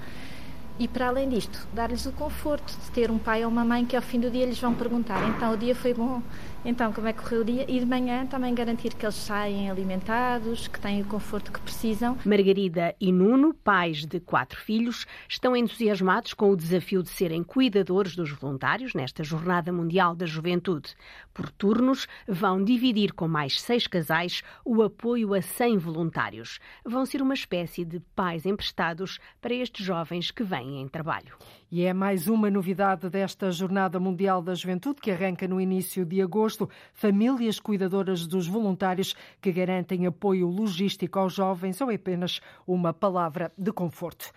E 0.80 0.88
para 0.88 1.08
além 1.08 1.28
disto, 1.28 1.68
dar-lhes 1.74 2.06
o 2.06 2.12
conforto 2.12 2.72
de 2.72 2.92
ter 2.92 3.10
um 3.10 3.18
pai 3.18 3.44
ou 3.44 3.50
uma 3.50 3.66
mãe 3.66 3.84
que 3.84 3.96
ao 3.96 4.02
fim 4.02 4.20
do 4.20 4.30
dia 4.30 4.46
lhes 4.46 4.60
vão 4.60 4.76
perguntar: 4.76 5.28
então 5.28 5.54
o 5.54 5.58
dia 5.58 5.74
foi 5.74 5.92
bom? 5.92 6.22
Então, 6.63 6.92
como 6.92 7.08
é 7.08 7.13
que 7.13 7.22
correu 7.22 7.42
o 7.42 7.46
dia? 7.46 7.66
E 7.68 7.80
de 7.80 7.86
manhã 7.86 8.26
também 8.26 8.54
garantir 8.54 8.94
que 8.94 9.06
eles 9.06 9.16
saem 9.16 9.70
alimentados, 9.70 10.68
que 10.68 10.80
têm 10.80 11.02
o 11.02 11.06
conforto 11.06 11.52
que 11.52 11.62
precisam. 11.62 12.18
Margarida 12.26 12.94
e 13.00 13.12
Nuno, 13.12 13.54
pais 13.54 14.06
de 14.06 14.20
quatro 14.20 14.60
filhos, 14.60 15.06
estão 15.30 15.56
entusiasmados 15.56 16.34
com 16.34 16.52
o 16.52 16.58
desafio 16.58 17.02
de 17.02 17.10
serem 17.10 17.42
cuidadores 17.42 18.16
dos 18.16 18.32
voluntários 18.32 18.94
nesta 18.94 19.24
Jornada 19.24 19.72
Mundial 19.72 20.13
da 20.13 20.26
Juventude. 20.26 20.94
Por 21.34 21.50
turnos, 21.52 22.06
vão 22.28 22.62
dividir 22.63 23.13
com 23.13 23.28
mais 23.28 23.62
seis 23.62 23.88
casais 23.88 24.44
o 24.66 24.84
apoio 24.84 25.34
a 25.34 25.42
100 25.42 25.78
voluntários. 25.78 26.60
Vão 26.84 27.06
ser 27.06 27.22
uma 27.22 27.36
espécie 27.36 27.86
de 27.86 28.00
pais 28.13 28.46
emprestados 28.46 29.20
para 29.40 29.54
estes 29.54 29.86
jovens 29.86 30.32
que 30.32 30.44
vêm 30.44 30.66
em 30.75 30.88
trabalho. 30.88 31.36
E 31.71 31.84
é 31.84 31.93
mais 31.93 32.27
uma 32.27 32.49
novidade 32.49 33.10
desta 33.10 33.51
Jornada 33.51 33.99
Mundial 33.99 34.41
da 34.41 34.53
Juventude 34.53 35.01
que 35.01 35.12
arranca 35.12 35.47
no 35.47 35.62
início 35.62 36.06
de 36.06 36.21
agosto. 36.21 36.69
Famílias 36.93 37.60
cuidadoras 37.60 38.27
dos 38.27 38.47
voluntários 38.47 39.15
que 39.41 39.51
garantem 39.51 40.06
apoio 40.06 40.47
logístico 40.47 41.19
aos 41.19 41.34
jovens 41.34 41.80
ou 41.82 41.89
apenas 41.89 42.39
uma 42.65 42.93
palavra 42.93 43.51
de 43.58 43.71
conforto. 43.71 44.32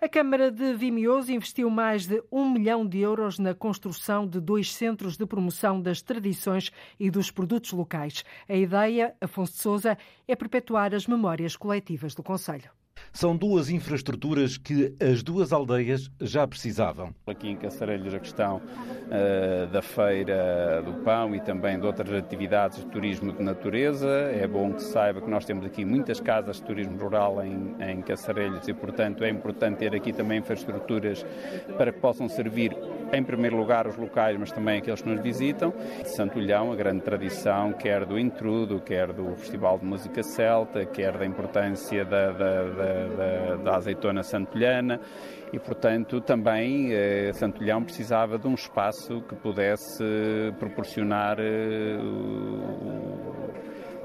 A 0.00 0.08
Câmara 0.08 0.50
de 0.50 0.74
Vimioso 0.74 1.32
investiu 1.32 1.70
mais 1.70 2.06
de 2.06 2.22
um 2.30 2.50
milhão 2.50 2.86
de 2.86 2.98
euros 2.98 3.38
na 3.38 3.54
construção 3.54 4.26
de 4.26 4.38
dois 4.38 4.74
centros 4.74 5.16
de 5.16 5.24
promoção 5.24 5.80
das 5.80 6.02
tradições 6.02 6.70
e 7.00 7.10
dos 7.10 7.30
produtos 7.30 7.72
locais. 7.72 8.22
A 8.46 8.54
ideia, 8.54 9.14
Afonso 9.20 9.52
de 9.52 9.58
Souza, 9.60 9.96
é 10.28 10.36
perpetuar 10.36 10.94
as 10.94 11.06
memórias 11.06 11.56
coletivas 11.56 12.14
do 12.14 12.22
Conselho. 12.22 12.70
São 13.12 13.36
duas 13.36 13.70
infraestruturas 13.70 14.58
que 14.58 14.94
as 15.00 15.22
duas 15.22 15.52
aldeias 15.52 16.10
já 16.20 16.46
precisavam. 16.46 17.14
Aqui 17.26 17.48
em 17.48 17.56
Caçarelhos 17.56 18.12
a 18.12 18.18
questão 18.18 18.56
uh, 18.56 19.66
da 19.68 19.80
feira 19.80 20.82
do 20.84 20.94
pão 21.04 21.34
e 21.34 21.40
também 21.40 21.78
de 21.78 21.86
outras 21.86 22.12
atividades 22.12 22.78
de 22.78 22.86
turismo 22.86 23.32
de 23.32 23.42
natureza. 23.42 24.08
É 24.08 24.46
bom 24.46 24.72
que 24.72 24.82
se 24.82 24.90
saiba 24.90 25.20
que 25.20 25.30
nós 25.30 25.44
temos 25.44 25.64
aqui 25.64 25.84
muitas 25.84 26.20
casas 26.20 26.56
de 26.56 26.64
turismo 26.64 26.98
rural 26.98 27.44
em, 27.44 27.74
em 27.80 28.02
Caçarelhos 28.02 28.66
e, 28.66 28.74
portanto, 28.74 29.22
é 29.22 29.30
importante 29.30 29.78
ter 29.78 29.94
aqui 29.94 30.12
também 30.12 30.38
infraestruturas 30.38 31.24
para 31.78 31.92
que 31.92 32.00
possam 32.00 32.28
servir 32.28 32.76
em 33.16 33.22
primeiro 33.22 33.56
lugar 33.56 33.86
os 33.86 33.96
locais, 33.96 34.36
mas 34.38 34.50
também 34.50 34.78
aqueles 34.78 35.02
que 35.02 35.08
nos 35.08 35.20
visitam. 35.20 35.72
Santulhão, 36.04 36.72
a 36.72 36.76
grande 36.76 37.02
tradição, 37.02 37.72
quer 37.72 38.04
do 38.04 38.18
intrudo, 38.18 38.80
quer 38.80 39.12
do 39.12 39.34
Festival 39.36 39.78
de 39.78 39.84
Música 39.84 40.22
Celta, 40.22 40.84
quer 40.84 41.16
da 41.16 41.26
importância 41.26 42.04
da, 42.04 42.32
da, 42.32 42.62
da, 42.64 43.56
da 43.56 43.76
azeitona 43.76 44.22
santulhana 44.22 45.00
e, 45.54 45.58
portanto, 45.58 46.20
também 46.20 46.92
eh, 46.92 47.32
Santulhão 47.32 47.84
precisava 47.84 48.36
de 48.36 48.48
um 48.48 48.54
espaço 48.54 49.22
que 49.22 49.36
pudesse 49.36 50.02
proporcionar 50.58 51.38
eh, 51.38 51.96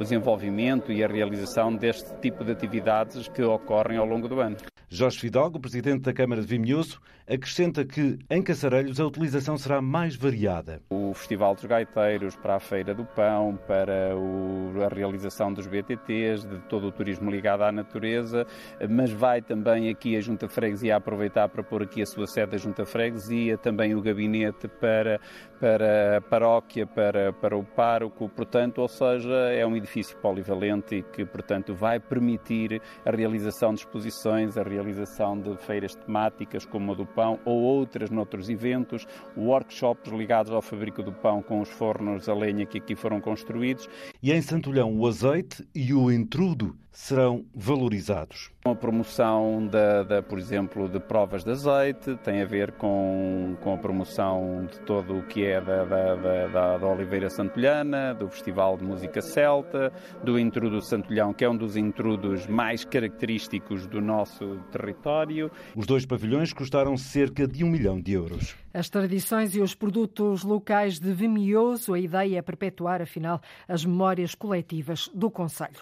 desenvolvimento 0.03 0.91
e 0.91 1.03
a 1.03 1.07
realização 1.07 1.75
deste 1.75 2.13
tipo 2.21 2.43
de 2.43 2.51
atividades 2.51 3.27
que 3.27 3.41
ocorrem 3.41 3.97
ao 3.97 4.05
longo 4.05 4.27
do 4.27 4.39
ano. 4.39 4.57
Jorge 4.91 5.19
Fidalgo, 5.19 5.59
presidente 5.59 6.01
da 6.01 6.13
Câmara 6.13 6.41
de 6.41 6.47
Vimioso, 6.47 6.99
acrescenta 7.27 7.85
que 7.85 8.17
em 8.27 8.41
Caçarelhos 8.41 8.99
a 8.99 9.05
utilização 9.05 9.55
será 9.55 9.79
mais 9.83 10.15
variada. 10.15 10.81
O 10.89 11.13
Festival 11.13 11.53
dos 11.53 11.65
Gaiteiros, 11.65 12.35
para 12.35 12.55
a 12.55 12.59
Feira 12.59 12.95
do 12.95 13.05
Pão, 13.05 13.59
para 13.67 14.17
o, 14.17 14.83
a 14.83 14.87
realização 14.87 15.53
dos 15.53 15.67
BTTs, 15.67 16.47
de 16.47 16.57
todo 16.61 16.87
o 16.87 16.91
turismo 16.91 17.29
ligado 17.29 17.61
à 17.61 17.71
natureza, 17.71 18.47
mas 18.89 19.11
vai 19.11 19.43
também 19.43 19.89
aqui 19.89 20.17
a 20.17 20.21
Junta 20.21 20.49
Freguesia 20.49 20.95
aproveitar 20.95 21.47
para 21.49 21.61
pôr 21.61 21.83
aqui 21.83 22.01
a 22.01 22.05
sua 22.07 22.25
sede 22.25 22.53
da 22.53 22.57
Junta 22.57 22.83
Freguesia, 22.83 23.59
também 23.59 23.93
o 23.93 24.01
gabinete 24.01 24.67
para, 24.67 25.19
para 25.59 26.17
a 26.17 26.21
paróquia, 26.21 26.87
para, 26.87 27.31
para 27.31 27.55
o 27.55 27.63
pároco, 27.63 28.27
portanto, 28.27 28.79
ou 28.79 28.87
seja, 28.87 29.35
é 29.51 29.63
um 29.67 29.75
edifício 29.75 29.88
polivalente 30.21 30.95
e 30.95 31.03
que, 31.03 31.25
portanto, 31.25 31.73
vai 31.73 31.99
permitir 31.99 32.81
a 33.05 33.11
realização 33.11 33.73
de 33.73 33.79
exposições, 33.79 34.57
a 34.57 34.63
realização 34.63 35.39
de 35.39 35.55
feiras 35.57 35.95
temáticas 35.95 36.65
como 36.65 36.91
a 36.91 36.95
do 36.95 37.05
pão 37.05 37.39
ou 37.45 37.59
outras 37.59 38.09
noutros 38.09 38.49
eventos, 38.49 39.07
workshops 39.37 40.11
ligados 40.11 40.51
ao 40.51 40.61
fabrico 40.61 41.01
do 41.01 41.11
pão 41.11 41.41
com 41.41 41.61
os 41.61 41.69
fornos 41.69 42.29
a 42.29 42.33
lenha 42.33 42.65
que 42.65 42.77
aqui 42.77 42.95
foram 42.95 43.19
construídos. 43.19 43.89
E 44.21 44.31
em 44.31 44.41
Santolhão 44.41 44.97
o 44.97 45.07
azeite 45.07 45.67
e 45.73 45.93
o 45.93 46.11
entrudo 46.11 46.75
serão 46.91 47.45
valorizados. 47.55 48.51
A 48.65 48.75
promoção, 48.75 49.65
da, 49.67 50.03
da, 50.03 50.21
por 50.21 50.37
exemplo, 50.37 50.89
de 50.89 50.99
provas 50.99 51.43
de 51.43 51.51
azeite 51.51 52.15
tem 52.17 52.41
a 52.41 52.45
ver 52.45 52.73
com, 52.73 53.55
com 53.61 53.73
a 53.73 53.77
promoção 53.77 54.67
de 54.69 54.79
todo 54.81 55.17
o 55.17 55.23
que 55.23 55.45
é 55.45 55.61
da, 55.61 55.85
da, 55.85 56.15
da, 56.47 56.77
da 56.77 56.87
Oliveira 56.87 57.29
Santolhana, 57.29 58.13
do 58.13 58.27
Festival 58.27 58.77
de 58.77 58.83
Música 58.83 59.21
Celta, 59.21 59.91
do 60.23 60.37
Intrudo 60.37 60.81
Santolhão, 60.81 61.33
que 61.33 61.45
é 61.45 61.49
um 61.49 61.55
dos 61.55 61.77
intrudos 61.77 62.47
mais 62.47 62.83
característicos 62.83 63.87
do 63.87 64.01
nosso 64.01 64.57
território. 64.71 65.49
Os 65.75 65.85
dois 65.85 66.05
pavilhões 66.05 66.51
custaram 66.51 66.97
cerca 66.97 67.47
de 67.47 67.63
um 67.63 67.69
milhão 67.69 67.99
de 67.99 68.11
euros. 68.11 68.55
As 68.73 68.87
tradições 68.87 69.55
e 69.55 69.61
os 69.61 69.73
produtos 69.73 70.43
locais 70.43 70.99
de 70.99 71.11
Vimioso, 71.11 71.93
a 71.93 71.99
ideia 71.99 72.37
é 72.37 72.41
perpetuar, 72.41 73.01
afinal, 73.01 73.41
as 73.67 73.83
memórias 73.83 74.35
coletivas 74.35 75.09
do 75.13 75.31
Conselho. 75.31 75.79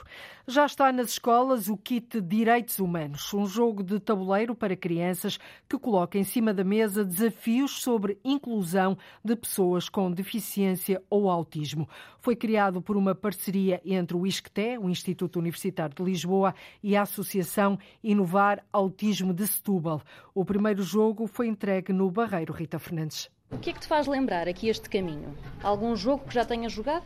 Já 0.47 0.65
está 0.65 0.93
nas 0.97 1.11
escolas 1.11 1.69
o 1.69 1.77
kit 1.77 2.19
Direitos 2.19 2.79
Humanos, 2.79 3.31
um 3.31 3.45
jogo 3.45 3.83
de 3.83 3.99
tabuleiro 3.99 4.55
para 4.55 4.75
crianças 4.75 5.37
que 5.69 5.77
coloca 5.77 6.17
em 6.17 6.23
cima 6.23 6.51
da 6.51 6.63
mesa 6.63 7.05
desafios 7.05 7.83
sobre 7.83 8.17
inclusão 8.25 8.97
de 9.23 9.35
pessoas 9.35 9.89
com 9.89 10.11
deficiência 10.11 10.99
ou 11.07 11.29
autismo. 11.29 11.87
Foi 12.19 12.35
criado 12.35 12.81
por 12.81 12.97
uma 12.97 13.13
parceria 13.13 13.79
entre 13.85 14.17
o 14.17 14.25
ISCTE, 14.25 14.79
o 14.79 14.89
Instituto 14.89 15.37
Universitário 15.37 15.95
de 15.95 16.03
Lisboa, 16.03 16.55
e 16.81 16.95
a 16.95 17.03
Associação 17.03 17.77
Inovar 18.03 18.65
Autismo 18.73 19.35
de 19.35 19.45
Setúbal. 19.45 20.01
O 20.33 20.43
primeiro 20.43 20.81
jogo 20.81 21.27
foi 21.27 21.45
entregue 21.45 21.93
no 21.93 22.09
Barreiro 22.09 22.53
Rita 22.53 22.79
Fernandes. 22.79 23.29
O 23.49 23.57
que 23.57 23.69
é 23.69 23.73
que 23.73 23.79
te 23.79 23.87
faz 23.87 24.07
lembrar 24.07 24.47
aqui 24.47 24.67
este 24.67 24.89
caminho? 24.89 25.33
Algum 25.63 25.95
jogo 25.95 26.25
que 26.27 26.33
já 26.33 26.43
tenhas 26.43 26.73
jogado? 26.73 27.05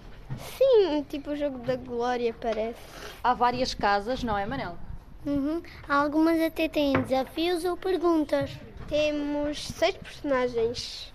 Sim, 0.58 1.06
tipo 1.08 1.32
o 1.32 1.36
jogo 1.36 1.60
da 1.60 1.76
Glória, 1.76 2.34
parece. 2.34 2.80
Há 3.24 3.34
várias 3.36 3.76
casas, 3.76 4.24
não 4.24 4.36
é, 4.36 4.44
Manel? 4.46 4.76
Uhum. 5.24 5.62
Algumas 5.88 6.42
até 6.42 6.68
têm 6.68 6.94
desafios 6.94 7.64
ou 7.64 7.78
perguntas. 7.78 8.50
Temos 8.90 9.68
seis 9.68 9.96
personagens. 9.98 11.11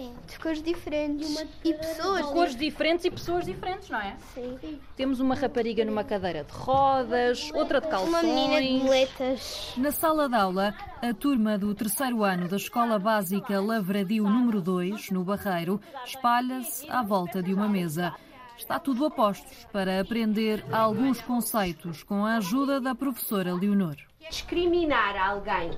Sim. 0.00 0.14
De 0.26 0.38
cores 0.38 0.62
diferentes. 0.62 1.46
E 1.62 1.74
pessoas. 1.74 2.26
De 2.26 2.32
cores 2.32 2.56
diferentes 2.56 3.04
e 3.04 3.10
pessoas 3.10 3.44
diferentes, 3.44 3.90
não 3.90 4.00
é? 4.00 4.16
Sim. 4.34 4.80
Temos 4.96 5.20
uma 5.20 5.34
rapariga 5.34 5.84
numa 5.84 6.02
cadeira 6.02 6.42
de 6.42 6.52
rodas, 6.52 7.50
outra 7.52 7.82
de 7.82 7.88
calções. 7.88 8.08
Uma 8.08 8.22
menina 8.22 8.62
de 8.62 8.78
boletas. 8.78 9.74
Na 9.76 9.92
sala 9.92 10.26
de 10.26 10.34
aula, 10.34 10.74
a 11.02 11.12
turma 11.12 11.58
do 11.58 11.74
terceiro 11.74 12.24
ano 12.24 12.48
da 12.48 12.56
Escola 12.56 12.98
Básica 12.98 13.60
Lavradio 13.60 14.24
número 14.24 14.62
2, 14.62 15.10
no 15.10 15.22
Barreiro, 15.22 15.78
espalha-se 16.06 16.88
à 16.90 17.02
volta 17.02 17.42
de 17.42 17.52
uma 17.52 17.68
mesa. 17.68 18.14
Está 18.56 18.78
tudo 18.78 19.04
a 19.04 19.10
postos 19.10 19.66
para 19.70 20.00
aprender 20.00 20.64
alguns 20.72 21.20
conceitos 21.20 22.02
com 22.02 22.24
a 22.24 22.36
ajuda 22.36 22.80
da 22.80 22.94
professora 22.94 23.54
Leonor. 23.54 23.96
Discriminar 24.30 25.16
alguém. 25.16 25.70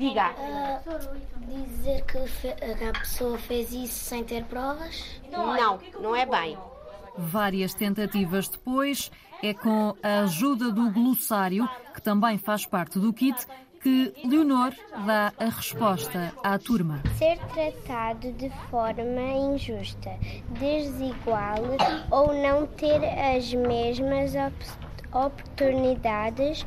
Diga. 0.00 0.30
Uh, 0.30 1.66
dizer 1.66 2.02
que 2.06 2.84
a 2.88 2.92
pessoa 2.98 3.36
fez 3.36 3.70
isso 3.70 4.02
sem 4.02 4.24
ter 4.24 4.44
provas? 4.44 5.20
Não, 5.30 5.78
não 6.00 6.16
é 6.16 6.24
bem. 6.24 6.56
Várias 7.18 7.74
tentativas 7.74 8.48
depois, 8.48 9.10
é 9.42 9.52
com 9.52 9.94
a 10.02 10.20
ajuda 10.20 10.72
do 10.72 10.90
glossário, 10.90 11.68
que 11.92 12.00
também 12.00 12.38
faz 12.38 12.64
parte 12.64 12.98
do 12.98 13.12
kit, 13.12 13.46
que 13.82 14.14
Leonor 14.24 14.72
dá 15.04 15.34
a 15.38 15.44
resposta 15.50 16.32
à 16.42 16.58
turma. 16.58 17.02
Ser 17.18 17.38
tratado 17.48 18.32
de 18.32 18.48
forma 18.70 19.54
injusta, 19.54 20.18
desigual 20.58 21.76
ou 22.10 22.32
não 22.32 22.66
ter 22.66 23.04
as 23.04 23.52
mesmas 23.52 24.32
oportunidades 25.12 26.64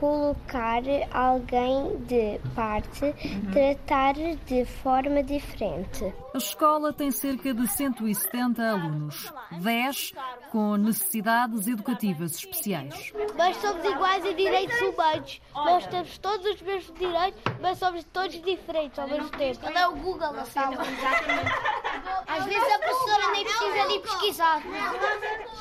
colocar 0.00 0.82
alguém 1.12 1.98
de 2.08 2.40
parte, 2.54 3.04
uhum. 3.04 3.50
tratar 3.52 4.14
de 4.46 4.64
forma 4.64 5.22
diferente. 5.22 6.12
A 6.32 6.38
escola 6.38 6.92
tem 6.92 7.10
cerca 7.10 7.52
de 7.52 7.66
170 7.66 8.62
alunos, 8.62 9.32
10 9.50 10.12
com 10.52 10.76
necessidades 10.76 11.66
educativas 11.66 12.36
especiais. 12.36 13.12
Nós 13.36 13.56
somos 13.56 13.84
iguais 13.84 14.24
em 14.24 14.36
direitos 14.36 14.80
humanos. 14.80 15.40
Nós 15.52 15.86
temos 15.88 16.18
todos 16.18 16.46
os 16.46 16.62
mesmos 16.62 16.98
direitos, 16.98 17.42
mas 17.60 17.78
somos 17.78 18.04
todos 18.12 18.40
diferentes 18.42 18.98
ao 18.98 19.08
mesmo 19.08 19.28
tempo. 19.30 19.58
Quando 19.60 19.76
é 19.76 19.88
o 19.88 19.96
Google 19.96 20.30
a 20.30 20.44
sala. 20.44 20.74
Exatamente. 20.74 21.50
Às 22.26 22.44
vezes 22.44 22.72
a 22.72 22.78
professora 22.78 23.32
nem 23.32 23.44
precisa 23.44 23.88
de 23.88 23.98
pesquisar. 23.98 24.62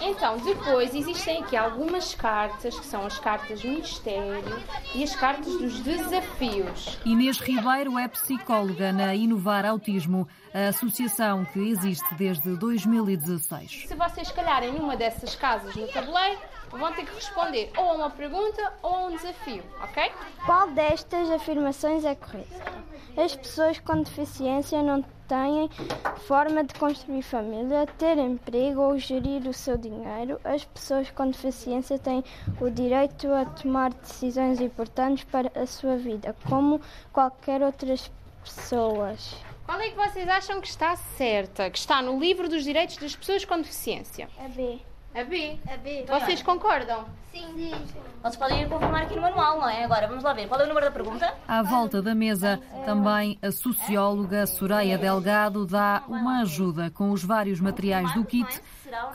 Então, 0.01 0.37
depois 0.37 0.93
existem 0.93 1.43
aqui 1.43 1.57
algumas 1.57 2.13
cartas, 2.13 2.79
que 2.79 2.85
são 2.85 3.05
as 3.05 3.17
cartas 3.17 3.61
do 3.61 3.67
Ministério 3.67 4.61
e 4.93 5.03
as 5.03 5.15
cartas 5.15 5.51
dos 5.57 5.79
desafios. 5.79 6.99
Inês 7.05 7.39
Ribeiro 7.39 7.97
é 7.97 8.07
psicóloga 8.07 8.91
na 8.91 9.15
Inovar 9.15 9.65
Autismo, 9.65 10.27
a 10.53 10.69
associação 10.69 11.45
que 11.45 11.59
existe 11.59 12.13
desde 12.15 12.55
2016. 12.57 13.85
Se 13.87 13.95
vocês 13.95 14.31
calharem 14.31 14.73
numa 14.73 14.97
dessas 14.97 15.35
casas 15.35 15.75
no 15.75 15.87
tabuleiro, 15.87 16.39
vão 16.71 16.91
ter 16.93 17.05
que 17.05 17.13
responder 17.13 17.71
ou 17.77 17.91
a 17.91 17.93
uma 17.93 18.09
pergunta 18.09 18.73
ou 18.81 18.93
a 18.93 19.05
um 19.07 19.15
desafio, 19.15 19.63
ok? 19.81 20.11
Qual 20.45 20.69
destas 20.71 21.29
afirmações 21.29 22.05
é 22.05 22.15
correta? 22.15 22.79
As 23.17 23.35
pessoas 23.35 23.79
com 23.79 24.01
deficiência 24.01 24.81
não 24.81 25.03
têm 25.27 25.69
forma 26.27 26.63
de 26.63 26.73
construir 26.75 27.21
família, 27.21 27.85
ter 27.97 28.17
emprego 28.17 28.81
ou 28.81 28.97
gerir 28.97 29.47
o 29.47 29.53
seu 29.53 29.77
dinheiro. 29.77 30.39
As 30.43 30.63
pessoas 30.63 31.11
com 31.11 31.27
deficiência 31.27 31.99
têm 31.99 32.23
o 32.59 32.69
direito 32.69 33.31
a 33.33 33.45
tomar 33.45 33.93
decisões 33.93 34.59
importantes 34.59 35.23
para 35.25 35.51
a 35.59 35.65
sua 35.65 35.97
vida, 35.97 36.35
como 36.47 36.81
qualquer 37.11 37.61
outras 37.61 38.11
pessoas. 38.43 39.35
Qual 39.69 39.79
é 39.79 39.91
que 39.91 39.95
vocês 39.95 40.27
acham 40.27 40.59
que 40.59 40.67
está 40.67 40.95
certa? 40.95 41.69
Que 41.69 41.77
está 41.77 42.01
no 42.01 42.19
livro 42.19 42.49
dos 42.49 42.63
direitos 42.63 42.97
das 42.97 43.15
pessoas 43.15 43.45
com 43.45 43.55
deficiência? 43.57 44.27
A 44.43 44.47
B. 44.47 44.79
A 45.13 45.23
B? 45.23 45.59
A 45.71 45.77
B. 45.77 46.05
Vocês 46.07 46.41
concordam? 46.41 47.05
Sim. 47.31 47.71
Vocês 48.19 48.35
podem 48.35 48.63
ir 48.63 48.67
confirmar 48.67 49.03
aqui 49.03 49.15
no 49.15 49.21
manual, 49.21 49.59
não 49.59 49.69
é? 49.69 49.83
Agora, 49.83 50.07
vamos 50.07 50.23
lá 50.23 50.33
ver. 50.33 50.47
Qual 50.47 50.59
é 50.59 50.63
o 50.63 50.67
número 50.67 50.87
da 50.87 50.91
pergunta? 50.91 51.35
À 51.47 51.61
volta 51.61 52.01
da 52.01 52.15
mesa, 52.15 52.59
também 52.83 53.37
a 53.43 53.51
socióloga 53.51 54.47
Soraya 54.47 54.97
Delgado 54.97 55.67
dá 55.67 56.01
uma 56.07 56.41
ajuda 56.41 56.89
com 56.89 57.11
os 57.11 57.23
vários 57.23 57.59
materiais 57.59 58.11
do 58.15 58.25
kit 58.25 58.59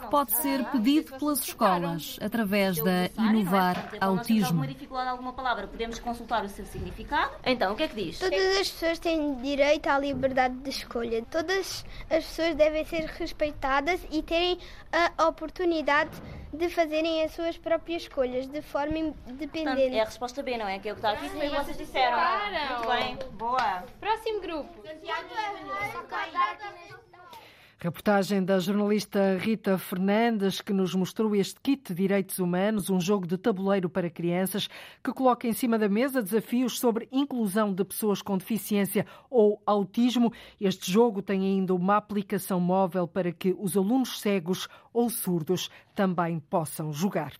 que 0.01 0.07
pode 0.09 0.31
ser 0.37 0.63
pedido 0.65 1.17
pelas 1.17 1.39
escolas 1.39 2.17
através 2.21 2.77
da 2.77 3.09
Inovar 3.17 3.91
Autismo. 3.99 4.47
alguma 4.47 4.67
dificuldade 4.67 5.09
alguma 5.09 5.33
palavra, 5.33 5.67
podemos 5.67 5.99
consultar 5.99 6.43
o 6.43 6.49
seu 6.49 6.65
significado. 6.65 7.31
Então, 7.45 7.73
o 7.73 7.75
que 7.75 7.83
é 7.83 7.87
que 7.87 7.95
diz? 7.95 8.19
Todas 8.19 8.57
as 8.57 8.69
pessoas 8.71 8.99
têm 8.99 9.35
direito 9.35 9.87
à 9.87 9.97
liberdade 9.99 10.55
de 10.55 10.69
escolha. 10.69 11.23
Todas 11.29 11.85
as 12.09 12.25
pessoas 12.25 12.55
devem 12.55 12.85
ser 12.85 13.05
respeitadas 13.05 14.05
e 14.11 14.21
terem 14.21 14.57
a 15.17 15.27
oportunidade 15.27 16.11
de 16.53 16.69
fazerem 16.69 17.21
as 17.23 17.31
suas 17.33 17.57
próprias 17.57 18.03
escolhas 18.03 18.47
de 18.47 18.61
forma 18.61 18.97
independente. 18.97 19.65
Portanto, 19.65 19.93
é 19.93 19.99
a 19.99 20.05
resposta 20.05 20.41
B, 20.41 20.57
não 20.57 20.67
é? 20.67 20.79
Que 20.79 20.89
é 20.89 20.91
o 20.93 20.95
que 20.95 20.99
está 20.99 21.11
aqui, 21.11 21.29
foi 21.29 21.47
o 21.47 21.51
que 21.51 21.57
vocês 21.57 21.77
disseram. 21.77 22.17
Muito 22.17 22.87
bem, 22.87 23.17
boa. 23.33 23.83
Próximo 23.99 24.41
grupo. 24.41 24.69
Reportagem 27.85 28.43
da 28.43 28.57
jornalista 28.57 29.37
Rita 29.37 29.77
Fernandes, 29.77 30.59
que 30.59 30.73
nos 30.73 30.95
mostrou 30.95 31.35
este 31.35 31.61
kit 31.61 31.93
de 31.93 31.93
direitos 31.93 32.39
humanos, 32.39 32.89
um 32.89 32.99
jogo 32.99 33.27
de 33.27 33.37
tabuleiro 33.37 33.87
para 33.87 34.09
crianças 34.09 34.67
que 35.03 35.13
coloca 35.13 35.47
em 35.47 35.53
cima 35.53 35.77
da 35.77 35.87
mesa 35.87 36.19
desafios 36.19 36.79
sobre 36.79 37.07
inclusão 37.11 37.71
de 37.71 37.85
pessoas 37.85 38.23
com 38.23 38.39
deficiência 38.39 39.05
ou 39.29 39.61
autismo. 39.67 40.33
Este 40.59 40.91
jogo 40.91 41.21
tem 41.21 41.43
ainda 41.43 41.75
uma 41.75 41.97
aplicação 41.97 42.59
móvel 42.59 43.07
para 43.07 43.31
que 43.31 43.55
os 43.55 43.77
alunos 43.77 44.19
cegos 44.19 44.67
ou 44.95 45.09
surdos 45.09 45.69
também 45.93 46.39
possam 46.39 46.91
jogar. 46.91 47.33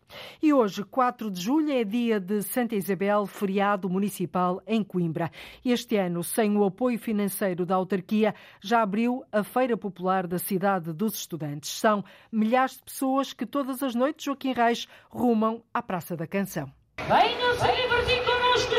E 0.43 0.53
hoje, 0.53 0.84
4 0.84 1.32
de 1.32 1.41
julho, 1.41 1.72
é 1.72 1.84
dia 1.86 2.20
de 2.20 2.43
Santa 2.43 2.76
Isabel, 2.76 3.26
feriado 3.26 3.89
municipal 3.89 4.62
em 4.68 4.84
Coimbra. 4.84 5.32
Este 5.64 5.95
ano, 5.95 6.22
sem 6.22 6.56
o 6.58 6.66
apoio 6.66 6.99
financeiro 6.99 7.66
da 7.66 7.76
autarquia, 7.76 8.36
já 8.62 8.82
abriu 8.82 9.24
a 9.32 9.43
Feira 9.43 9.78
Popular 9.78 10.28
da 10.28 10.38
cidade 10.38 10.91
dos 10.91 11.16
estudantes. 11.16 11.70
São 11.80 12.03
milhares 12.30 12.76
de 12.76 12.84
pessoas 12.84 13.32
que 13.32 13.45
todas 13.45 13.82
as 13.82 13.95
noites, 13.95 14.26
Joaquim 14.26 14.51
Reis, 14.51 14.88
rumam 15.10 15.64
à 15.74 15.82
Praça 15.82 16.18
da 16.18 16.28
Canção. 16.28 16.70
Venham 17.08 17.53
se 17.56 17.72
divertir 17.82 18.24
connosco, 18.26 18.74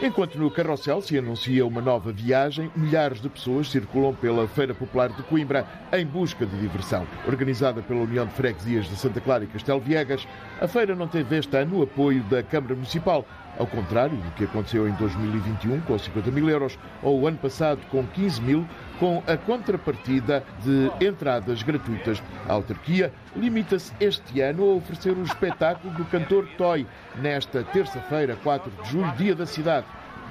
Enquanto 0.00 0.38
no 0.38 0.48
Carrossel 0.48 1.02
se 1.02 1.18
anuncia 1.18 1.66
uma 1.66 1.80
nova 1.80 2.12
viagem, 2.12 2.70
milhares 2.76 3.20
de 3.20 3.28
pessoas 3.28 3.68
circulam 3.68 4.14
pela 4.14 4.46
Feira 4.46 4.72
Popular 4.72 5.08
de 5.08 5.24
Coimbra 5.24 5.66
em 5.92 6.06
busca 6.06 6.46
de 6.46 6.56
diversão. 6.56 7.04
Organizada 7.26 7.82
pela 7.82 8.02
União 8.02 8.24
de 8.24 8.32
Freguesias 8.32 8.88
de 8.88 8.94
Santa 8.94 9.20
Clara 9.20 9.42
e 9.42 9.48
Castelo 9.48 9.80
Viegas, 9.80 10.24
a 10.60 10.68
feira 10.68 10.94
não 10.94 11.08
teve 11.08 11.36
este 11.36 11.56
ano 11.56 11.80
o 11.80 11.82
apoio 11.82 12.22
da 12.24 12.44
Câmara 12.44 12.76
Municipal, 12.76 13.26
ao 13.58 13.66
contrário 13.66 14.16
do 14.16 14.30
que 14.32 14.44
aconteceu 14.44 14.88
em 14.88 14.92
2021 14.92 15.80
com 15.80 15.98
50 15.98 16.30
mil 16.30 16.48
euros 16.48 16.78
ou 17.02 17.20
o 17.20 17.26
ano 17.26 17.38
passado 17.38 17.80
com 17.90 18.06
15 18.06 18.40
mil, 18.40 18.66
com 18.98 19.22
a 19.26 19.36
contrapartida 19.36 20.44
de 20.62 20.90
entradas 21.04 21.62
gratuitas. 21.62 22.22
A 22.48 22.52
autarquia 22.52 23.12
limita-se 23.36 23.92
este 24.00 24.40
ano 24.40 24.62
a 24.62 24.74
oferecer 24.76 25.12
o 25.12 25.22
espetáculo 25.22 25.92
do 25.94 26.04
cantor 26.06 26.46
Toy 26.56 26.86
nesta 27.16 27.62
terça-feira, 27.64 28.36
4 28.42 28.70
de 28.70 28.90
julho, 28.90 29.12
dia 29.16 29.34
da 29.34 29.46
cidade. 29.46 29.86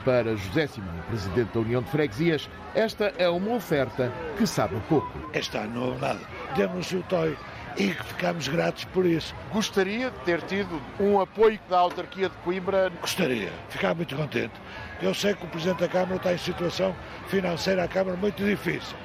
Para 0.06 0.38
José 0.38 0.68
Simão, 0.68 0.94
presidente 1.10 1.54
da 1.54 1.60
União 1.60 1.82
de 1.82 1.90
Freguesias, 1.90 2.50
esta 2.74 3.12
é 3.18 3.28
uma 3.28 3.56
oferta 3.56 4.10
que 4.38 4.48
sabe 4.48 4.80
pouco. 4.88 5.12
Este 5.34 5.58
ano 5.58 5.74
não 5.74 5.88
houve 5.88 6.02
nada. 6.02 6.20
Demos 6.56 6.90
o 6.94 7.02
Toy 7.04 7.36
e 7.78 7.90
que 7.90 8.04
ficamos 8.04 8.48
gratos 8.48 8.86
por 8.86 9.06
isso. 9.06 9.34
Gostaria 9.52 10.10
de 10.10 10.20
ter 10.20 10.42
tido 10.42 10.82
um 11.00 11.20
apoio 11.20 11.60
da 11.70 11.78
autarquia 11.78 12.30
de 12.30 12.36
Coimbra? 12.38 12.92
Gostaria, 13.02 13.52
ficava 13.70 13.96
muito 13.96 14.16
contente. 14.16 14.54
Eu 15.02 15.14
sei 15.14 15.36
que 15.36 15.46
o 15.46 15.48
Presidente 15.48 15.80
da 15.80 15.88
Câmara 15.88 16.16
está 16.16 16.34
em 16.34 16.38
situação 16.38 16.96
financeira 17.28 17.84
à 17.84 17.88
Câmara 17.88 18.18
muito 18.18 18.44
difícil. 18.44 18.98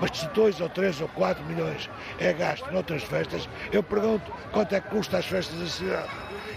Mas 0.00 0.16
se 0.16 0.26
2 0.28 0.60
ou 0.60 0.68
3 0.68 1.00
ou 1.02 1.08
4 1.08 1.44
milhões 1.44 1.90
é 2.18 2.32
gasto 2.32 2.70
noutras 2.70 3.02
festas, 3.02 3.48
eu 3.70 3.82
pergunto 3.82 4.32
quanto 4.52 4.74
é 4.74 4.80
que 4.80 4.88
custa 4.88 5.18
as 5.18 5.26
festas 5.26 5.58
da 5.58 5.66
cidade. 5.66 6.08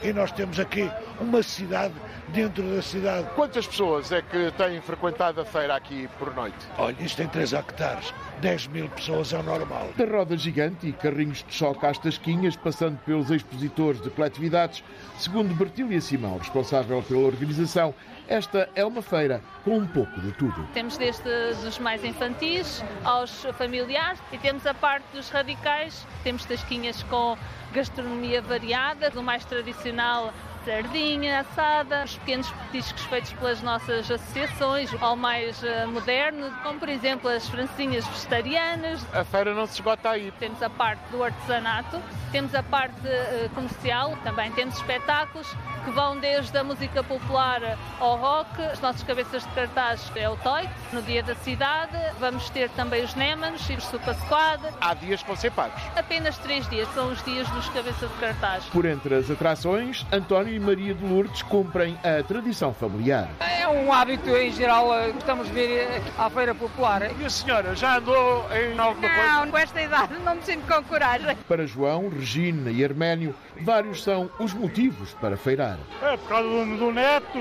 E 0.02 0.14
nós 0.14 0.32
temos 0.32 0.60
aqui 0.60 0.90
uma 1.24 1.42
cidade 1.42 1.94
dentro 2.30 2.64
da 2.64 2.82
cidade. 2.82 3.28
Quantas 3.36 3.66
pessoas 3.66 4.12
é 4.12 4.22
que 4.22 4.52
têm 4.52 4.82
frequentado 4.82 5.42
a 5.42 5.46
feira 5.46 5.76
aqui 5.76 6.08
por 6.20 6.34
noite? 6.36 6.58
Olha, 6.78 6.96
isto 7.00 7.18
tem 7.18 7.28
3 7.28 7.54
hectares. 7.54 8.14
10 8.42 8.68
mil 8.68 8.90
pessoas 8.90 9.32
é 9.32 9.40
o 9.40 9.44
normal. 9.44 9.90
Da 9.96 10.06
roda 10.06 10.38
gigante 10.38 10.88
e 10.88 10.92
carrinhos 10.92 11.44
de 11.48 11.54
choque 11.54 11.86
às 11.86 11.98
tasquinhas, 11.98 12.56
passando 12.56 12.98
pelos 13.06 13.32
expositores 13.32 14.02
de 14.02 14.10
coletividades, 14.10 14.84
segundo 15.18 15.54
Bertília 15.56 16.02
Simão, 16.02 16.38
responsável 16.38 17.02
pela 17.04 17.22
organização, 17.22 17.94
esta 18.28 18.70
é 18.76 18.86
uma 18.86 19.02
feira 19.02 19.42
com 19.64 19.78
um 19.78 19.88
pouco 19.88 20.20
de 20.22 20.32
tudo. 20.34 20.68
Temos 20.74 20.98
desde 20.98 21.30
os 21.68 21.80
mais 21.80 22.04
infantis 22.04 22.84
aos 23.04 23.46
familiares 23.58 24.20
e 24.32 24.38
temos 24.38 24.66
a 24.66 24.74
parte 24.74 25.06
dos 25.14 25.30
radicais, 25.30 26.06
temos 26.24 26.44
tasquinhas 26.46 27.04
com 27.04 27.38
gastronomia 27.74 28.42
variada, 28.42 29.10
do 29.10 29.22
mais 29.22 29.46
tradicional 29.46 30.34
sardinha 30.66 31.40
assada, 31.40 32.04
os 32.04 32.18
pequenos 32.18 32.50
petiscos 32.72 33.04
feitos 33.04 33.34
pelas 33.34 33.62
nossas 33.62 34.10
associações, 34.10 34.90
ao 35.02 35.16
mais 35.16 35.62
uh, 35.62 35.88
moderno, 35.88 36.52
como 36.64 36.80
por 36.80 36.90
exemplo 36.90 37.30
as 37.30 37.48
francinhas 37.48 38.06
vegetarianas. 38.08 39.06
A 39.14 39.24
feira 39.24 39.54
não 39.54 39.66
se 39.66 39.74
esgota 39.74 40.10
aí. 40.10 40.32
Temos 40.40 40.62
a 40.64 40.70
parte 40.70 41.02
do 41.12 41.24
artesanato, 41.24 42.02
temos 42.32 42.56
a 42.56 42.64
parte 42.64 43.00
uh, 43.00 43.50
comercial, 43.54 44.18
também 44.24 44.52
temos 44.52 44.76
espetáculos 44.76 45.48
que 45.84 45.92
vão 45.92 46.18
desde 46.18 46.58
a 46.58 46.64
música 46.64 47.04
popular 47.04 47.78
ao 48.00 48.18
rock. 48.18 48.62
As 48.62 48.80
nossas 48.80 49.04
cabeças 49.04 49.44
de 49.44 49.50
cartaz 49.50 50.12
é 50.16 50.30
o 50.30 50.36
Toy, 50.38 50.68
no 50.92 51.02
dia 51.02 51.22
da 51.24 51.36
cidade. 51.36 51.98
Vamos 52.20 52.50
ter 52.50 52.70
também 52.72 53.04
os 53.04 53.16
Nemans 53.16 53.70
e 53.70 53.74
os 53.74 53.84
Super 53.86 54.16
Squad. 54.16 54.62
Há 54.80 54.94
dias 54.94 55.22
que 55.22 55.28
vão 55.28 55.36
ser 55.36 55.52
pagos? 55.52 55.82
Apenas 55.96 56.38
três 56.38 56.68
dias, 56.70 56.88
são 56.94 57.12
os 57.12 57.24
dias 57.24 57.48
dos 57.50 57.68
cabeças 57.70 58.10
de 58.10 58.18
cartaz. 58.18 58.64
Por 58.66 58.86
entre 58.86 59.16
as 59.16 59.30
atrações, 59.30 60.06
António 60.12 60.54
e 60.54 60.60
Maria 60.60 60.94
de 60.94 61.06
Lourdes 61.06 61.42
cumprem 61.42 61.98
a 62.04 62.24
tradição 62.24 62.74
familiar. 62.74 63.30
É 63.40 63.68
um 63.68 63.92
hábito 63.92 64.30
em 64.36 64.52
geral, 64.52 64.90
gostamos 65.14 65.48
de 65.48 65.54
vir 65.54 65.88
à 66.18 66.30
Feira 66.30 66.54
Popular. 66.56 67.02
E 67.20 67.26
a 67.26 67.30
senhora 67.30 67.76
já 67.76 67.98
andou 67.98 68.46
em 68.52 68.78
alguma 68.78 69.08
não, 69.08 69.16
coisa? 69.16 69.34
Não, 69.34 69.52
com 69.52 69.58
esta 69.58 69.82
idade 69.82 70.14
não 70.20 70.36
me 70.36 70.44
sinto 70.44 70.66
com 70.68 70.84
coragem. 70.84 71.36
Para 71.48 71.66
João, 71.66 72.10
Regina 72.10 72.72
e 72.72 72.84
Arménio, 72.84 73.36
vários 73.62 74.04
são 74.04 74.30
os 74.40 74.54
motivos 74.54 75.14
para 75.14 75.38
feirar. 75.38 75.73
É, 76.02 76.18
por 76.18 76.28
causa 76.30 76.48
do, 76.48 76.78
do 76.78 76.92
neto, 76.92 77.40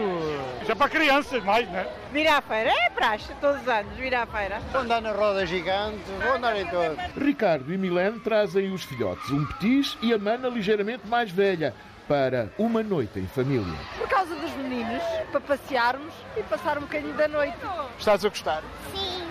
já 0.66 0.76
para 0.76 0.88
crianças 0.88 1.42
mais, 1.44 1.68
né? 1.70 1.86
Vir 2.12 2.26
à 2.28 2.40
feira, 2.40 2.70
é 2.70 2.90
praxe, 2.90 3.32
todos 3.40 3.62
os 3.62 3.68
anos, 3.68 3.96
vir 3.96 4.14
à 4.14 4.26
feira. 4.26 4.60
Vou 4.72 4.80
andar 4.80 5.00
na 5.00 5.12
roda 5.12 5.44
gigante, 5.46 6.02
vou 6.22 6.34
andar 6.34 6.56
em 6.56 6.66
todo. 6.66 6.96
Ricardo 7.16 7.72
e 7.72 7.78
Milene 7.78 8.20
trazem 8.20 8.72
os 8.72 8.84
filhotes, 8.84 9.30
um 9.30 9.44
petis 9.46 9.96
e 10.02 10.12
a 10.12 10.18
mana 10.18 10.48
ligeiramente 10.48 11.06
mais 11.06 11.30
velha, 11.30 11.74
para 12.08 12.50
uma 12.58 12.82
noite 12.82 13.18
em 13.18 13.26
família. 13.26 13.78
Por 13.96 14.08
causa 14.08 14.34
dos 14.34 14.50
meninos, 14.52 15.02
para 15.30 15.40
passearmos 15.40 16.12
e 16.36 16.42
passar 16.42 16.76
um 16.78 16.82
bocadinho 16.82 17.14
da 17.14 17.28
noite. 17.28 17.56
Estás 17.98 18.24
a 18.24 18.28
gostar? 18.28 18.62
Sim, 18.92 19.21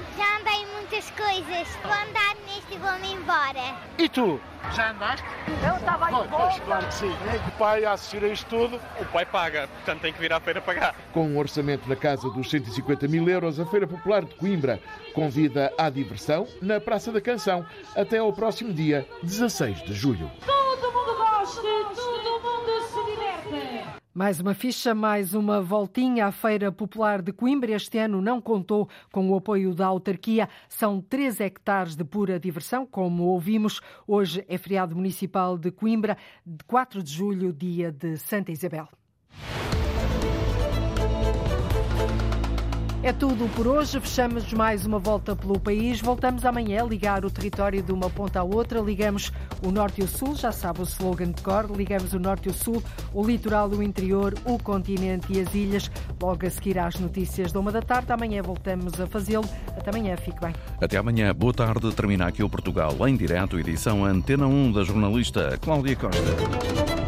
muitas 1.02 1.10
coisas. 1.12 1.68
Vou 1.84 1.92
andar 1.92 2.36
neste 2.46 2.76
e 2.76 2.78
vou-me 2.78 3.14
embora. 3.14 3.76
E 3.98 4.08
tu? 4.08 4.40
Já 4.74 4.92
andaste? 4.92 5.26
Eu 5.68 5.76
estava 5.76 6.06
aí 6.06 6.28
pois, 6.30 6.60
claro 6.60 6.86
que 6.86 6.94
sim. 6.94 7.12
O 7.48 7.52
pai 7.58 7.84
a 7.84 7.94
assistir 7.94 8.24
a 8.24 8.28
isto 8.28 8.48
tudo? 8.48 8.80
O 9.00 9.06
pai 9.06 9.26
paga, 9.26 9.68
portanto 9.68 10.02
tem 10.02 10.14
que 10.14 10.20
vir 10.20 10.32
à 10.32 10.40
feira 10.40 10.62
pagar. 10.62 10.96
Com 11.12 11.28
um 11.28 11.38
orçamento 11.38 11.90
na 11.90 11.96
casa 11.96 12.30
dos 12.30 12.50
150 12.50 13.08
mil 13.08 13.28
euros, 13.28 13.60
a 13.60 13.66
Feira 13.66 13.88
Popular 13.88 14.24
de 14.24 14.36
Coimbra 14.36 14.80
convida 15.14 15.74
à 15.78 15.90
diversão 15.90 16.48
na 16.62 16.80
Praça 16.80 17.12
da 17.12 17.20
Canção 17.20 17.66
até 17.96 18.20
ao 18.20 18.32
próximo 18.32 18.72
dia 18.72 19.08
16 19.24 19.84
de 19.84 19.94
julho. 19.94 20.30
Todo 20.46 20.94
mundo 20.94 21.18
gosta, 21.18 21.62
todo 21.62 22.42
mundo 22.42 22.82
se. 22.88 23.01
Mais 24.14 24.42
uma 24.42 24.54
ficha, 24.54 24.94
mais 24.94 25.34
uma 25.34 25.62
voltinha 25.62 26.28
à 26.28 26.34
Feira 26.34 26.70
Popular 26.70 27.22
de 27.22 27.32
Coimbra. 27.32 27.72
Este 27.72 27.98
ano 27.98 28.22
não 28.22 28.42
contou 28.42 28.90
com 29.10 29.30
o 29.30 29.36
apoio 29.38 29.74
da 29.74 29.86
autarquia. 29.86 30.50
São 30.68 31.00
3 31.00 31.40
hectares 31.40 31.96
de 31.96 32.04
pura 32.04 32.38
diversão, 32.38 32.86
como 32.86 33.24
ouvimos. 33.24 33.80
Hoje 34.06 34.44
é 34.50 34.58
feriado 34.58 34.98
municipal 34.98 35.58
de 35.58 35.72
Coimbra, 35.72 36.18
4 36.68 37.02
de 37.02 37.10
julho, 37.10 37.54
dia 37.54 37.90
de 37.90 38.18
Santa 38.18 38.52
Isabel. 38.52 38.90
É 43.04 43.12
tudo 43.12 43.50
por 43.56 43.66
hoje. 43.66 44.00
Fechamos 44.00 44.54
mais 44.54 44.86
uma 44.86 45.00
volta 45.00 45.36
pelo 45.36 45.60
país. 45.60 46.00
Voltamos 46.00 46.46
amanhã 46.46 46.84
a 46.84 46.86
ligar 46.86 47.26
o 47.26 47.32
território 47.32 47.82
de 47.82 47.92
uma 47.92 48.12
ponta 48.12 48.42
à 48.42 48.44
outra. 48.44 48.80
Ligamos 48.80 49.32
o 49.66 49.72
norte 49.72 50.02
e 50.02 50.04
o 50.04 50.08
sul, 50.08 50.36
já 50.36 50.52
sabe 50.52 50.82
o 50.82 50.84
slogan 50.84 51.32
de 51.32 51.42
cor. 51.42 51.66
Ligamos 51.76 52.14
o 52.14 52.20
norte 52.20 52.48
e 52.48 52.52
o 52.52 52.54
sul, 52.54 52.84
o 53.12 53.26
litoral, 53.26 53.70
o 53.70 53.82
interior, 53.82 54.36
o 54.46 54.60
continente 54.60 55.34
e 55.34 55.42
as 55.42 55.52
ilhas. 55.56 55.90
Logo 56.22 56.46
a 56.46 56.50
seguir 56.52 56.78
às 56.78 57.00
notícias 57.00 57.52
da 57.52 57.60
uma 57.60 57.72
da 57.72 57.82
tarde. 57.82 58.12
Amanhã 58.14 58.44
voltamos 58.44 59.02
a 59.02 59.08
fazê-lo. 59.08 59.50
Até 59.76 59.90
amanhã, 59.90 60.16
fique 60.16 60.40
bem. 60.40 60.54
Até 60.80 60.98
amanhã. 60.98 61.34
Boa 61.34 61.54
tarde. 61.54 61.92
Termina 61.96 62.28
aqui 62.28 62.44
o 62.44 62.50
Portugal 62.50 62.96
em 63.08 63.16
direto, 63.16 63.60
edição 63.60 64.06
Antena 64.06 64.46
1 64.46 64.74
da 64.74 64.84
jornalista 64.84 65.58
Cláudia 65.60 65.96
Costa. 65.96 67.01